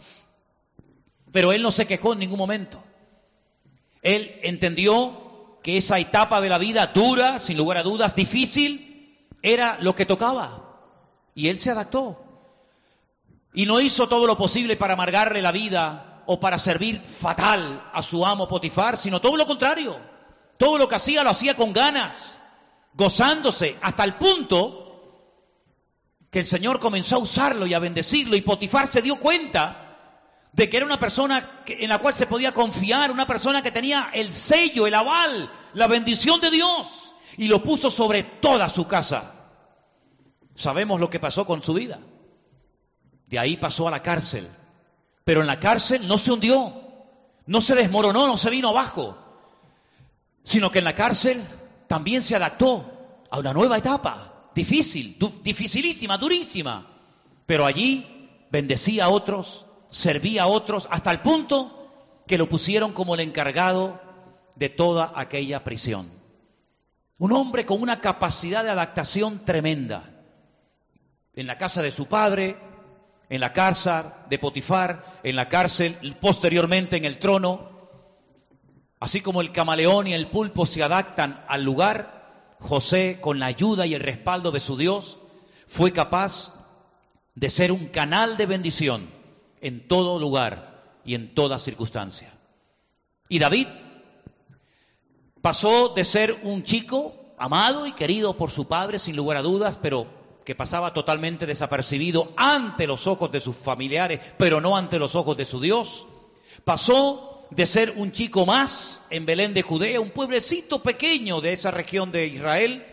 Pero 1.33 1.51
él 1.51 1.61
no 1.61 1.71
se 1.73 1.85
quejó 1.85 2.13
en 2.13 2.19
ningún 2.19 2.37
momento. 2.37 2.81
Él 4.01 4.39
entendió 4.41 5.59
que 5.61 5.75
esa 5.75 5.99
etapa 5.99 6.39
de 6.39 6.47
la 6.47 6.59
vida 6.59 6.87
dura, 6.95 7.39
sin 7.39 7.57
lugar 7.57 7.75
a 7.75 7.83
dudas, 7.83 8.15
difícil, 8.15 8.86
era 9.41 9.77
lo 9.81 9.95
que 9.95 10.05
tocaba. 10.05 10.63
Y 11.35 11.49
él 11.49 11.59
se 11.59 11.71
adaptó. 11.71 12.23
Y 13.53 13.65
no 13.65 13.79
hizo 13.79 14.07
todo 14.07 14.27
lo 14.27 14.37
posible 14.37 14.75
para 14.75 14.93
amargarle 14.93 15.41
la 15.41 15.51
vida 15.51 16.23
o 16.25 16.39
para 16.39 16.57
servir 16.57 17.01
fatal 17.01 17.89
a 17.93 18.03
su 18.03 18.25
amo 18.25 18.47
Potifar, 18.47 18.97
sino 18.97 19.21
todo 19.21 19.37
lo 19.37 19.45
contrario. 19.45 19.97
Todo 20.57 20.77
lo 20.77 20.87
que 20.87 20.95
hacía 20.95 21.23
lo 21.23 21.29
hacía 21.29 21.55
con 21.55 21.71
ganas, 21.71 22.39
gozándose, 22.93 23.77
hasta 23.81 24.03
el 24.03 24.15
punto 24.15 24.83
que 26.31 26.39
el 26.39 26.45
Señor 26.45 26.79
comenzó 26.79 27.15
a 27.15 27.19
usarlo 27.19 27.65
y 27.65 27.73
a 27.73 27.79
bendecirlo 27.79 28.35
y 28.35 28.41
Potifar 28.41 28.87
se 28.87 29.01
dio 29.01 29.19
cuenta 29.19 29.83
de 30.51 30.69
que 30.69 30.77
era 30.77 30.85
una 30.85 30.99
persona 30.99 31.63
en 31.67 31.89
la 31.89 31.99
cual 31.99 32.13
se 32.13 32.25
podía 32.25 32.53
confiar, 32.53 33.11
una 33.11 33.27
persona 33.27 33.61
que 33.61 33.71
tenía 33.71 34.09
el 34.13 34.31
sello, 34.31 34.87
el 34.87 34.95
aval, 34.95 35.51
la 35.73 35.87
bendición 35.87 36.41
de 36.41 36.49
Dios 36.49 37.06
y 37.37 37.47
lo 37.47 37.63
puso 37.63 37.89
sobre 37.91 38.23
toda 38.23 38.67
su 38.67 38.87
casa. 38.87 39.33
Sabemos 40.55 40.99
lo 40.99 41.09
que 41.09 41.19
pasó 41.19 41.45
con 41.45 41.61
su 41.61 41.73
vida. 41.73 41.99
De 43.27 43.39
ahí 43.39 43.57
pasó 43.57 43.87
a 43.87 43.91
la 43.91 44.01
cárcel. 44.01 44.47
Pero 45.23 45.41
en 45.41 45.47
la 45.47 45.59
cárcel 45.59 46.07
no 46.07 46.17
se 46.17 46.31
hundió, 46.31 46.73
no 47.45 47.61
se 47.61 47.75
desmoronó, 47.75 48.27
no 48.27 48.37
se 48.37 48.49
vino 48.49 48.69
abajo, 48.69 49.17
sino 50.43 50.71
que 50.71 50.79
en 50.79 50.85
la 50.85 50.95
cárcel 50.95 51.45
también 51.87 52.21
se 52.21 52.35
adaptó 52.35 53.25
a 53.29 53.39
una 53.39 53.53
nueva 53.53 53.77
etapa 53.77 54.49
difícil, 54.55 55.17
dificilísima, 55.43 56.17
durísima. 56.17 56.87
Pero 57.45 57.65
allí 57.65 58.29
bendecía 58.49 59.05
a 59.05 59.09
otros, 59.09 59.65
servía 59.87 60.43
a 60.43 60.47
otros, 60.47 60.87
hasta 60.89 61.11
el 61.11 61.19
punto 61.19 61.89
que 62.25 62.37
lo 62.37 62.49
pusieron 62.49 62.93
como 62.93 63.13
el 63.13 63.21
encargado 63.21 64.01
de 64.55 64.69
toda 64.69 65.13
aquella 65.15 65.63
prisión. 65.63 66.09
Un 67.17 67.31
hombre 67.31 67.65
con 67.65 67.81
una 67.81 67.99
capacidad 67.99 68.63
de 68.63 68.69
adaptación 68.69 69.43
tremenda. 69.43 70.09
En 71.33 71.47
la 71.47 71.57
casa 71.57 71.81
de 71.81 71.91
su 71.91 72.07
padre, 72.07 72.57
en 73.29 73.41
la 73.41 73.53
cárcel 73.53 74.05
de 74.29 74.39
Potifar, 74.39 75.19
en 75.23 75.35
la 75.35 75.49
cárcel, 75.49 75.97
posteriormente 76.21 76.97
en 76.97 77.05
el 77.05 77.17
trono. 77.17 77.69
Así 78.99 79.21
como 79.21 79.41
el 79.41 79.51
camaleón 79.51 80.07
y 80.07 80.13
el 80.13 80.27
pulpo 80.27 80.65
se 80.65 80.83
adaptan 80.83 81.43
al 81.47 81.63
lugar, 81.63 82.55
José, 82.59 83.19
con 83.21 83.39
la 83.39 83.47
ayuda 83.47 83.85
y 83.85 83.93
el 83.93 84.01
respaldo 84.01 84.51
de 84.51 84.59
su 84.59 84.77
Dios, 84.77 85.19
fue 85.67 85.91
capaz 85.93 86.53
de 87.35 87.49
ser 87.49 87.71
un 87.71 87.87
canal 87.87 88.37
de 88.37 88.45
bendición 88.45 89.09
en 89.61 89.87
todo 89.87 90.19
lugar 90.19 90.99
y 91.03 91.13
en 91.15 91.33
toda 91.33 91.59
circunstancia. 91.59 92.33
Y 93.29 93.39
David 93.39 93.67
pasó 95.41 95.89
de 95.89 96.03
ser 96.03 96.39
un 96.43 96.63
chico 96.63 97.15
amado 97.37 97.85
y 97.85 97.93
querido 97.93 98.37
por 98.37 98.51
su 98.51 98.67
padre, 98.67 98.99
sin 98.99 99.15
lugar 99.15 99.37
a 99.37 99.41
dudas, 99.41 99.77
pero 99.81 100.07
que 100.43 100.55
pasaba 100.55 100.93
totalmente 100.93 101.45
desapercibido 101.45 102.31
ante 102.37 102.87
los 102.87 103.05
ojos 103.05 103.31
de 103.31 103.41
sus 103.41 103.55
familiares, 103.55 104.19
pero 104.37 104.61
no 104.61 104.77
ante 104.77 104.97
los 104.97 105.15
ojos 105.15 105.35
de 105.35 105.45
su 105.45 105.59
Dios. 105.59 106.07
Pasó 106.63 107.45
de 107.51 107.65
ser 107.65 107.93
un 107.97 108.11
chico 108.11 108.45
más 108.45 109.01
en 109.09 109.25
Belén 109.25 109.53
de 109.53 109.61
Judea, 109.61 109.99
un 109.99 110.11
pueblecito 110.11 110.81
pequeño 110.81 111.41
de 111.41 111.53
esa 111.53 111.71
región 111.71 112.11
de 112.11 112.27
Israel, 112.27 112.85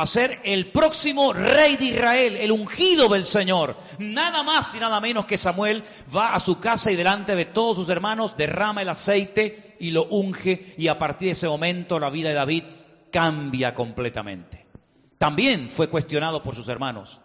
a 0.00 0.06
ser 0.06 0.40
el 0.44 0.70
próximo 0.70 1.32
rey 1.32 1.76
de 1.76 1.86
Israel, 1.86 2.36
el 2.36 2.52
ungido 2.52 3.08
del 3.08 3.24
Señor. 3.24 3.76
Nada 3.98 4.42
más 4.42 4.74
y 4.74 4.78
nada 4.78 5.00
menos 5.00 5.26
que 5.26 5.36
Samuel 5.36 5.84
va 6.14 6.34
a 6.34 6.40
su 6.40 6.58
casa 6.60 6.90
y 6.90 6.96
delante 6.96 7.34
de 7.34 7.44
todos 7.44 7.76
sus 7.76 7.88
hermanos 7.88 8.36
derrama 8.36 8.82
el 8.82 8.88
aceite 8.88 9.76
y 9.80 9.90
lo 9.90 10.06
unge 10.06 10.74
y 10.76 10.88
a 10.88 10.98
partir 10.98 11.26
de 11.26 11.32
ese 11.32 11.48
momento 11.48 11.98
la 11.98 12.10
vida 12.10 12.28
de 12.28 12.34
David 12.34 12.64
cambia 13.10 13.74
completamente. 13.74 14.66
También 15.18 15.70
fue 15.70 15.88
cuestionado 15.88 16.42
por 16.42 16.54
sus 16.54 16.68
hermanos. 16.68 17.20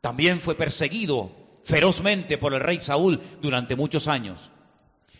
También 0.00 0.40
fue 0.40 0.54
perseguido 0.54 1.32
ferozmente 1.64 2.38
por 2.38 2.54
el 2.54 2.60
rey 2.60 2.78
Saúl 2.78 3.20
durante 3.40 3.76
muchos 3.76 4.08
años 4.08 4.52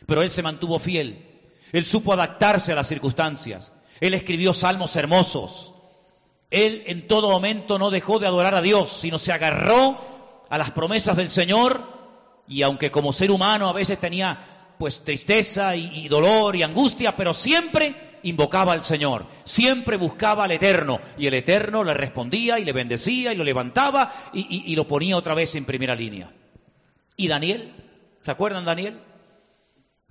pero 0.09 0.22
él 0.22 0.31
se 0.31 0.43
mantuvo 0.43 0.79
fiel. 0.79 1.22
Él 1.70 1.85
supo 1.85 2.14
adaptarse 2.14 2.72
a 2.72 2.74
las 2.74 2.89
circunstancias. 2.89 3.74
Él 4.01 4.14
escribió 4.14 4.55
salmos 4.55 4.97
hermosos. 4.97 5.74
Él 6.51 6.82
en 6.86 7.07
todo 7.07 7.28
momento 7.30 7.78
no 7.78 7.90
dejó 7.90 8.18
de 8.18 8.26
adorar 8.26 8.55
a 8.55 8.62
Dios, 8.62 8.90
sino 8.90 9.18
se 9.18 9.32
agarró 9.32 9.99
a 10.49 10.57
las 10.59 10.70
promesas 10.70 11.16
del 11.16 11.28
Señor 11.30 11.84
y 12.46 12.62
aunque 12.62 12.90
como 12.90 13.12
ser 13.12 13.30
humano 13.30 13.68
a 13.68 13.72
veces 13.74 13.99
tenía 13.99 14.74
pues 14.78 15.05
tristeza 15.05 15.76
y, 15.76 16.09
dolor 16.09 16.57
y 16.57 16.62
angustia, 16.62 17.16
pero 17.16 17.34
siempre 17.34 18.18
invocaba 18.22 18.72
al 18.72 18.84
Señor, 18.84 19.26
siempre 19.44 19.96
buscaba 19.96 20.44
al 20.44 20.53
Eterno 20.53 21.01
y 21.18 21.26
el 21.26 21.34
Eterno 21.34 21.84
le 21.84 21.94
respondía 21.94 22.59
y 22.59 22.64
le 22.64 22.72
bendecía 22.72 23.32
y 23.32 23.36
lo 23.36 23.44
levantaba 23.44 24.12
y- 24.32 24.62
y 24.72 24.76
lo 24.76 24.86
ponía 24.88 25.16
otra 25.16 25.34
vez 25.34 25.55
en 25.57 25.64
primera 25.64 25.94
línea. 25.94 26.32
¿Y 27.16 27.28
Daniel? 27.28 27.72
¿Se 28.22 28.30
acuerdan 28.30 28.64
Daniel? 28.64 28.99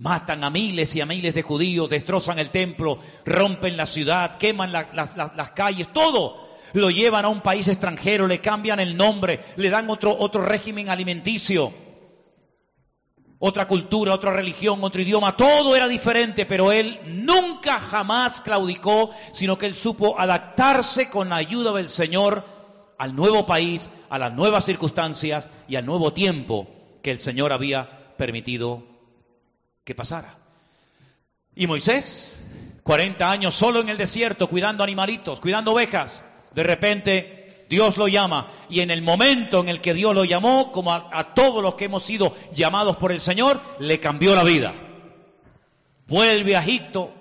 Matan 0.00 0.44
a 0.44 0.50
miles 0.50 0.94
y 0.94 1.00
a 1.00 1.06
miles 1.06 1.34
de 1.34 1.42
judíos, 1.42 1.90
destrozan 1.90 2.38
el 2.38 2.50
templo, 2.50 3.00
rompen 3.24 3.76
la 3.76 3.84
ciudad, 3.84 4.36
queman 4.38 4.70
la- 4.70 4.88
las- 4.92 5.16
las- 5.16 5.34
las 5.34 5.50
calles, 5.50 5.92
todo. 5.92 6.46
Lo 6.72 6.90
llevan 6.90 7.24
a 7.24 7.28
un 7.28 7.40
país 7.40 7.66
extranjero, 7.66 8.28
le 8.28 8.40
cambian 8.40 8.78
el 8.78 8.96
nombre, 8.96 9.40
le 9.56 9.70
dan 9.70 9.90
otro, 9.90 10.16
otro 10.16 10.42
régimen 10.42 10.88
alimenticio, 10.88 11.72
otra 13.40 13.66
cultura, 13.66 14.14
otra 14.14 14.32
religión, 14.32 14.78
otro 14.84 15.02
idioma, 15.02 15.36
todo 15.36 15.74
era 15.74 15.88
diferente, 15.88 16.46
pero 16.46 16.70
él 16.70 17.00
nunca 17.04 17.80
jamás 17.80 18.40
claudicó, 18.40 19.10
sino 19.32 19.58
que 19.58 19.66
él 19.66 19.74
supo 19.74 20.16
adaptarse 20.18 21.08
con 21.08 21.30
la 21.30 21.36
ayuda 21.36 21.72
del 21.72 21.88
Señor 21.88 22.44
al 22.98 23.16
nuevo 23.16 23.46
país, 23.46 23.90
a 24.10 24.18
las 24.18 24.32
nuevas 24.32 24.64
circunstancias 24.64 25.50
y 25.66 25.74
al 25.74 25.86
nuevo 25.86 26.12
tiempo 26.12 26.68
que 27.02 27.10
el 27.10 27.18
Señor 27.18 27.52
había 27.52 28.14
permitido 28.16 28.97
que 29.88 29.94
pasara. 29.94 30.36
Y 31.56 31.66
Moisés, 31.66 32.42
40 32.82 33.30
años 33.30 33.54
solo 33.54 33.80
en 33.80 33.88
el 33.88 33.96
desierto, 33.96 34.46
cuidando 34.46 34.84
animalitos, 34.84 35.40
cuidando 35.40 35.72
ovejas, 35.72 36.26
de 36.54 36.62
repente 36.62 37.64
Dios 37.70 37.96
lo 37.96 38.06
llama 38.06 38.50
y 38.68 38.80
en 38.80 38.90
el 38.90 39.00
momento 39.00 39.60
en 39.60 39.70
el 39.70 39.80
que 39.80 39.94
Dios 39.94 40.14
lo 40.14 40.26
llamó, 40.26 40.72
como 40.72 40.92
a, 40.92 41.08
a 41.10 41.32
todos 41.32 41.62
los 41.62 41.74
que 41.74 41.86
hemos 41.86 42.02
sido 42.02 42.34
llamados 42.52 42.98
por 42.98 43.12
el 43.12 43.18
Señor, 43.18 43.62
le 43.78 43.98
cambió 43.98 44.34
la 44.34 44.44
vida. 44.44 44.74
Vuelve 46.06 46.54
a 46.54 46.60
Egipto 46.60 47.14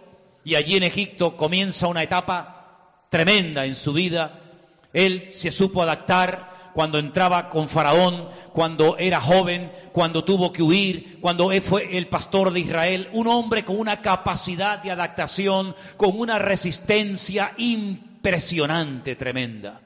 y 0.44 0.56
allí 0.56 0.76
en 0.76 0.84
Egipto 0.84 1.38
comienza 1.38 1.88
una 1.88 2.04
etapa 2.04 3.06
tremenda 3.10 3.66
en 3.66 3.76
su 3.76 3.94
vida. 3.94 4.42
Él 4.92 5.30
se 5.32 5.52
supo 5.52 5.84
adaptar 5.84 6.57
cuando 6.78 7.00
entraba 7.00 7.50
con 7.50 7.68
Faraón, 7.68 8.30
cuando 8.54 9.00
era 9.00 9.20
joven, 9.20 9.72
cuando 9.94 10.24
tuvo 10.24 10.52
que 10.52 10.62
huir, 10.62 11.18
cuando 11.20 11.50
fue 11.60 11.98
el 11.98 12.06
pastor 12.06 12.54
de 12.54 12.60
Israel, 12.60 13.10
un 13.14 13.26
hombre 13.26 13.66
con 13.66 13.80
una 13.80 14.04
capacidad 14.04 14.78
de 14.78 14.92
adaptación, 14.92 15.76
con 15.98 16.20
una 16.20 16.38
resistencia 16.38 17.52
impresionante, 17.58 19.16
tremenda. 19.16 19.82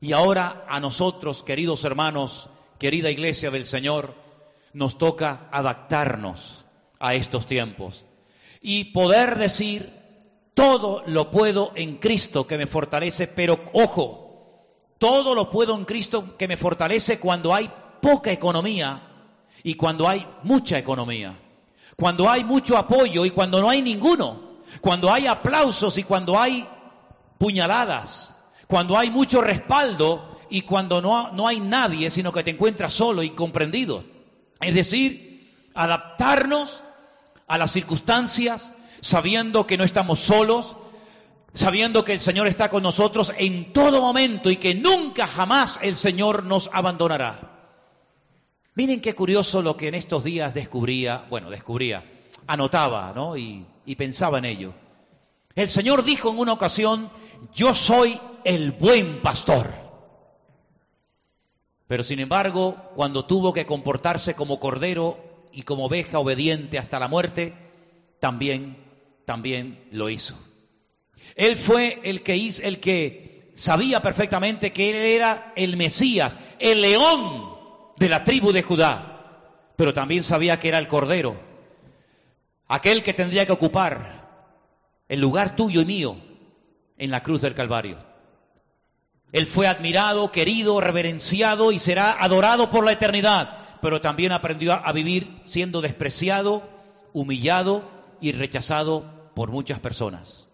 Y 0.00 0.10
ahora 0.10 0.64
a 0.68 0.80
nosotros, 0.80 1.44
queridos 1.44 1.84
hermanos, 1.84 2.50
querida 2.80 3.12
iglesia 3.12 3.52
del 3.52 3.64
Señor, 3.64 4.16
nos 4.72 4.98
toca 4.98 5.46
adaptarnos 5.52 6.66
a 6.98 7.14
estos 7.14 7.46
tiempos 7.46 8.04
y 8.60 8.86
poder 8.86 9.38
decir, 9.38 9.92
todo 10.54 11.04
lo 11.06 11.30
puedo 11.30 11.70
en 11.76 11.98
Cristo 11.98 12.48
que 12.48 12.58
me 12.58 12.66
fortalece, 12.66 13.28
pero 13.28 13.60
ojo, 13.72 14.27
todo 14.98 15.34
lo 15.34 15.50
puedo 15.50 15.74
en 15.76 15.84
Cristo 15.84 16.36
que 16.36 16.48
me 16.48 16.56
fortalece 16.56 17.18
cuando 17.18 17.54
hay 17.54 17.70
poca 18.00 18.32
economía 18.32 19.02
y 19.62 19.74
cuando 19.74 20.08
hay 20.08 20.26
mucha 20.42 20.78
economía, 20.78 21.38
cuando 21.96 22.28
hay 22.28 22.44
mucho 22.44 22.76
apoyo 22.76 23.24
y 23.24 23.30
cuando 23.30 23.60
no 23.60 23.70
hay 23.70 23.82
ninguno, 23.82 24.40
cuando 24.80 25.12
hay 25.12 25.26
aplausos 25.26 25.98
y 25.98 26.02
cuando 26.02 26.38
hay 26.38 26.66
puñaladas, 27.38 28.34
cuando 28.66 28.98
hay 28.98 29.10
mucho 29.10 29.40
respaldo 29.40 30.36
y 30.50 30.62
cuando 30.62 31.00
no, 31.00 31.32
no 31.32 31.46
hay 31.46 31.60
nadie, 31.60 32.10
sino 32.10 32.32
que 32.32 32.42
te 32.42 32.50
encuentras 32.50 32.92
solo, 32.92 33.22
incomprendido. 33.22 34.04
Es 34.60 34.74
decir, 34.74 35.68
adaptarnos 35.74 36.82
a 37.46 37.58
las 37.58 37.70
circunstancias, 37.70 38.72
sabiendo 39.00 39.66
que 39.66 39.78
no 39.78 39.84
estamos 39.84 40.18
solos, 40.18 40.76
sabiendo 41.58 42.04
que 42.04 42.12
el 42.12 42.20
Señor 42.20 42.46
está 42.46 42.70
con 42.70 42.84
nosotros 42.84 43.32
en 43.36 43.72
todo 43.72 44.00
momento 44.00 44.48
y 44.48 44.58
que 44.58 44.76
nunca 44.76 45.26
jamás 45.26 45.80
el 45.82 45.96
Señor 45.96 46.44
nos 46.44 46.70
abandonará. 46.72 47.74
Miren 48.76 49.00
qué 49.00 49.16
curioso 49.16 49.60
lo 49.60 49.76
que 49.76 49.88
en 49.88 49.96
estos 49.96 50.22
días 50.22 50.54
descubría, 50.54 51.26
bueno, 51.28 51.50
descubría, 51.50 52.04
anotaba, 52.46 53.12
¿no? 53.12 53.36
Y, 53.36 53.66
y 53.84 53.96
pensaba 53.96 54.38
en 54.38 54.44
ello. 54.44 54.72
El 55.56 55.68
Señor 55.68 56.04
dijo 56.04 56.30
en 56.30 56.38
una 56.38 56.52
ocasión, 56.52 57.10
yo 57.52 57.74
soy 57.74 58.20
el 58.44 58.70
buen 58.70 59.20
pastor. 59.20 59.74
Pero 61.88 62.04
sin 62.04 62.20
embargo, 62.20 62.76
cuando 62.94 63.24
tuvo 63.24 63.52
que 63.52 63.66
comportarse 63.66 64.34
como 64.36 64.60
cordero 64.60 65.18
y 65.52 65.62
como 65.62 65.86
oveja 65.86 66.20
obediente 66.20 66.78
hasta 66.78 67.00
la 67.00 67.08
muerte, 67.08 67.52
también, 68.20 68.76
también 69.24 69.88
lo 69.90 70.08
hizo. 70.08 70.36
Él 71.36 71.56
fue 71.56 72.00
el 72.04 72.22
que 72.22 72.36
hizo, 72.36 72.62
el 72.62 72.80
que 72.80 73.50
sabía 73.54 74.02
perfectamente 74.02 74.72
que 74.72 74.90
él 74.90 74.96
era 74.96 75.52
el 75.56 75.76
Mesías, 75.76 76.36
el 76.58 76.80
león 76.80 77.56
de 77.96 78.08
la 78.08 78.24
tribu 78.24 78.52
de 78.52 78.62
Judá, 78.62 79.72
pero 79.76 79.92
también 79.92 80.22
sabía 80.22 80.58
que 80.58 80.68
era 80.68 80.78
el 80.78 80.88
cordero, 80.88 81.40
aquel 82.68 83.02
que 83.02 83.14
tendría 83.14 83.46
que 83.46 83.52
ocupar 83.52 84.28
el 85.08 85.20
lugar 85.20 85.56
tuyo 85.56 85.80
y 85.80 85.84
mío 85.84 86.16
en 86.98 87.10
la 87.10 87.22
cruz 87.22 87.40
del 87.40 87.54
Calvario. 87.54 87.98
Él 89.32 89.46
fue 89.46 89.66
admirado, 89.66 90.32
querido, 90.32 90.80
reverenciado 90.80 91.72
y 91.72 91.78
será 91.78 92.22
adorado 92.22 92.70
por 92.70 92.84
la 92.84 92.92
eternidad, 92.92 93.58
pero 93.82 94.00
también 94.00 94.32
aprendió 94.32 94.72
a 94.72 94.92
vivir 94.92 95.40
siendo 95.44 95.80
despreciado, 95.80 96.68
humillado 97.12 97.82
y 98.20 98.32
rechazado 98.32 99.32
por 99.34 99.50
muchas 99.50 99.80
personas. 99.80 100.47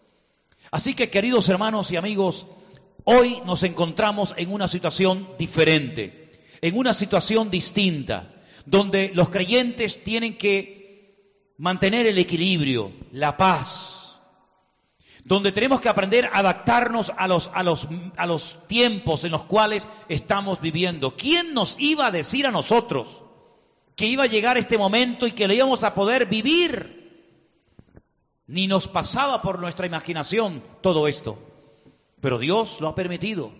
Así 0.74 0.94
que, 0.94 1.08
queridos 1.08 1.48
hermanos 1.48 1.92
y 1.92 1.96
amigos, 1.96 2.48
hoy 3.04 3.40
nos 3.46 3.62
encontramos 3.62 4.34
en 4.36 4.52
una 4.52 4.66
situación 4.66 5.28
diferente, 5.38 6.32
en 6.60 6.76
una 6.76 6.92
situación 6.94 7.48
distinta, 7.48 8.34
donde 8.66 9.12
los 9.14 9.30
creyentes 9.30 10.02
tienen 10.02 10.36
que 10.36 11.52
mantener 11.58 12.06
el 12.08 12.18
equilibrio, 12.18 12.90
la 13.12 13.36
paz, 13.36 14.18
donde 15.22 15.52
tenemos 15.52 15.80
que 15.80 15.88
aprender 15.88 16.24
a 16.24 16.38
adaptarnos 16.38 17.12
a 17.16 17.28
los, 17.28 17.52
a 17.54 17.62
los, 17.62 17.86
a 18.16 18.26
los 18.26 18.58
tiempos 18.66 19.22
en 19.22 19.30
los 19.30 19.44
cuales 19.44 19.88
estamos 20.08 20.60
viviendo. 20.60 21.14
¿Quién 21.14 21.54
nos 21.54 21.76
iba 21.78 22.08
a 22.08 22.10
decir 22.10 22.48
a 22.48 22.50
nosotros 22.50 23.22
que 23.94 24.06
iba 24.06 24.24
a 24.24 24.26
llegar 24.26 24.58
este 24.58 24.76
momento 24.76 25.28
y 25.28 25.30
que 25.30 25.46
le 25.46 25.54
íbamos 25.54 25.84
a 25.84 25.94
poder 25.94 26.26
vivir? 26.26 27.03
Ni 28.46 28.66
nos 28.66 28.88
pasaba 28.88 29.42
por 29.42 29.58
nuestra 29.58 29.86
imaginación 29.86 30.62
todo 30.82 31.08
esto. 31.08 31.38
Pero 32.20 32.38
Dios 32.38 32.80
lo 32.80 32.88
ha 32.88 32.94
permitido. 32.94 33.52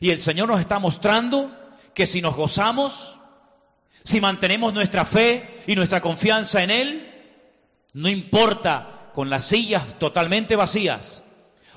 Y 0.00 0.10
el 0.10 0.20
Señor 0.20 0.48
nos 0.48 0.60
está 0.60 0.78
mostrando 0.78 1.50
que 1.94 2.06
si 2.06 2.20
nos 2.20 2.36
gozamos, 2.36 3.18
si 4.02 4.20
mantenemos 4.20 4.74
nuestra 4.74 5.04
fe 5.04 5.62
y 5.66 5.74
nuestra 5.74 6.00
confianza 6.00 6.62
en 6.62 6.70
Él, 6.70 7.12
no 7.94 8.08
importa 8.08 9.10
con 9.14 9.30
las 9.30 9.46
sillas 9.46 9.98
totalmente 9.98 10.56
vacías 10.56 11.24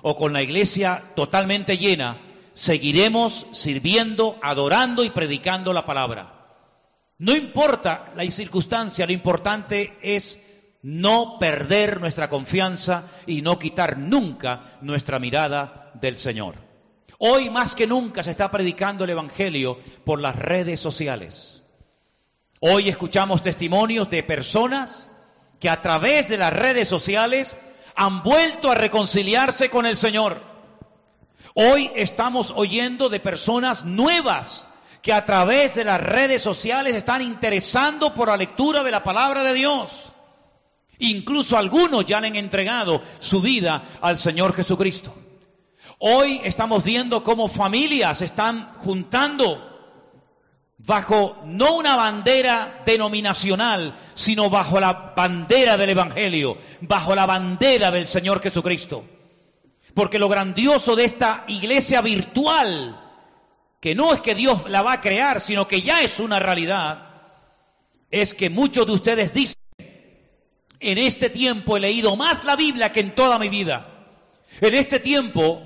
o 0.01 0.17
con 0.17 0.33
la 0.33 0.41
iglesia 0.41 1.11
totalmente 1.15 1.77
llena, 1.77 2.19
seguiremos 2.53 3.47
sirviendo, 3.51 4.37
adorando 4.41 5.05
y 5.05 5.09
predicando 5.09 5.71
la 5.71 5.85
palabra. 5.85 6.39
No 7.17 7.35
importa 7.35 8.11
la 8.15 8.29
circunstancia, 8.29 9.05
lo 9.05 9.13
importante 9.13 9.97
es 10.01 10.41
no 10.81 11.37
perder 11.39 11.99
nuestra 11.99 12.29
confianza 12.29 13.05
y 13.25 13.41
no 13.41 13.59
quitar 13.59 13.97
nunca 13.97 14.77
nuestra 14.81 15.19
mirada 15.19 15.91
del 15.95 16.15
Señor. 16.15 16.55
Hoy 17.17 17.49
más 17.49 17.75
que 17.75 17.85
nunca 17.85 18.23
se 18.23 18.31
está 18.31 18.49
predicando 18.49 19.03
el 19.03 19.09
Evangelio 19.09 19.77
por 20.05 20.21
las 20.21 20.37
redes 20.37 20.79
sociales. 20.79 21.63
Hoy 22.61 22.87
escuchamos 22.87 23.41
testimonios 23.41 24.09
de 24.09 24.23
personas 24.23 25.13
que 25.59 25.69
a 25.69 25.81
través 25.81 26.29
de 26.29 26.37
las 26.37 26.53
redes 26.53 26.87
sociales 26.87 27.57
han 27.95 28.23
vuelto 28.23 28.71
a 28.71 28.75
reconciliarse 28.75 29.69
con 29.69 29.85
el 29.85 29.97
Señor. 29.97 30.41
Hoy 31.53 31.91
estamos 31.95 32.53
oyendo 32.55 33.09
de 33.09 33.19
personas 33.19 33.83
nuevas 33.83 34.69
que 35.01 35.11
a 35.11 35.25
través 35.25 35.75
de 35.75 35.83
las 35.83 35.99
redes 35.99 36.41
sociales 36.41 36.95
están 36.95 37.21
interesando 37.21 38.13
por 38.13 38.29
la 38.29 38.37
lectura 38.37 38.83
de 38.83 38.91
la 38.91 39.03
palabra 39.03 39.43
de 39.43 39.53
Dios. 39.53 40.08
Incluso 40.99 41.57
algunos 41.57 42.05
ya 42.05 42.19
le 42.19 42.27
han 42.27 42.35
entregado 42.35 43.01
su 43.19 43.41
vida 43.41 43.83
al 44.01 44.17
Señor 44.17 44.53
Jesucristo. 44.53 45.13
Hoy 45.99 46.41
estamos 46.43 46.83
viendo 46.83 47.23
cómo 47.23 47.47
familias 47.47 48.21
están 48.21 48.73
juntando 48.75 49.65
bajo 50.77 51.41
no 51.45 51.75
una 51.75 51.95
bandera 51.95 52.83
denominacional, 52.85 53.97
sino 54.13 54.49
bajo 54.49 54.79
la 54.79 55.13
bandera 55.15 55.77
del 55.77 55.89
Evangelio, 55.89 56.57
bajo 56.81 57.15
la 57.15 57.25
bandera 57.25 57.91
del 57.91 58.07
Señor 58.07 58.41
Jesucristo. 58.41 59.05
Porque 59.93 60.19
lo 60.19 60.29
grandioso 60.29 60.95
de 60.95 61.05
esta 61.05 61.43
iglesia 61.47 62.01
virtual, 62.01 62.99
que 63.81 63.95
no 63.95 64.13
es 64.13 64.21
que 64.21 64.35
Dios 64.35 64.69
la 64.69 64.81
va 64.81 64.93
a 64.93 65.01
crear, 65.01 65.41
sino 65.41 65.67
que 65.67 65.81
ya 65.81 66.01
es 66.01 66.19
una 66.19 66.39
realidad, 66.39 67.09
es 68.11 68.33
que 68.33 68.49
muchos 68.49 68.85
de 68.85 68.93
ustedes 68.93 69.33
dicen, 69.33 69.55
En 70.79 70.97
este 70.97 71.29
tiempo 71.29 71.77
he 71.77 71.79
leído 71.79 72.15
más 72.15 72.43
la 72.45 72.55
Biblia 72.55 72.91
que 72.91 73.01
en 73.01 73.15
toda 73.15 73.37
mi 73.37 73.49
vida. 73.49 73.87
En 74.61 74.73
este 74.73 74.99
tiempo, 74.99 75.61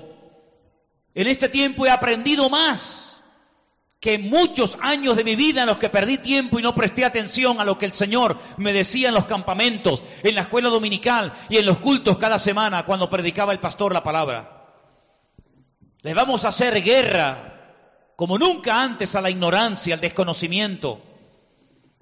en 1.14 1.26
este 1.26 1.48
tiempo 1.48 1.86
he 1.86 1.90
aprendido 1.90 2.50
más 2.50 3.22
que 4.00 4.18
muchos 4.18 4.76
años 4.82 5.16
de 5.16 5.24
mi 5.24 5.34
vida 5.34 5.62
en 5.62 5.66
los 5.66 5.78
que 5.78 5.88
perdí 5.88 6.18
tiempo 6.18 6.58
y 6.58 6.62
no 6.62 6.74
presté 6.74 7.06
atención 7.06 7.58
a 7.58 7.64
lo 7.64 7.78
que 7.78 7.86
el 7.86 7.92
Señor 7.92 8.38
me 8.58 8.72
decía 8.72 9.08
en 9.08 9.14
los 9.14 9.24
campamentos, 9.24 10.02
en 10.22 10.34
la 10.34 10.42
escuela 10.42 10.68
dominical 10.68 11.32
y 11.48 11.56
en 11.56 11.64
los 11.64 11.78
cultos 11.78 12.18
cada 12.18 12.38
semana 12.38 12.84
cuando 12.84 13.08
predicaba 13.08 13.52
el 13.52 13.60
pastor 13.60 13.94
la 13.94 14.02
palabra. 14.02 14.66
Le 16.02 16.12
vamos 16.12 16.44
a 16.44 16.48
hacer 16.48 16.82
guerra 16.82 17.54
como 18.16 18.36
nunca 18.36 18.82
antes 18.82 19.16
a 19.16 19.22
la 19.22 19.30
ignorancia, 19.30 19.94
al 19.94 20.00
desconocimiento. 20.02 21.00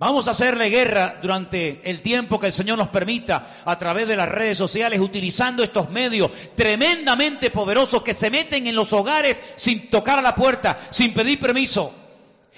Vamos 0.03 0.27
a 0.27 0.33
hacerle 0.33 0.69
guerra 0.69 1.21
durante 1.23 1.81
el 1.85 2.03
tiempo 2.03 2.41
que 2.41 2.49
el 2.49 2.53
Señor 2.53 2.77
nos 2.77 2.89
permita 2.89 3.47
a 3.65 3.79
través 3.79 4.09
de 4.09 4.17
las 4.17 4.29
redes 4.29 4.59
sociales, 4.59 4.99
utilizando 4.99 5.63
estos 5.63 5.91
medios 5.91 6.29
tremendamente 6.57 7.51
poderosos 7.53 8.03
que 8.03 8.13
se 8.13 8.29
meten 8.29 8.67
en 8.67 8.75
los 8.75 8.93
hogares 8.93 9.41
sin 9.55 9.87
tocar 9.87 10.19
a 10.19 10.23
la 10.23 10.35
puerta, 10.35 10.77
sin 10.91 11.15
pedir 11.15 11.39
permiso. 11.39 11.95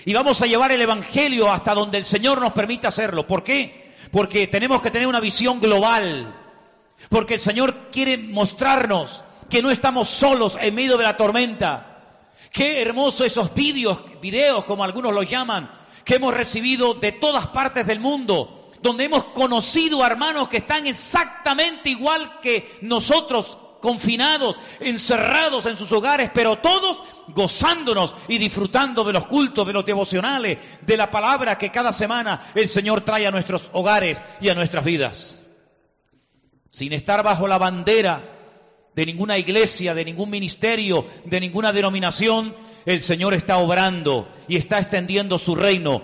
Y 0.07 0.15
vamos 0.15 0.41
a 0.41 0.47
llevar 0.47 0.73
el 0.73 0.81
Evangelio 0.81 1.53
hasta 1.53 1.75
donde 1.75 1.99
el 1.99 2.07
Señor 2.07 2.41
nos 2.41 2.53
permita 2.53 2.89
hacerlo. 2.89 3.27
¿Por 3.27 3.43
qué? 3.43 3.93
Porque 4.11 4.47
tenemos 4.47 4.81
que 4.81 4.91
tener 4.91 5.07
una 5.07 5.21
visión 5.21 5.61
global. 5.61 6.35
Porque 7.11 7.35
el 7.35 7.41
Señor 7.41 7.91
quiere 7.93 8.17
mostrarnos 8.17 9.23
que 9.51 9.61
no 9.61 9.71
estamos 9.71 10.09
solos 10.09 10.57
en 10.59 10.75
medio 10.75 10.97
de 10.97 11.05
la 11.05 11.19
tormenta. 11.19 11.91
Qué 12.51 12.81
hermoso 12.81 13.23
esos 13.23 13.53
vídeos, 13.53 14.03
videos 14.23 14.65
como 14.65 14.83
algunos 14.83 15.13
los 15.13 15.29
llaman, 15.29 15.84
que 16.05 16.17
hemos 16.17 16.35
recibido 16.35 16.95
de 16.95 17.13
todas 17.13 17.49
partes 17.49 17.87
del 17.87 18.01
mundo, 18.01 18.71
donde 18.83 19.05
hemos 19.05 19.25
conocido 19.27 20.05
hermanos 20.05 20.49
que 20.49 20.59
están 20.59 20.87
exactamente 20.87 21.89
igual 21.89 22.41
que 22.41 22.79
nosotros, 22.83 23.59
confinados, 23.81 24.59
encerrados 24.81 25.67
en 25.67 25.77
sus 25.77 25.91
hogares, 25.93 26.31
pero 26.33 26.59
todos 26.59 27.03
gozándonos 27.29 28.15
y 28.29 28.39
disfrutando 28.39 29.05
de 29.05 29.13
los 29.13 29.27
cultos, 29.27 29.67
de 29.67 29.73
los 29.73 29.85
devocionales, 29.85 30.59
de 30.83 30.97
la 30.97 31.11
palabra 31.11 31.59
que 31.59 31.71
cada 31.71 31.93
semana 31.93 32.51
el 32.55 32.69
Señor 32.69 33.03
trae 33.03 33.27
a 33.27 33.31
nuestros 33.31 33.71
hogares 33.73 34.23
y 34.41 34.49
a 34.49 34.55
nuestras 34.55 34.85
vidas. 34.85 35.47
Sin 36.71 36.93
estar 36.93 37.23
bajo 37.23 37.47
la 37.47 37.59
bandera 37.59 38.35
de 38.95 39.07
ninguna 39.07 39.39
iglesia, 39.39 39.95
de 39.95 40.05
ningún 40.05 40.31
ministerio, 40.31 41.07
de 41.25 41.41
ninguna 41.41 41.73
denominación, 41.73 42.55
el 42.87 43.01
Señor 43.01 43.35
está 43.35 43.59
obrando 43.59 44.29
y 44.49 44.57
está 44.57 44.79
extendiendo 44.79 45.39
su 45.39 45.55
reino 45.55 46.03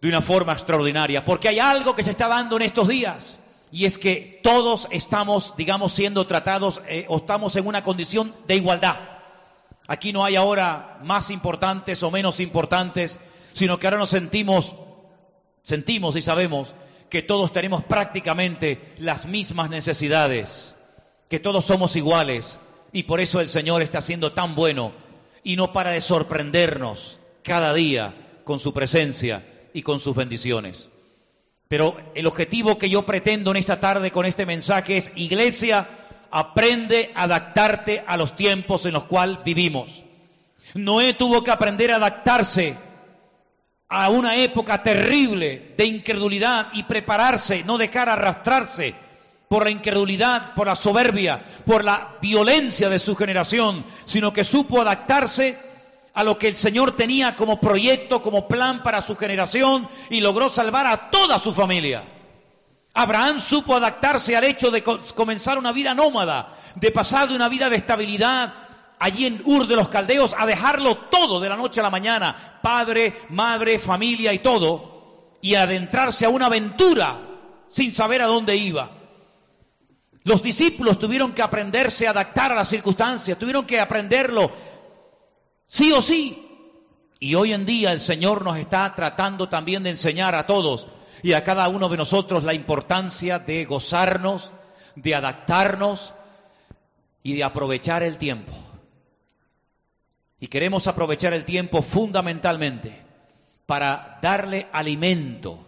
de 0.00 0.08
una 0.08 0.20
forma 0.20 0.52
extraordinaria. 0.52 1.24
Porque 1.24 1.48
hay 1.48 1.58
algo 1.58 1.94
que 1.94 2.04
se 2.04 2.10
está 2.10 2.28
dando 2.28 2.56
en 2.56 2.62
estos 2.62 2.88
días. 2.88 3.42
Y 3.72 3.84
es 3.84 3.98
que 3.98 4.40
todos 4.42 4.88
estamos, 4.90 5.54
digamos, 5.56 5.92
siendo 5.92 6.26
tratados 6.26 6.80
eh, 6.86 7.04
o 7.08 7.16
estamos 7.16 7.56
en 7.56 7.66
una 7.66 7.82
condición 7.82 8.34
de 8.46 8.56
igualdad. 8.56 9.00
Aquí 9.88 10.12
no 10.12 10.24
hay 10.24 10.36
ahora 10.36 10.98
más 11.02 11.30
importantes 11.30 12.02
o 12.02 12.10
menos 12.10 12.40
importantes, 12.40 13.18
sino 13.52 13.78
que 13.78 13.86
ahora 13.86 13.98
nos 13.98 14.10
sentimos, 14.10 14.76
sentimos 15.62 16.16
y 16.16 16.22
sabemos 16.22 16.74
que 17.08 17.22
todos 17.22 17.52
tenemos 17.52 17.84
prácticamente 17.84 18.94
las 18.98 19.26
mismas 19.26 19.70
necesidades, 19.70 20.76
que 21.28 21.40
todos 21.40 21.64
somos 21.64 21.96
iguales. 21.96 22.58
Y 22.92 23.04
por 23.04 23.20
eso 23.20 23.40
el 23.40 23.48
Señor 23.48 23.82
está 23.82 24.00
siendo 24.00 24.32
tan 24.32 24.54
bueno 24.54 24.92
y 25.46 25.54
no 25.54 25.70
para 25.70 25.92
de 25.92 26.00
sorprendernos 26.00 27.20
cada 27.44 27.72
día 27.72 28.40
con 28.42 28.58
su 28.58 28.74
presencia 28.74 29.46
y 29.72 29.82
con 29.82 30.00
sus 30.00 30.16
bendiciones. 30.16 30.90
Pero 31.68 31.96
el 32.16 32.26
objetivo 32.26 32.78
que 32.78 32.90
yo 32.90 33.06
pretendo 33.06 33.52
en 33.52 33.58
esta 33.58 33.78
tarde 33.78 34.10
con 34.10 34.26
este 34.26 34.44
mensaje 34.44 34.96
es, 34.96 35.12
iglesia, 35.14 35.88
aprende 36.32 37.12
a 37.14 37.22
adaptarte 37.22 38.02
a 38.08 38.16
los 38.16 38.34
tiempos 38.34 38.86
en 38.86 38.94
los 38.94 39.04
cuales 39.04 39.38
vivimos. 39.44 40.04
Noé 40.74 41.14
tuvo 41.14 41.44
que 41.44 41.52
aprender 41.52 41.92
a 41.92 41.96
adaptarse 41.96 42.76
a 43.88 44.08
una 44.08 44.34
época 44.34 44.82
terrible 44.82 45.74
de 45.78 45.84
incredulidad 45.84 46.70
y 46.72 46.82
prepararse, 46.82 47.62
no 47.62 47.78
dejar 47.78 48.08
arrastrarse 48.08 48.96
por 49.48 49.64
la 49.64 49.70
incredulidad, 49.70 50.54
por 50.54 50.66
la 50.66 50.76
soberbia, 50.76 51.42
por 51.64 51.84
la 51.84 52.16
violencia 52.20 52.88
de 52.88 52.98
su 52.98 53.14
generación, 53.14 53.84
sino 54.04 54.32
que 54.32 54.44
supo 54.44 54.80
adaptarse 54.80 55.58
a 56.14 56.24
lo 56.24 56.38
que 56.38 56.48
el 56.48 56.56
Señor 56.56 56.92
tenía 56.92 57.36
como 57.36 57.60
proyecto, 57.60 58.22
como 58.22 58.48
plan 58.48 58.82
para 58.82 59.02
su 59.02 59.16
generación 59.16 59.88
y 60.10 60.20
logró 60.20 60.48
salvar 60.48 60.86
a 60.86 61.10
toda 61.10 61.38
su 61.38 61.52
familia. 61.52 62.04
Abraham 62.94 63.38
supo 63.38 63.76
adaptarse 63.76 64.34
al 64.34 64.44
hecho 64.44 64.70
de 64.70 64.82
comenzar 64.82 65.58
una 65.58 65.72
vida 65.72 65.92
nómada, 65.92 66.48
de 66.76 66.90
pasar 66.90 67.28
de 67.28 67.36
una 67.36 67.50
vida 67.50 67.68
de 67.68 67.76
estabilidad 67.76 68.54
allí 68.98 69.26
en 69.26 69.42
Ur 69.44 69.66
de 69.66 69.76
los 69.76 69.90
Caldeos 69.90 70.34
a 70.36 70.46
dejarlo 70.46 70.96
todo 70.96 71.38
de 71.38 71.50
la 71.50 71.56
noche 71.56 71.80
a 71.80 71.82
la 71.82 71.90
mañana, 71.90 72.58
padre, 72.62 73.20
madre, 73.28 73.78
familia 73.78 74.32
y 74.32 74.38
todo, 74.38 75.36
y 75.42 75.54
adentrarse 75.54 76.24
a 76.24 76.30
una 76.30 76.46
aventura 76.46 77.18
sin 77.68 77.92
saber 77.92 78.22
a 78.22 78.26
dónde 78.26 78.56
iba. 78.56 78.95
Los 80.26 80.42
discípulos 80.42 80.98
tuvieron 80.98 81.32
que 81.34 81.40
aprenderse 81.40 82.08
a 82.08 82.10
adaptar 82.10 82.50
a 82.50 82.56
las 82.56 82.68
circunstancias, 82.68 83.38
tuvieron 83.38 83.64
que 83.64 83.78
aprenderlo 83.78 84.50
sí 85.68 85.92
o 85.92 86.02
sí. 86.02 86.42
Y 87.20 87.36
hoy 87.36 87.52
en 87.52 87.64
día 87.64 87.92
el 87.92 88.00
Señor 88.00 88.42
nos 88.42 88.56
está 88.58 88.92
tratando 88.96 89.48
también 89.48 89.84
de 89.84 89.90
enseñar 89.90 90.34
a 90.34 90.44
todos 90.44 90.88
y 91.22 91.34
a 91.34 91.44
cada 91.44 91.68
uno 91.68 91.88
de 91.88 91.96
nosotros 91.96 92.42
la 92.42 92.54
importancia 92.54 93.38
de 93.38 93.66
gozarnos, 93.66 94.50
de 94.96 95.14
adaptarnos 95.14 96.12
y 97.22 97.34
de 97.34 97.44
aprovechar 97.44 98.02
el 98.02 98.18
tiempo. 98.18 98.52
Y 100.40 100.48
queremos 100.48 100.88
aprovechar 100.88 101.34
el 101.34 101.44
tiempo 101.44 101.82
fundamentalmente 101.82 103.00
para 103.64 104.18
darle 104.20 104.66
alimento 104.72 105.64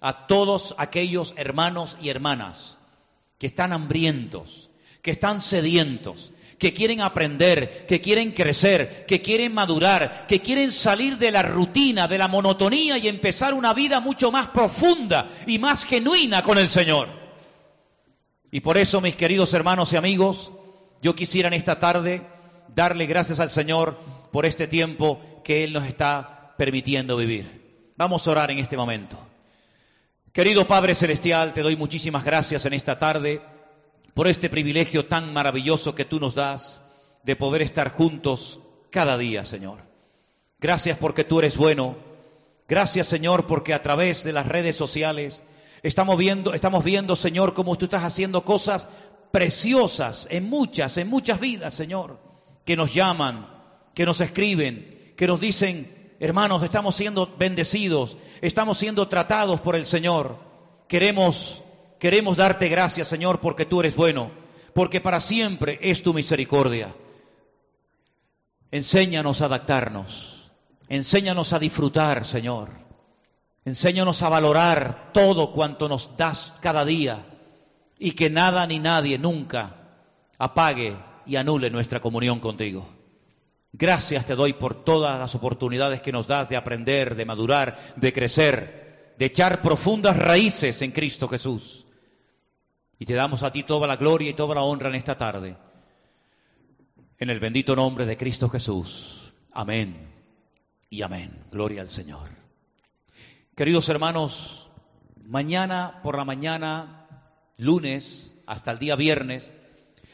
a 0.00 0.26
todos 0.26 0.74
aquellos 0.78 1.34
hermanos 1.36 1.98
y 2.00 2.08
hermanas 2.08 2.77
que 3.38 3.46
están 3.46 3.72
hambrientos, 3.72 4.70
que 5.00 5.10
están 5.10 5.40
sedientos, 5.40 6.32
que 6.58 6.74
quieren 6.74 7.00
aprender, 7.00 7.86
que 7.86 8.00
quieren 8.00 8.32
crecer, 8.32 9.06
que 9.06 9.22
quieren 9.22 9.54
madurar, 9.54 10.26
que 10.26 10.42
quieren 10.42 10.72
salir 10.72 11.16
de 11.16 11.30
la 11.30 11.42
rutina, 11.42 12.08
de 12.08 12.18
la 12.18 12.26
monotonía 12.26 12.98
y 12.98 13.06
empezar 13.06 13.54
una 13.54 13.72
vida 13.72 14.00
mucho 14.00 14.32
más 14.32 14.48
profunda 14.48 15.30
y 15.46 15.58
más 15.58 15.84
genuina 15.84 16.42
con 16.42 16.58
el 16.58 16.68
Señor. 16.68 17.08
Y 18.50 18.60
por 18.60 18.76
eso, 18.76 19.00
mis 19.00 19.14
queridos 19.14 19.54
hermanos 19.54 19.92
y 19.92 19.96
amigos, 19.96 20.52
yo 21.00 21.14
quisiera 21.14 21.46
en 21.48 21.54
esta 21.54 21.78
tarde 21.78 22.26
darle 22.74 23.06
gracias 23.06 23.38
al 23.38 23.50
Señor 23.50 23.98
por 24.32 24.46
este 24.46 24.66
tiempo 24.66 25.20
que 25.44 25.62
Él 25.62 25.72
nos 25.72 25.84
está 25.84 26.54
permitiendo 26.58 27.16
vivir. 27.16 27.92
Vamos 27.96 28.26
a 28.26 28.30
orar 28.32 28.50
en 28.50 28.58
este 28.58 28.76
momento. 28.76 29.27
Querido 30.32 30.66
Padre 30.66 30.94
Celestial, 30.94 31.54
te 31.54 31.62
doy 31.62 31.76
muchísimas 31.76 32.22
gracias 32.22 32.66
en 32.66 32.74
esta 32.74 32.98
tarde 32.98 33.40
por 34.14 34.28
este 34.28 34.50
privilegio 34.50 35.06
tan 35.06 35.32
maravilloso 35.32 35.94
que 35.94 36.04
tú 36.04 36.20
nos 36.20 36.34
das 36.34 36.84
de 37.22 37.34
poder 37.34 37.62
estar 37.62 37.90
juntos 37.90 38.60
cada 38.90 39.16
día, 39.16 39.44
Señor. 39.44 39.78
Gracias 40.60 40.98
porque 40.98 41.24
tú 41.24 41.38
eres 41.38 41.56
bueno. 41.56 41.96
Gracias, 42.68 43.06
Señor, 43.06 43.46
porque 43.46 43.72
a 43.72 43.80
través 43.80 44.22
de 44.22 44.34
las 44.34 44.46
redes 44.46 44.76
sociales 44.76 45.44
estamos 45.82 46.18
viendo, 46.18 46.52
estamos 46.52 46.84
viendo, 46.84 47.16
Señor, 47.16 47.54
cómo 47.54 47.78
tú 47.78 47.86
estás 47.86 48.04
haciendo 48.04 48.44
cosas 48.44 48.90
preciosas 49.32 50.28
en 50.30 50.48
muchas, 50.48 50.98
en 50.98 51.08
muchas 51.08 51.40
vidas, 51.40 51.72
Señor, 51.72 52.20
que 52.66 52.76
nos 52.76 52.92
llaman, 52.92 53.48
que 53.94 54.04
nos 54.04 54.20
escriben, 54.20 55.14
que 55.16 55.26
nos 55.26 55.40
dicen, 55.40 55.97
Hermanos, 56.20 56.64
estamos 56.64 56.96
siendo 56.96 57.32
bendecidos, 57.38 58.16
estamos 58.40 58.78
siendo 58.78 59.06
tratados 59.06 59.60
por 59.60 59.76
el 59.76 59.86
Señor. 59.86 60.36
Queremos, 60.88 61.62
queremos 62.00 62.36
darte 62.36 62.68
gracias, 62.68 63.06
Señor, 63.06 63.40
porque 63.40 63.66
tú 63.66 63.80
eres 63.80 63.94
bueno, 63.94 64.32
porque 64.74 65.00
para 65.00 65.20
siempre 65.20 65.78
es 65.80 66.02
tu 66.02 66.12
misericordia. 66.12 66.92
Enséñanos 68.72 69.42
a 69.42 69.44
adaptarnos, 69.44 70.50
enséñanos 70.88 71.52
a 71.52 71.60
disfrutar, 71.60 72.24
Señor. 72.24 72.70
Enséñanos 73.64 74.22
a 74.22 74.28
valorar 74.28 75.10
todo 75.12 75.52
cuanto 75.52 75.88
nos 75.88 76.16
das 76.16 76.52
cada 76.60 76.84
día 76.84 77.26
y 77.98 78.12
que 78.12 78.28
nada 78.28 78.66
ni 78.66 78.78
nadie 78.78 79.18
nunca 79.18 79.76
apague 80.38 80.96
y 81.26 81.36
anule 81.36 81.70
nuestra 81.70 82.00
comunión 82.00 82.40
contigo. 82.40 82.97
Gracias 83.78 84.26
te 84.26 84.34
doy 84.34 84.54
por 84.54 84.82
todas 84.82 85.20
las 85.20 85.36
oportunidades 85.36 86.02
que 86.02 86.10
nos 86.10 86.26
das 86.26 86.48
de 86.48 86.56
aprender, 86.56 87.14
de 87.14 87.24
madurar, 87.24 87.78
de 87.94 88.12
crecer, 88.12 89.14
de 89.16 89.26
echar 89.26 89.62
profundas 89.62 90.16
raíces 90.16 90.82
en 90.82 90.90
Cristo 90.90 91.28
Jesús. 91.28 91.86
Y 92.98 93.06
te 93.06 93.14
damos 93.14 93.44
a 93.44 93.52
ti 93.52 93.62
toda 93.62 93.86
la 93.86 93.94
gloria 93.94 94.30
y 94.30 94.34
toda 94.34 94.56
la 94.56 94.62
honra 94.62 94.88
en 94.88 94.96
esta 94.96 95.16
tarde. 95.16 95.56
En 97.18 97.30
el 97.30 97.38
bendito 97.38 97.76
nombre 97.76 98.04
de 98.04 98.16
Cristo 98.16 98.48
Jesús. 98.48 99.32
Amén 99.52 100.12
y 100.90 101.02
amén. 101.02 101.44
Gloria 101.52 101.82
al 101.82 101.88
Señor. 101.88 102.30
Queridos 103.54 103.88
hermanos, 103.88 104.72
mañana 105.24 106.00
por 106.02 106.16
la 106.16 106.24
mañana 106.24 107.06
lunes 107.56 108.36
hasta 108.44 108.72
el 108.72 108.80
día 108.80 108.96
viernes, 108.96 109.54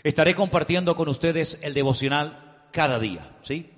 estaré 0.03 0.35
compartiendo 0.35 0.97
con 0.97 1.09
ustedes 1.09 1.59
el 1.62 1.73
devocional 1.73 2.44
cada 2.75 2.99
día, 2.99 3.31
¿sí? 3.41 3.70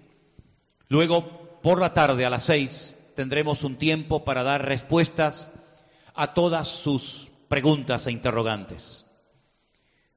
Luego, 0.88 1.61
por 1.62 1.80
la 1.80 1.92
tarde 1.92 2.24
a 2.24 2.30
las 2.30 2.44
seis, 2.44 2.97
tendremos 3.14 3.62
un 3.62 3.76
tiempo 3.76 4.24
para 4.24 4.42
dar 4.42 4.64
respuestas 4.64 5.53
a 6.14 6.32
todas 6.32 6.66
sus 6.66 7.28
preguntas 7.49 8.07
e 8.07 8.12
interrogantes. 8.12 9.05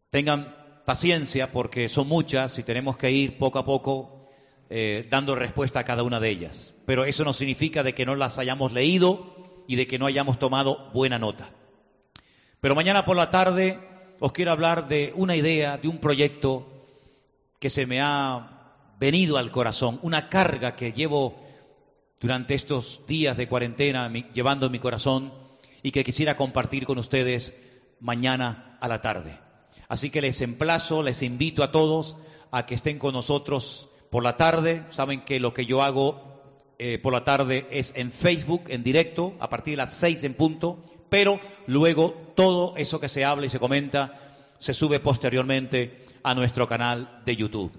Tengan 0.09 0.55
paciencia 0.85 1.51
porque 1.51 1.89
son 1.89 2.07
muchas 2.07 2.57
y 2.57 2.63
tenemos 2.63 2.97
que 2.97 3.11
ir 3.11 3.37
poco 3.37 3.59
a 3.59 3.65
poco 3.65 4.29
eh, 4.69 5.05
dando 5.09 5.35
respuesta 5.35 5.81
a 5.81 5.83
cada 5.83 6.03
una 6.03 6.21
de 6.21 6.29
ellas. 6.29 6.73
Pero 6.85 7.03
eso 7.03 7.25
no 7.25 7.33
significa 7.33 7.83
de 7.83 7.93
que 7.93 8.05
no 8.05 8.15
las 8.15 8.39
hayamos 8.39 8.71
leído 8.71 9.35
y 9.67 9.75
de 9.75 9.87
que 9.87 9.99
no 9.99 10.05
hayamos 10.05 10.39
tomado 10.39 10.89
buena 10.93 11.19
nota. 11.19 11.51
Pero 12.61 12.75
mañana 12.75 13.03
por 13.03 13.17
la 13.17 13.29
tarde 13.29 13.77
os 14.21 14.31
quiero 14.31 14.51
hablar 14.51 14.87
de 14.87 15.11
una 15.15 15.35
idea, 15.35 15.77
de 15.77 15.89
un 15.89 15.97
proyecto 15.97 16.65
que 17.59 17.69
se 17.69 17.85
me 17.85 17.99
ha 18.01 18.58
venido 18.99 19.37
al 19.37 19.51
corazón, 19.51 19.99
una 20.01 20.29
carga 20.29 20.75
que 20.75 20.91
llevo 20.93 21.41
durante 22.19 22.53
estos 22.53 23.01
días 23.07 23.37
de 23.37 23.47
cuarentena 23.47 24.11
llevando 24.33 24.65
en 24.65 24.71
mi 24.71 24.79
corazón 24.79 25.33
y 25.81 25.91
que 25.91 26.03
quisiera 26.03 26.35
compartir 26.35 26.85
con 26.85 26.97
ustedes 26.97 27.55
mañana 27.99 28.77
a 28.81 28.87
la 28.87 29.01
tarde. 29.01 29.39
Así 29.87 30.09
que 30.09 30.21
les 30.21 30.41
emplazo, 30.41 31.01
les 31.01 31.23
invito 31.23 31.63
a 31.63 31.71
todos 31.71 32.17
a 32.51 32.65
que 32.65 32.75
estén 32.75 32.99
con 32.99 33.13
nosotros 33.13 33.89
por 34.11 34.23
la 34.23 34.37
tarde. 34.37 34.83
Saben 34.89 35.21
que 35.21 35.39
lo 35.39 35.53
que 35.53 35.65
yo 35.65 35.81
hago 35.81 36.43
eh, 36.77 36.99
por 36.99 37.13
la 37.13 37.23
tarde 37.23 37.67
es 37.71 37.93
en 37.95 38.11
Facebook, 38.11 38.63
en 38.67 38.83
directo, 38.83 39.35
a 39.39 39.49
partir 39.49 39.73
de 39.73 39.77
las 39.77 39.93
seis 39.93 40.23
en 40.23 40.33
punto 40.33 40.83
pero 41.09 41.39
luego 41.67 42.13
todo 42.35 42.75
eso 42.77 42.99
que 42.99 43.09
se 43.09 43.25
habla 43.25 43.47
y 43.47 43.49
se 43.49 43.59
comenta 43.59 44.19
se 44.57 44.73
sube 44.73 44.99
posteriormente 44.99 46.05
a 46.23 46.35
nuestro 46.35 46.67
canal 46.67 47.21
de 47.25 47.35
YouTube. 47.35 47.71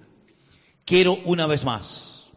Quiero 0.85 1.17
una 1.25 1.47
vez 1.47 1.63
más, 1.63 2.31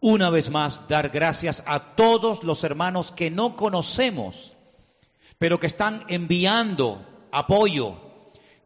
una 0.00 0.30
vez 0.30 0.50
más 0.50 0.88
dar 0.88 1.10
gracias 1.10 1.62
a 1.66 1.94
todos 1.94 2.42
los 2.42 2.64
hermanos 2.64 3.12
que 3.12 3.30
no 3.30 3.56
conocemos, 3.56 4.52
pero 5.38 5.60
que 5.60 5.66
están 5.66 6.04
enviando 6.08 7.06
apoyo, 7.30 7.96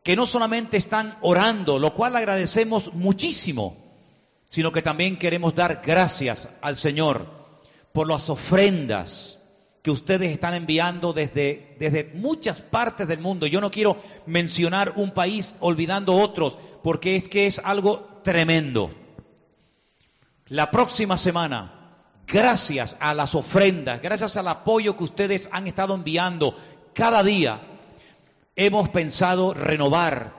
que 0.03 0.17
no 0.17 0.27
solamente 0.27 0.77
están 0.77 1.19
orando, 1.21 1.79
lo 1.79 1.95
cual 1.95 2.17
agradecemos 2.17 2.95
muchísimo, 2.95 3.77
sino 4.47 4.73
que 4.73 4.83
también 4.83 5.19
queremos 5.19 5.55
dar 5.55 5.83
gracias 5.85 6.49
al 6.63 6.77
Señor 6.77 7.27
por 7.93 8.07
las 8.09 8.31
ofrendas, 8.31 9.39
que 9.83 9.91
ustedes 9.91 10.33
están 10.33 10.55
enviando 10.55 11.13
desde, 11.13 11.77
desde 11.79 12.11
muchas 12.15 12.61
partes 12.61 13.07
del 13.07 13.21
mundo. 13.21 13.47
Yo 13.47 13.61
no 13.61 13.71
quiero 13.71 13.97
mencionar 14.27 14.95
un 14.97 15.13
país 15.13 15.57
olvidando 15.61 16.15
otros, 16.17 16.59
porque 16.83 17.17
es 17.17 17.29
que 17.29 17.47
es 17.47 17.61
algo 17.61 18.21
tremendo. 18.25 18.91
La 20.49 20.71
próxima 20.71 21.17
semana, 21.17 21.73
gracias 22.25 22.97
a 23.01 23.15
las 23.15 23.35
ofrendas, 23.35 24.01
gracias 24.01 24.37
al 24.37 24.47
apoyo 24.47 24.95
que 24.95 25.03
ustedes 25.03 25.49
han 25.51 25.67
estado 25.67 25.93
enviando 25.93 26.57
cada 26.95 27.25
día, 27.25 27.63
hemos 28.55 28.89
pensado 28.91 29.55
renovar, 29.55 30.35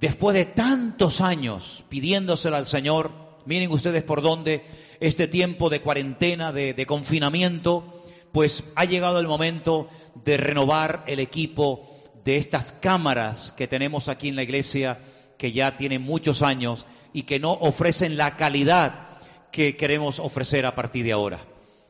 después 0.00 0.32
de 0.32 0.46
tantos 0.46 1.20
años 1.20 1.84
pidiéndoselo 1.90 2.56
al 2.56 2.64
Señor, 2.66 3.12
miren 3.44 3.70
ustedes 3.70 4.02
por 4.02 4.22
dónde, 4.22 4.64
este 4.98 5.28
tiempo 5.28 5.68
de 5.68 5.82
cuarentena, 5.82 6.52
de, 6.52 6.72
de 6.72 6.86
confinamiento, 6.86 8.02
pues 8.32 8.64
ha 8.76 8.86
llegado 8.86 9.20
el 9.20 9.28
momento 9.28 9.88
de 10.24 10.38
renovar 10.38 11.04
el 11.06 11.20
equipo 11.20 11.86
de 12.24 12.38
estas 12.38 12.72
cámaras 12.72 13.52
que 13.52 13.68
tenemos 13.68 14.08
aquí 14.08 14.28
en 14.28 14.36
la 14.36 14.42
iglesia, 14.42 15.00
que 15.36 15.52
ya 15.52 15.76
tienen 15.76 16.00
muchos 16.00 16.40
años 16.40 16.86
y 17.12 17.24
que 17.24 17.38
no 17.38 17.52
ofrecen 17.52 18.16
la 18.16 18.38
calidad 18.38 19.09
que 19.52 19.76
queremos 19.76 20.18
ofrecer 20.18 20.66
a 20.66 20.74
partir 20.74 21.04
de 21.04 21.12
ahora. 21.12 21.38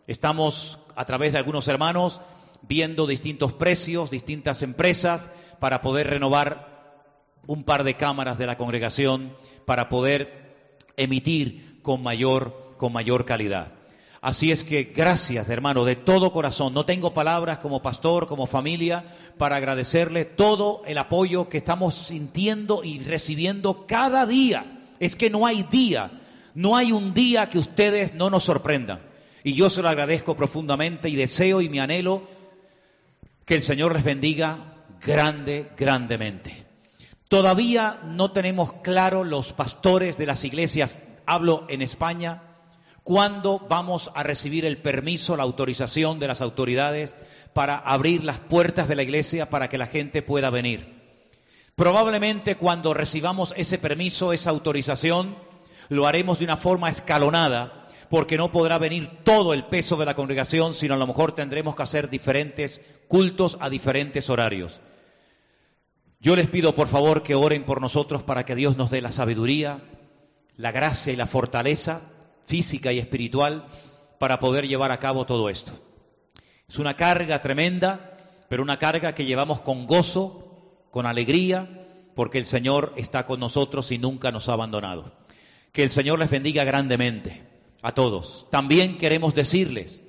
Estamos 0.07 0.79
a 0.97 1.05
través 1.05 1.33
de 1.33 1.39
algunos 1.39 1.69
hermanos 1.69 2.21
viendo 2.63 3.07
distintos 3.07 3.53
precios, 3.53 4.11
distintas 4.11 4.63
empresas 4.63 5.31
para 5.59 5.83
poder 5.83 6.09
renovar 6.09 6.71
un 7.47 7.65
par 7.65 7.85
de 7.85 7.95
cámaras 7.95 8.39
de 8.39 8.47
la 8.47 8.57
congregación 8.57 9.35
para 9.65 9.89
poder 9.89 10.77
emitir 10.97 11.81
con 11.83 12.03
mayor 12.03 12.75
con 12.77 12.93
mayor 12.93 13.27
calidad. 13.27 13.73
Así 14.23 14.51
es 14.51 14.65
que 14.65 14.85
gracias, 14.85 15.49
hermano, 15.49 15.85
de 15.85 15.97
todo 15.97 16.33
corazón. 16.33 16.75
No 16.75 16.85
tengo 16.85 17.15
palabras 17.15 17.59
como 17.59 17.81
pastor, 17.81 18.27
como 18.27 18.47
familia, 18.47 19.05
para 19.39 19.57
agradecerle 19.57 20.27
todo 20.27 20.83
el 20.87 20.99
apoyo 20.99 21.49
que 21.49 21.59
estamos 21.59 21.95
sintiendo 21.95 22.85
y 22.85 22.99
recibiendo 22.99 23.87
cada 23.87 24.27
día. 24.27 24.79
Es 24.99 25.17
que 25.17 25.31
no 25.31 25.47
hay 25.47 25.63
día, 25.65 26.20
no 26.55 26.77
hay 26.77 26.93
un 26.93 27.15
día 27.15 27.49
que 27.49 27.59
ustedes 27.59 28.15
no 28.15 28.31
nos 28.31 28.45
sorprendan. 28.45 29.01
Y 29.43 29.55
yo 29.55 29.71
se 29.71 29.83
lo 29.83 29.89
agradezco 29.89 30.37
profundamente 30.37 31.09
y 31.09 31.17
deseo 31.17 31.61
y 31.61 31.69
me 31.69 31.81
anhelo 31.81 32.29
que 33.45 33.55
el 33.55 33.63
Señor 33.63 33.95
les 33.95 34.05
bendiga 34.05 34.75
grande, 35.01 35.71
grandemente. 35.77 36.67
Todavía 37.29 38.01
no 38.05 38.33
tenemos 38.33 38.73
claro 38.83 39.25
los 39.25 39.53
pastores 39.53 40.19
de 40.19 40.27
las 40.27 40.45
iglesias, 40.45 40.99
hablo 41.27 41.65
en 41.69 41.81
España, 41.81 42.43
¿Cuándo 43.03 43.59
vamos 43.69 44.11
a 44.15 44.23
recibir 44.23 44.65
el 44.65 44.79
permiso, 44.79 45.37
la 45.37 45.43
autorización 45.43 46.19
de 46.19 46.29
las 46.29 46.41
autoridades 46.41 47.17
para 47.55 47.77
abrir 47.79 48.25
las 48.25 48.41
puertas 48.41 48.89
de 48.89 48.95
la 48.95 49.03
iglesia 49.03 49.49
para 49.49 49.69
que 49.69 49.79
la 49.79 49.87
gente 49.87 50.23
pueda 50.23 50.51
venir? 50.51 51.01
Probablemente 51.75 52.57
cuando 52.57 52.93
recibamos 52.93 53.55
ese 53.57 53.79
permiso, 53.79 54.33
esa 54.33 54.51
autorización, 54.51 55.37
lo 55.91 56.07
haremos 56.07 56.39
de 56.39 56.45
una 56.45 56.57
forma 56.57 56.89
escalonada, 56.89 57.87
porque 58.09 58.37
no 58.37 58.51
podrá 58.51 58.79
venir 58.79 59.09
todo 59.25 59.53
el 59.53 59.65
peso 59.65 59.97
de 59.97 60.07
la 60.07 60.15
congregación, 60.15 60.73
sino 60.73 60.95
a 60.95 60.97
lo 60.97 61.07
mejor 61.07 61.33
tendremos 61.33 61.75
que 61.75 61.83
hacer 61.83 62.09
diferentes 62.09 62.81
cultos 63.09 63.59
a 63.61 63.69
diferentes 63.69 64.31
horarios. 64.31 64.81
Yo 66.21 66.37
les 66.37 66.49
pido 66.49 66.75
por 66.77 66.87
favor 66.87 67.23
que 67.25 67.35
oren 67.35 67.65
por 67.65 67.81
nosotros 67.81 68.23
para 68.23 68.45
que 68.45 68.55
Dios 68.55 68.77
nos 68.77 68.91
dé 68.91 69.01
la 69.01 69.11
sabiduría, 69.11 69.83
la 70.57 70.71
gracia 70.71 71.13
y 71.13 71.17
la 71.17 71.27
fortaleza 71.27 72.03
física 72.45 72.93
y 72.93 73.01
espiritual 73.01 73.67
para 74.19 74.39
poder 74.39 74.69
llevar 74.69 74.93
a 74.93 75.01
cabo 75.01 75.27
todo 75.27 75.51
esto. 75.51 75.73
Es 76.69 76.79
una 76.79 76.97
carga 76.97 77.43
tremenda, 77.43 78.17
pero 78.49 78.63
una 78.63 78.79
carga 78.79 79.15
que 79.15 79.25
llevamos 79.25 79.61
con 79.63 79.89
gozo, 79.89 80.87
con 80.93 81.07
alegría, 81.07 81.87
porque 82.15 82.39
el 82.39 82.47
Señor 82.47 82.93
está 82.97 83.27
con 83.27 83.41
nosotros 83.41 83.91
y 83.91 83.99
nunca 83.99 84.31
nos 84.31 84.49
ha 84.49 84.53
abandonado. 84.53 85.20
Que 85.73 85.83
el 85.83 85.91
Señor 85.91 86.19
les 86.19 86.31
bendiga 86.31 86.65
grandemente 86.65 87.43
a 87.83 87.93
todos. 87.93 88.47
También 88.51 88.99
queremos 88.99 89.35
decirles 89.35 90.03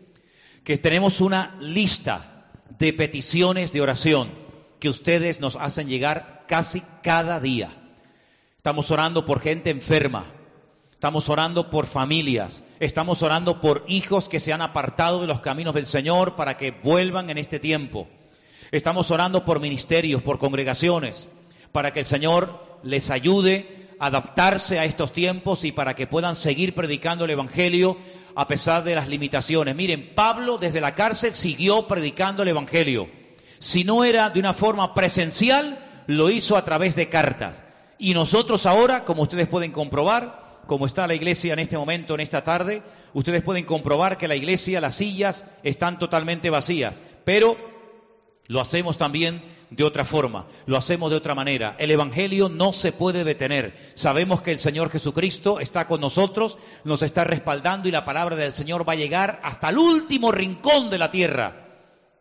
que 0.64 0.78
tenemos 0.78 1.22
una 1.22 1.58
lista 1.60 2.52
de 2.80 2.94
peticiones 2.94 3.72
de 3.72 3.82
oración 3.82 4.32
que 4.80 4.90
ustedes 4.90 5.40
nos 5.40 5.56
hacen 5.56 5.88
llegar 5.88 6.46
casi 6.48 6.82
cada 7.04 7.40
día. 7.40 7.70
Estamos 8.58 8.92
orando 8.92 9.26
por 9.26 9.42
gente 9.42 9.70
enferma, 9.70 10.34
Estamos 11.02 11.30
orando 11.30 11.72
por 11.72 11.88
familias, 11.88 12.64
estamos 12.80 13.24
orando 13.24 13.60
por 13.60 13.84
hijos 13.88 14.30
que 14.30 14.40
se 14.40 14.54
han 14.54 14.62
apartado 14.62 15.22
de 15.22 15.26
los 15.26 15.40
caminos 15.40 15.74
del 15.74 15.88
Señor 15.88 16.36
para 16.36 16.58
que 16.58 16.70
vuelvan 16.70 17.32
en 17.32 17.40
este 17.40 17.58
tiempo. 17.58 18.08
Estamos 18.72 19.10
orando 19.10 19.44
por 19.44 19.60
ministerios, 19.60 20.22
por 20.22 20.38
congregaciones, 20.38 21.28
para 21.72 21.92
que 21.92 22.02
el 22.02 22.06
Señor 22.06 22.78
les 22.84 23.10
ayude 23.10 23.81
adaptarse 24.02 24.80
a 24.80 24.86
estos 24.86 25.14
tiempos 25.14 25.64
y 25.64 25.72
para 25.72 25.94
que 25.94 26.08
puedan 26.08 26.34
seguir 26.34 26.74
predicando 26.74 27.24
el 27.24 27.32
Evangelio 27.32 28.00
a 28.34 28.48
pesar 28.48 28.84
de 28.84 28.96
las 28.96 29.08
limitaciones. 29.08 29.76
Miren, 29.76 30.16
Pablo 30.16 30.58
desde 30.58 30.82
la 30.82 30.96
cárcel 30.96 31.36
siguió 31.36 31.88
predicando 31.88 32.42
el 32.42 32.50
Evangelio. 32.50 33.10
Si 33.60 33.84
no 33.84 34.04
era 34.04 34.32
de 34.32 34.40
una 34.40 34.56
forma 34.56 34.96
presencial, 34.96 35.86
lo 36.08 36.32
hizo 36.32 36.58
a 36.58 36.66
través 36.66 36.96
de 36.96 37.10
cartas. 37.10 37.64
Y 38.00 38.16
nosotros 38.16 38.66
ahora, 38.66 39.06
como 39.06 39.22
ustedes 39.22 39.48
pueden 39.48 39.72
comprobar, 39.72 40.42
como 40.66 40.88
está 40.88 41.06
la 41.06 41.14
iglesia 41.14 41.54
en 41.54 41.60
este 41.60 41.78
momento, 41.78 42.16
en 42.16 42.22
esta 42.22 42.44
tarde, 42.44 42.82
ustedes 43.14 43.44
pueden 43.44 43.66
comprobar 43.66 44.18
que 44.18 44.28
la 44.28 44.36
iglesia, 44.36 44.82
las 44.82 44.96
sillas 44.96 45.46
están 45.62 46.00
totalmente 46.00 46.50
vacías, 46.50 47.00
pero 47.24 47.56
lo 48.52 48.60
hacemos 48.60 48.98
también 48.98 49.42
de 49.70 49.86
otra 49.86 50.04
forma, 50.04 50.46
lo 50.66 50.76
hacemos 50.76 51.10
de 51.10 51.16
otra 51.16 51.34
manera. 51.34 51.78
El 51.80 51.90
Evangelio 51.90 52.50
no 52.50 52.74
se 52.74 52.92
puede 52.92 53.24
detener. 53.24 53.78
Sabemos 53.94 54.42
que 54.42 54.52
el 54.52 54.60
Señor 54.60 54.90
Jesucristo 54.90 55.62
está 55.62 55.88
con 55.88 56.02
nosotros, 56.02 56.58
nos 56.84 57.02
está 57.02 57.24
respaldando 57.24 57.88
y 57.88 57.94
la 57.94 58.04
palabra 58.04 58.36
del 58.36 58.52
Señor 58.52 58.86
va 58.88 58.92
a 58.92 58.98
llegar 58.98 59.40
hasta 59.42 59.70
el 59.70 59.78
último 59.78 60.34
rincón 60.34 60.90
de 60.90 60.98
la 60.98 61.10
tierra, 61.10 61.66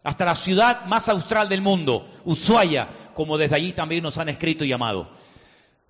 hasta 0.04 0.24
la 0.24 0.36
ciudad 0.36 0.84
más 0.86 1.08
austral 1.08 1.48
del 1.48 1.62
mundo, 1.62 2.08
Ushuaia, 2.24 2.90
como 3.12 3.36
desde 3.36 3.56
allí 3.56 3.72
también 3.72 4.04
nos 4.04 4.16
han 4.18 4.28
escrito 4.28 4.64
y 4.64 4.68
llamado. 4.68 5.10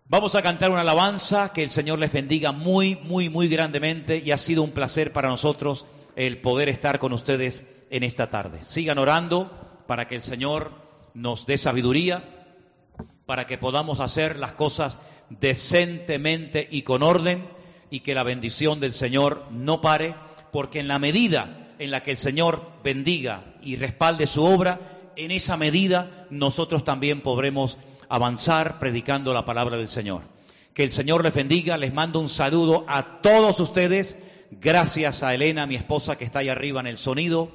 Vamos 0.06 0.34
a 0.36 0.42
cantar 0.42 0.70
una 0.70 0.80
alabanza, 0.80 1.52
que 1.52 1.62
el 1.62 1.68
Señor 1.68 1.98
les 1.98 2.14
bendiga 2.14 2.52
muy, 2.52 2.96
muy, 2.96 3.28
muy 3.28 3.48
grandemente 3.48 4.16
y 4.16 4.30
ha 4.30 4.38
sido 4.38 4.62
un 4.62 4.72
placer 4.72 5.12
para 5.12 5.28
nosotros 5.28 5.84
el 6.16 6.40
poder 6.40 6.70
estar 6.70 6.98
con 6.98 7.12
ustedes 7.12 7.66
en 7.90 8.04
esta 8.04 8.30
tarde. 8.30 8.64
Sigan 8.64 8.96
orando 8.96 9.69
para 9.90 10.06
que 10.06 10.14
el 10.14 10.22
Señor 10.22 10.70
nos 11.14 11.46
dé 11.46 11.58
sabiduría 11.58 12.22
para 13.26 13.46
que 13.46 13.58
podamos 13.58 13.98
hacer 13.98 14.38
las 14.38 14.52
cosas 14.52 15.00
decentemente 15.30 16.68
y 16.70 16.82
con 16.82 17.02
orden 17.02 17.48
y 17.90 17.98
que 17.98 18.14
la 18.14 18.22
bendición 18.22 18.78
del 18.78 18.92
Señor 18.92 19.46
no 19.50 19.80
pare, 19.80 20.14
porque 20.52 20.78
en 20.78 20.86
la 20.86 21.00
medida 21.00 21.74
en 21.80 21.90
la 21.90 22.04
que 22.04 22.12
el 22.12 22.18
Señor 22.18 22.70
bendiga 22.84 23.56
y 23.62 23.74
respalde 23.74 24.28
su 24.28 24.44
obra, 24.44 24.78
en 25.16 25.32
esa 25.32 25.56
medida 25.56 26.28
nosotros 26.30 26.84
también 26.84 27.20
podremos 27.20 27.76
avanzar 28.08 28.78
predicando 28.78 29.34
la 29.34 29.44
palabra 29.44 29.76
del 29.76 29.88
Señor. 29.88 30.22
Que 30.72 30.84
el 30.84 30.92
Señor 30.92 31.24
les 31.24 31.34
bendiga, 31.34 31.76
les 31.76 31.92
mando 31.92 32.20
un 32.20 32.28
saludo 32.28 32.84
a 32.86 33.20
todos 33.22 33.58
ustedes, 33.58 34.18
gracias 34.52 35.24
a 35.24 35.34
Elena, 35.34 35.66
mi 35.66 35.74
esposa 35.74 36.16
que 36.16 36.24
está 36.24 36.38
ahí 36.38 36.48
arriba 36.48 36.78
en 36.78 36.86
el 36.86 36.96
sonido, 36.96 37.50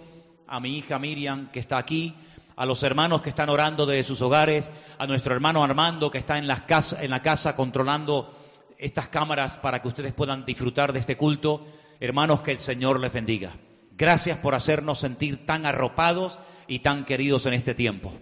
a 0.47 0.59
mi 0.59 0.77
hija 0.77 0.99
Miriam 0.99 1.49
que 1.51 1.59
está 1.59 1.77
aquí, 1.77 2.15
a 2.55 2.65
los 2.65 2.83
hermanos 2.83 3.21
que 3.21 3.29
están 3.29 3.49
orando 3.49 3.85
desde 3.85 4.03
sus 4.03 4.21
hogares, 4.21 4.71
a 4.97 5.07
nuestro 5.07 5.33
hermano 5.33 5.63
Armando 5.63 6.09
que 6.11 6.17
está 6.17 6.37
en, 6.37 6.45
en 6.45 7.09
la 7.09 7.21
casa 7.21 7.55
controlando 7.55 8.33
estas 8.77 9.09
cámaras 9.09 9.57
para 9.57 9.81
que 9.81 9.87
ustedes 9.87 10.13
puedan 10.13 10.45
disfrutar 10.45 10.93
de 10.93 10.99
este 10.99 11.17
culto. 11.17 11.65
Hermanos, 11.99 12.41
que 12.41 12.51
el 12.51 12.59
Señor 12.59 12.99
les 12.99 13.13
bendiga. 13.13 13.51
Gracias 13.97 14.37
por 14.37 14.55
hacernos 14.55 14.99
sentir 14.99 15.45
tan 15.45 15.65
arropados 15.65 16.39
y 16.67 16.79
tan 16.79 17.05
queridos 17.05 17.45
en 17.45 17.53
este 17.53 17.73
tiempo. 17.73 18.13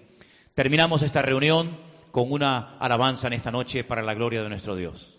Terminamos 0.53 1.01
esta 1.01 1.21
reunión 1.21 1.77
con 2.11 2.31
una 2.31 2.77
alabanza 2.77 3.27
en 3.27 3.33
esta 3.33 3.51
noche 3.51 3.83
para 3.83 4.03
la 4.03 4.13
gloria 4.13 4.43
de 4.43 4.49
nuestro 4.49 4.75
Dios. 4.75 5.12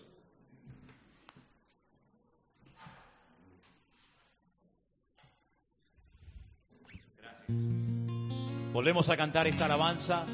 Volvemos 7.47 9.09
a 9.09 9.17
cantar 9.17 9.47
esta 9.47 9.65
alabanza 9.65 10.25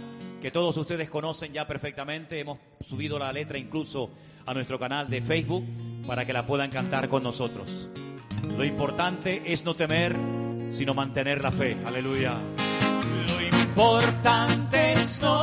que 0.42 0.52
todos 0.52 0.76
ustedes 0.78 1.10
conocen 1.10 1.54
ya 1.54 1.68
perfectamente. 1.68 2.40
Hemos 2.40 2.58
subido 2.88 3.20
la 3.20 3.32
letra 3.32 3.58
incluso 3.58 4.10
a 4.46 4.54
nuestro 4.54 4.80
canal 4.80 5.10
de 5.10 5.22
Facebook 5.22 5.64
para 6.08 6.26
que 6.26 6.34
la 6.34 6.46
puedan 6.46 6.72
cantar 6.72 7.08
con 7.08 7.24
nosotros. 7.24 7.90
Lo 8.58 8.66
importante 8.66 9.44
es 9.46 9.64
no 9.64 9.76
temer, 9.76 10.16
sino 10.72 10.94
mantener 10.94 11.44
la 11.44 11.52
fe. 11.52 11.78
Aleluya. 11.86 12.34
Lo 13.28 13.42
importante 13.42 14.94
es 14.94 15.22
no 15.22 15.41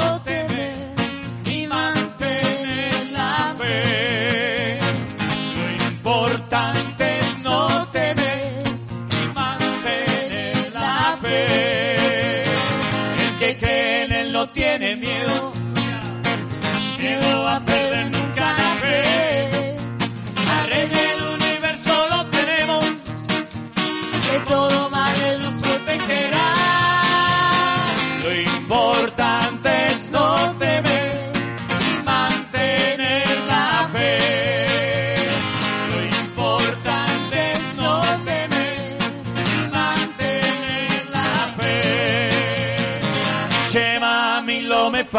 él 14.80 15.57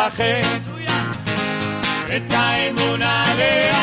lo 0.09 0.15
me 0.17 0.41
fajé, 0.41 0.41
está 2.09 2.65
en 2.65 2.79
una 2.81 3.35
de 3.35 3.78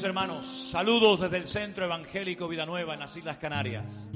hermanos. 0.00 0.46
Saludos 0.70 1.20
desde 1.20 1.36
el 1.36 1.46
Centro 1.46 1.84
Evangélico 1.84 2.48
Vida 2.48 2.64
Nueva 2.64 2.94
en 2.94 3.00
las 3.00 3.14
Islas 3.14 3.36
Canarias. 3.36 4.10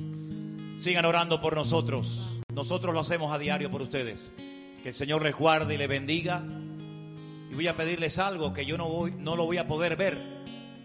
Sigan 0.79 1.05
orando 1.05 1.39
por 1.39 1.55
nosotros. 1.55 2.41
Nosotros 2.51 2.95
lo 2.95 3.01
hacemos 3.01 3.31
a 3.31 3.39
diario 3.39 3.71
por 3.71 3.83
ustedes. 3.83 4.33
Que 4.83 4.89
el 4.89 4.95
Señor 4.95 5.23
les 5.23 5.37
guarde 5.37 5.75
y 5.75 5.77
les 5.77 5.87
bendiga. 5.87 6.43
Y 7.51 7.55
voy 7.55 7.69
a 7.69 7.77
pedirles 7.77 8.19
algo 8.19 8.55
que 8.55 8.65
yo 8.65 8.79
no, 8.79 8.89
voy, 8.89 9.13
no 9.13 9.37
lo 9.37 9.45
voy 9.45 9.59
a 9.59 9.69
poder 9.69 9.97
ver, 9.97 10.17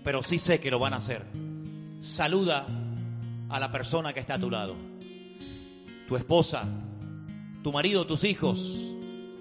pero 0.04 0.24
sí 0.24 0.38
sé 0.38 0.60
que 0.60 0.70
lo 0.70 0.78
van 0.78 0.94
a 0.94 0.98
hacer. 0.98 1.26
Saluda 2.00 2.68
a 3.50 3.60
la 3.60 3.72
persona 3.72 4.12
que 4.12 4.20
está 4.20 4.34
a 4.34 4.40
tu 4.40 4.52
lado. 4.52 4.76
Tu 6.10 6.18
esposa, 6.18 6.68
tu 7.64 7.72
marido, 7.72 8.06
tus 8.06 8.26
hijos. 8.26 8.78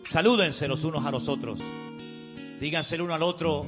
Salúdense 0.04 0.68
los 0.68 0.84
unos 0.84 1.04
a 1.04 1.10
los 1.10 1.28
otros. 1.28 1.60
Díganse 2.60 2.94
el 2.94 3.02
uno 3.02 3.14
al 3.14 3.24
otro, 3.24 3.66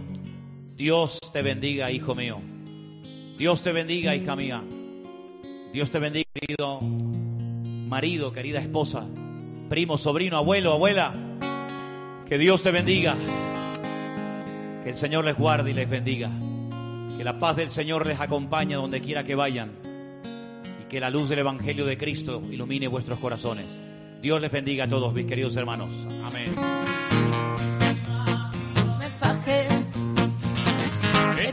Dios 0.82 1.20
te 1.32 1.42
bendiga, 1.42 1.92
hijo 1.92 2.16
mío. 2.16 2.40
Dios 3.38 3.62
te 3.62 3.70
bendiga, 3.70 4.16
hija 4.16 4.34
mía. 4.34 4.64
Dios 5.72 5.92
te 5.92 6.00
bendiga, 6.00 6.28
querido 6.34 6.80
marido, 6.80 8.32
querida 8.32 8.58
esposa, 8.58 9.06
primo, 9.68 9.96
sobrino, 9.96 10.38
abuelo, 10.38 10.72
abuela. 10.72 11.14
Que 12.28 12.36
Dios 12.36 12.64
te 12.64 12.72
bendiga. 12.72 13.14
Que 14.82 14.90
el 14.90 14.96
Señor 14.96 15.24
les 15.24 15.36
guarde 15.36 15.70
y 15.70 15.74
les 15.74 15.88
bendiga. 15.88 16.32
Que 17.16 17.22
la 17.22 17.38
paz 17.38 17.54
del 17.54 17.70
Señor 17.70 18.04
les 18.04 18.20
acompañe 18.20 18.74
donde 18.74 19.00
quiera 19.00 19.22
que 19.22 19.36
vayan. 19.36 19.70
Y 20.82 20.88
que 20.88 20.98
la 20.98 21.10
luz 21.10 21.28
del 21.28 21.38
Evangelio 21.38 21.86
de 21.86 21.96
Cristo 21.96 22.42
ilumine 22.50 22.88
vuestros 22.88 23.20
corazones. 23.20 23.80
Dios 24.20 24.40
les 24.40 24.50
bendiga 24.50 24.86
a 24.86 24.88
todos, 24.88 25.14
mis 25.14 25.26
queridos 25.26 25.54
hermanos. 25.54 25.90
Amén. 26.24 26.81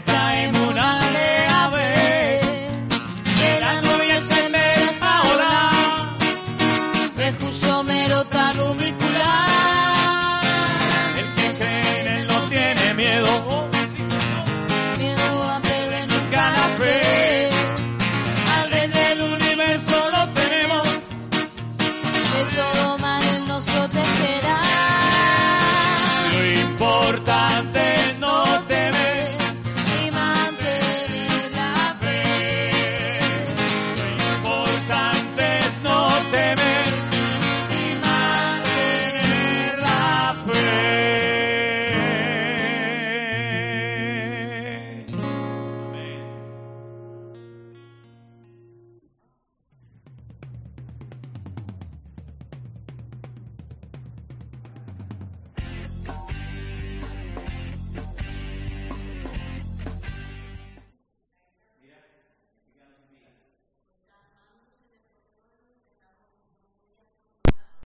time 0.10 0.51
when 0.68 0.78
I 0.78 1.09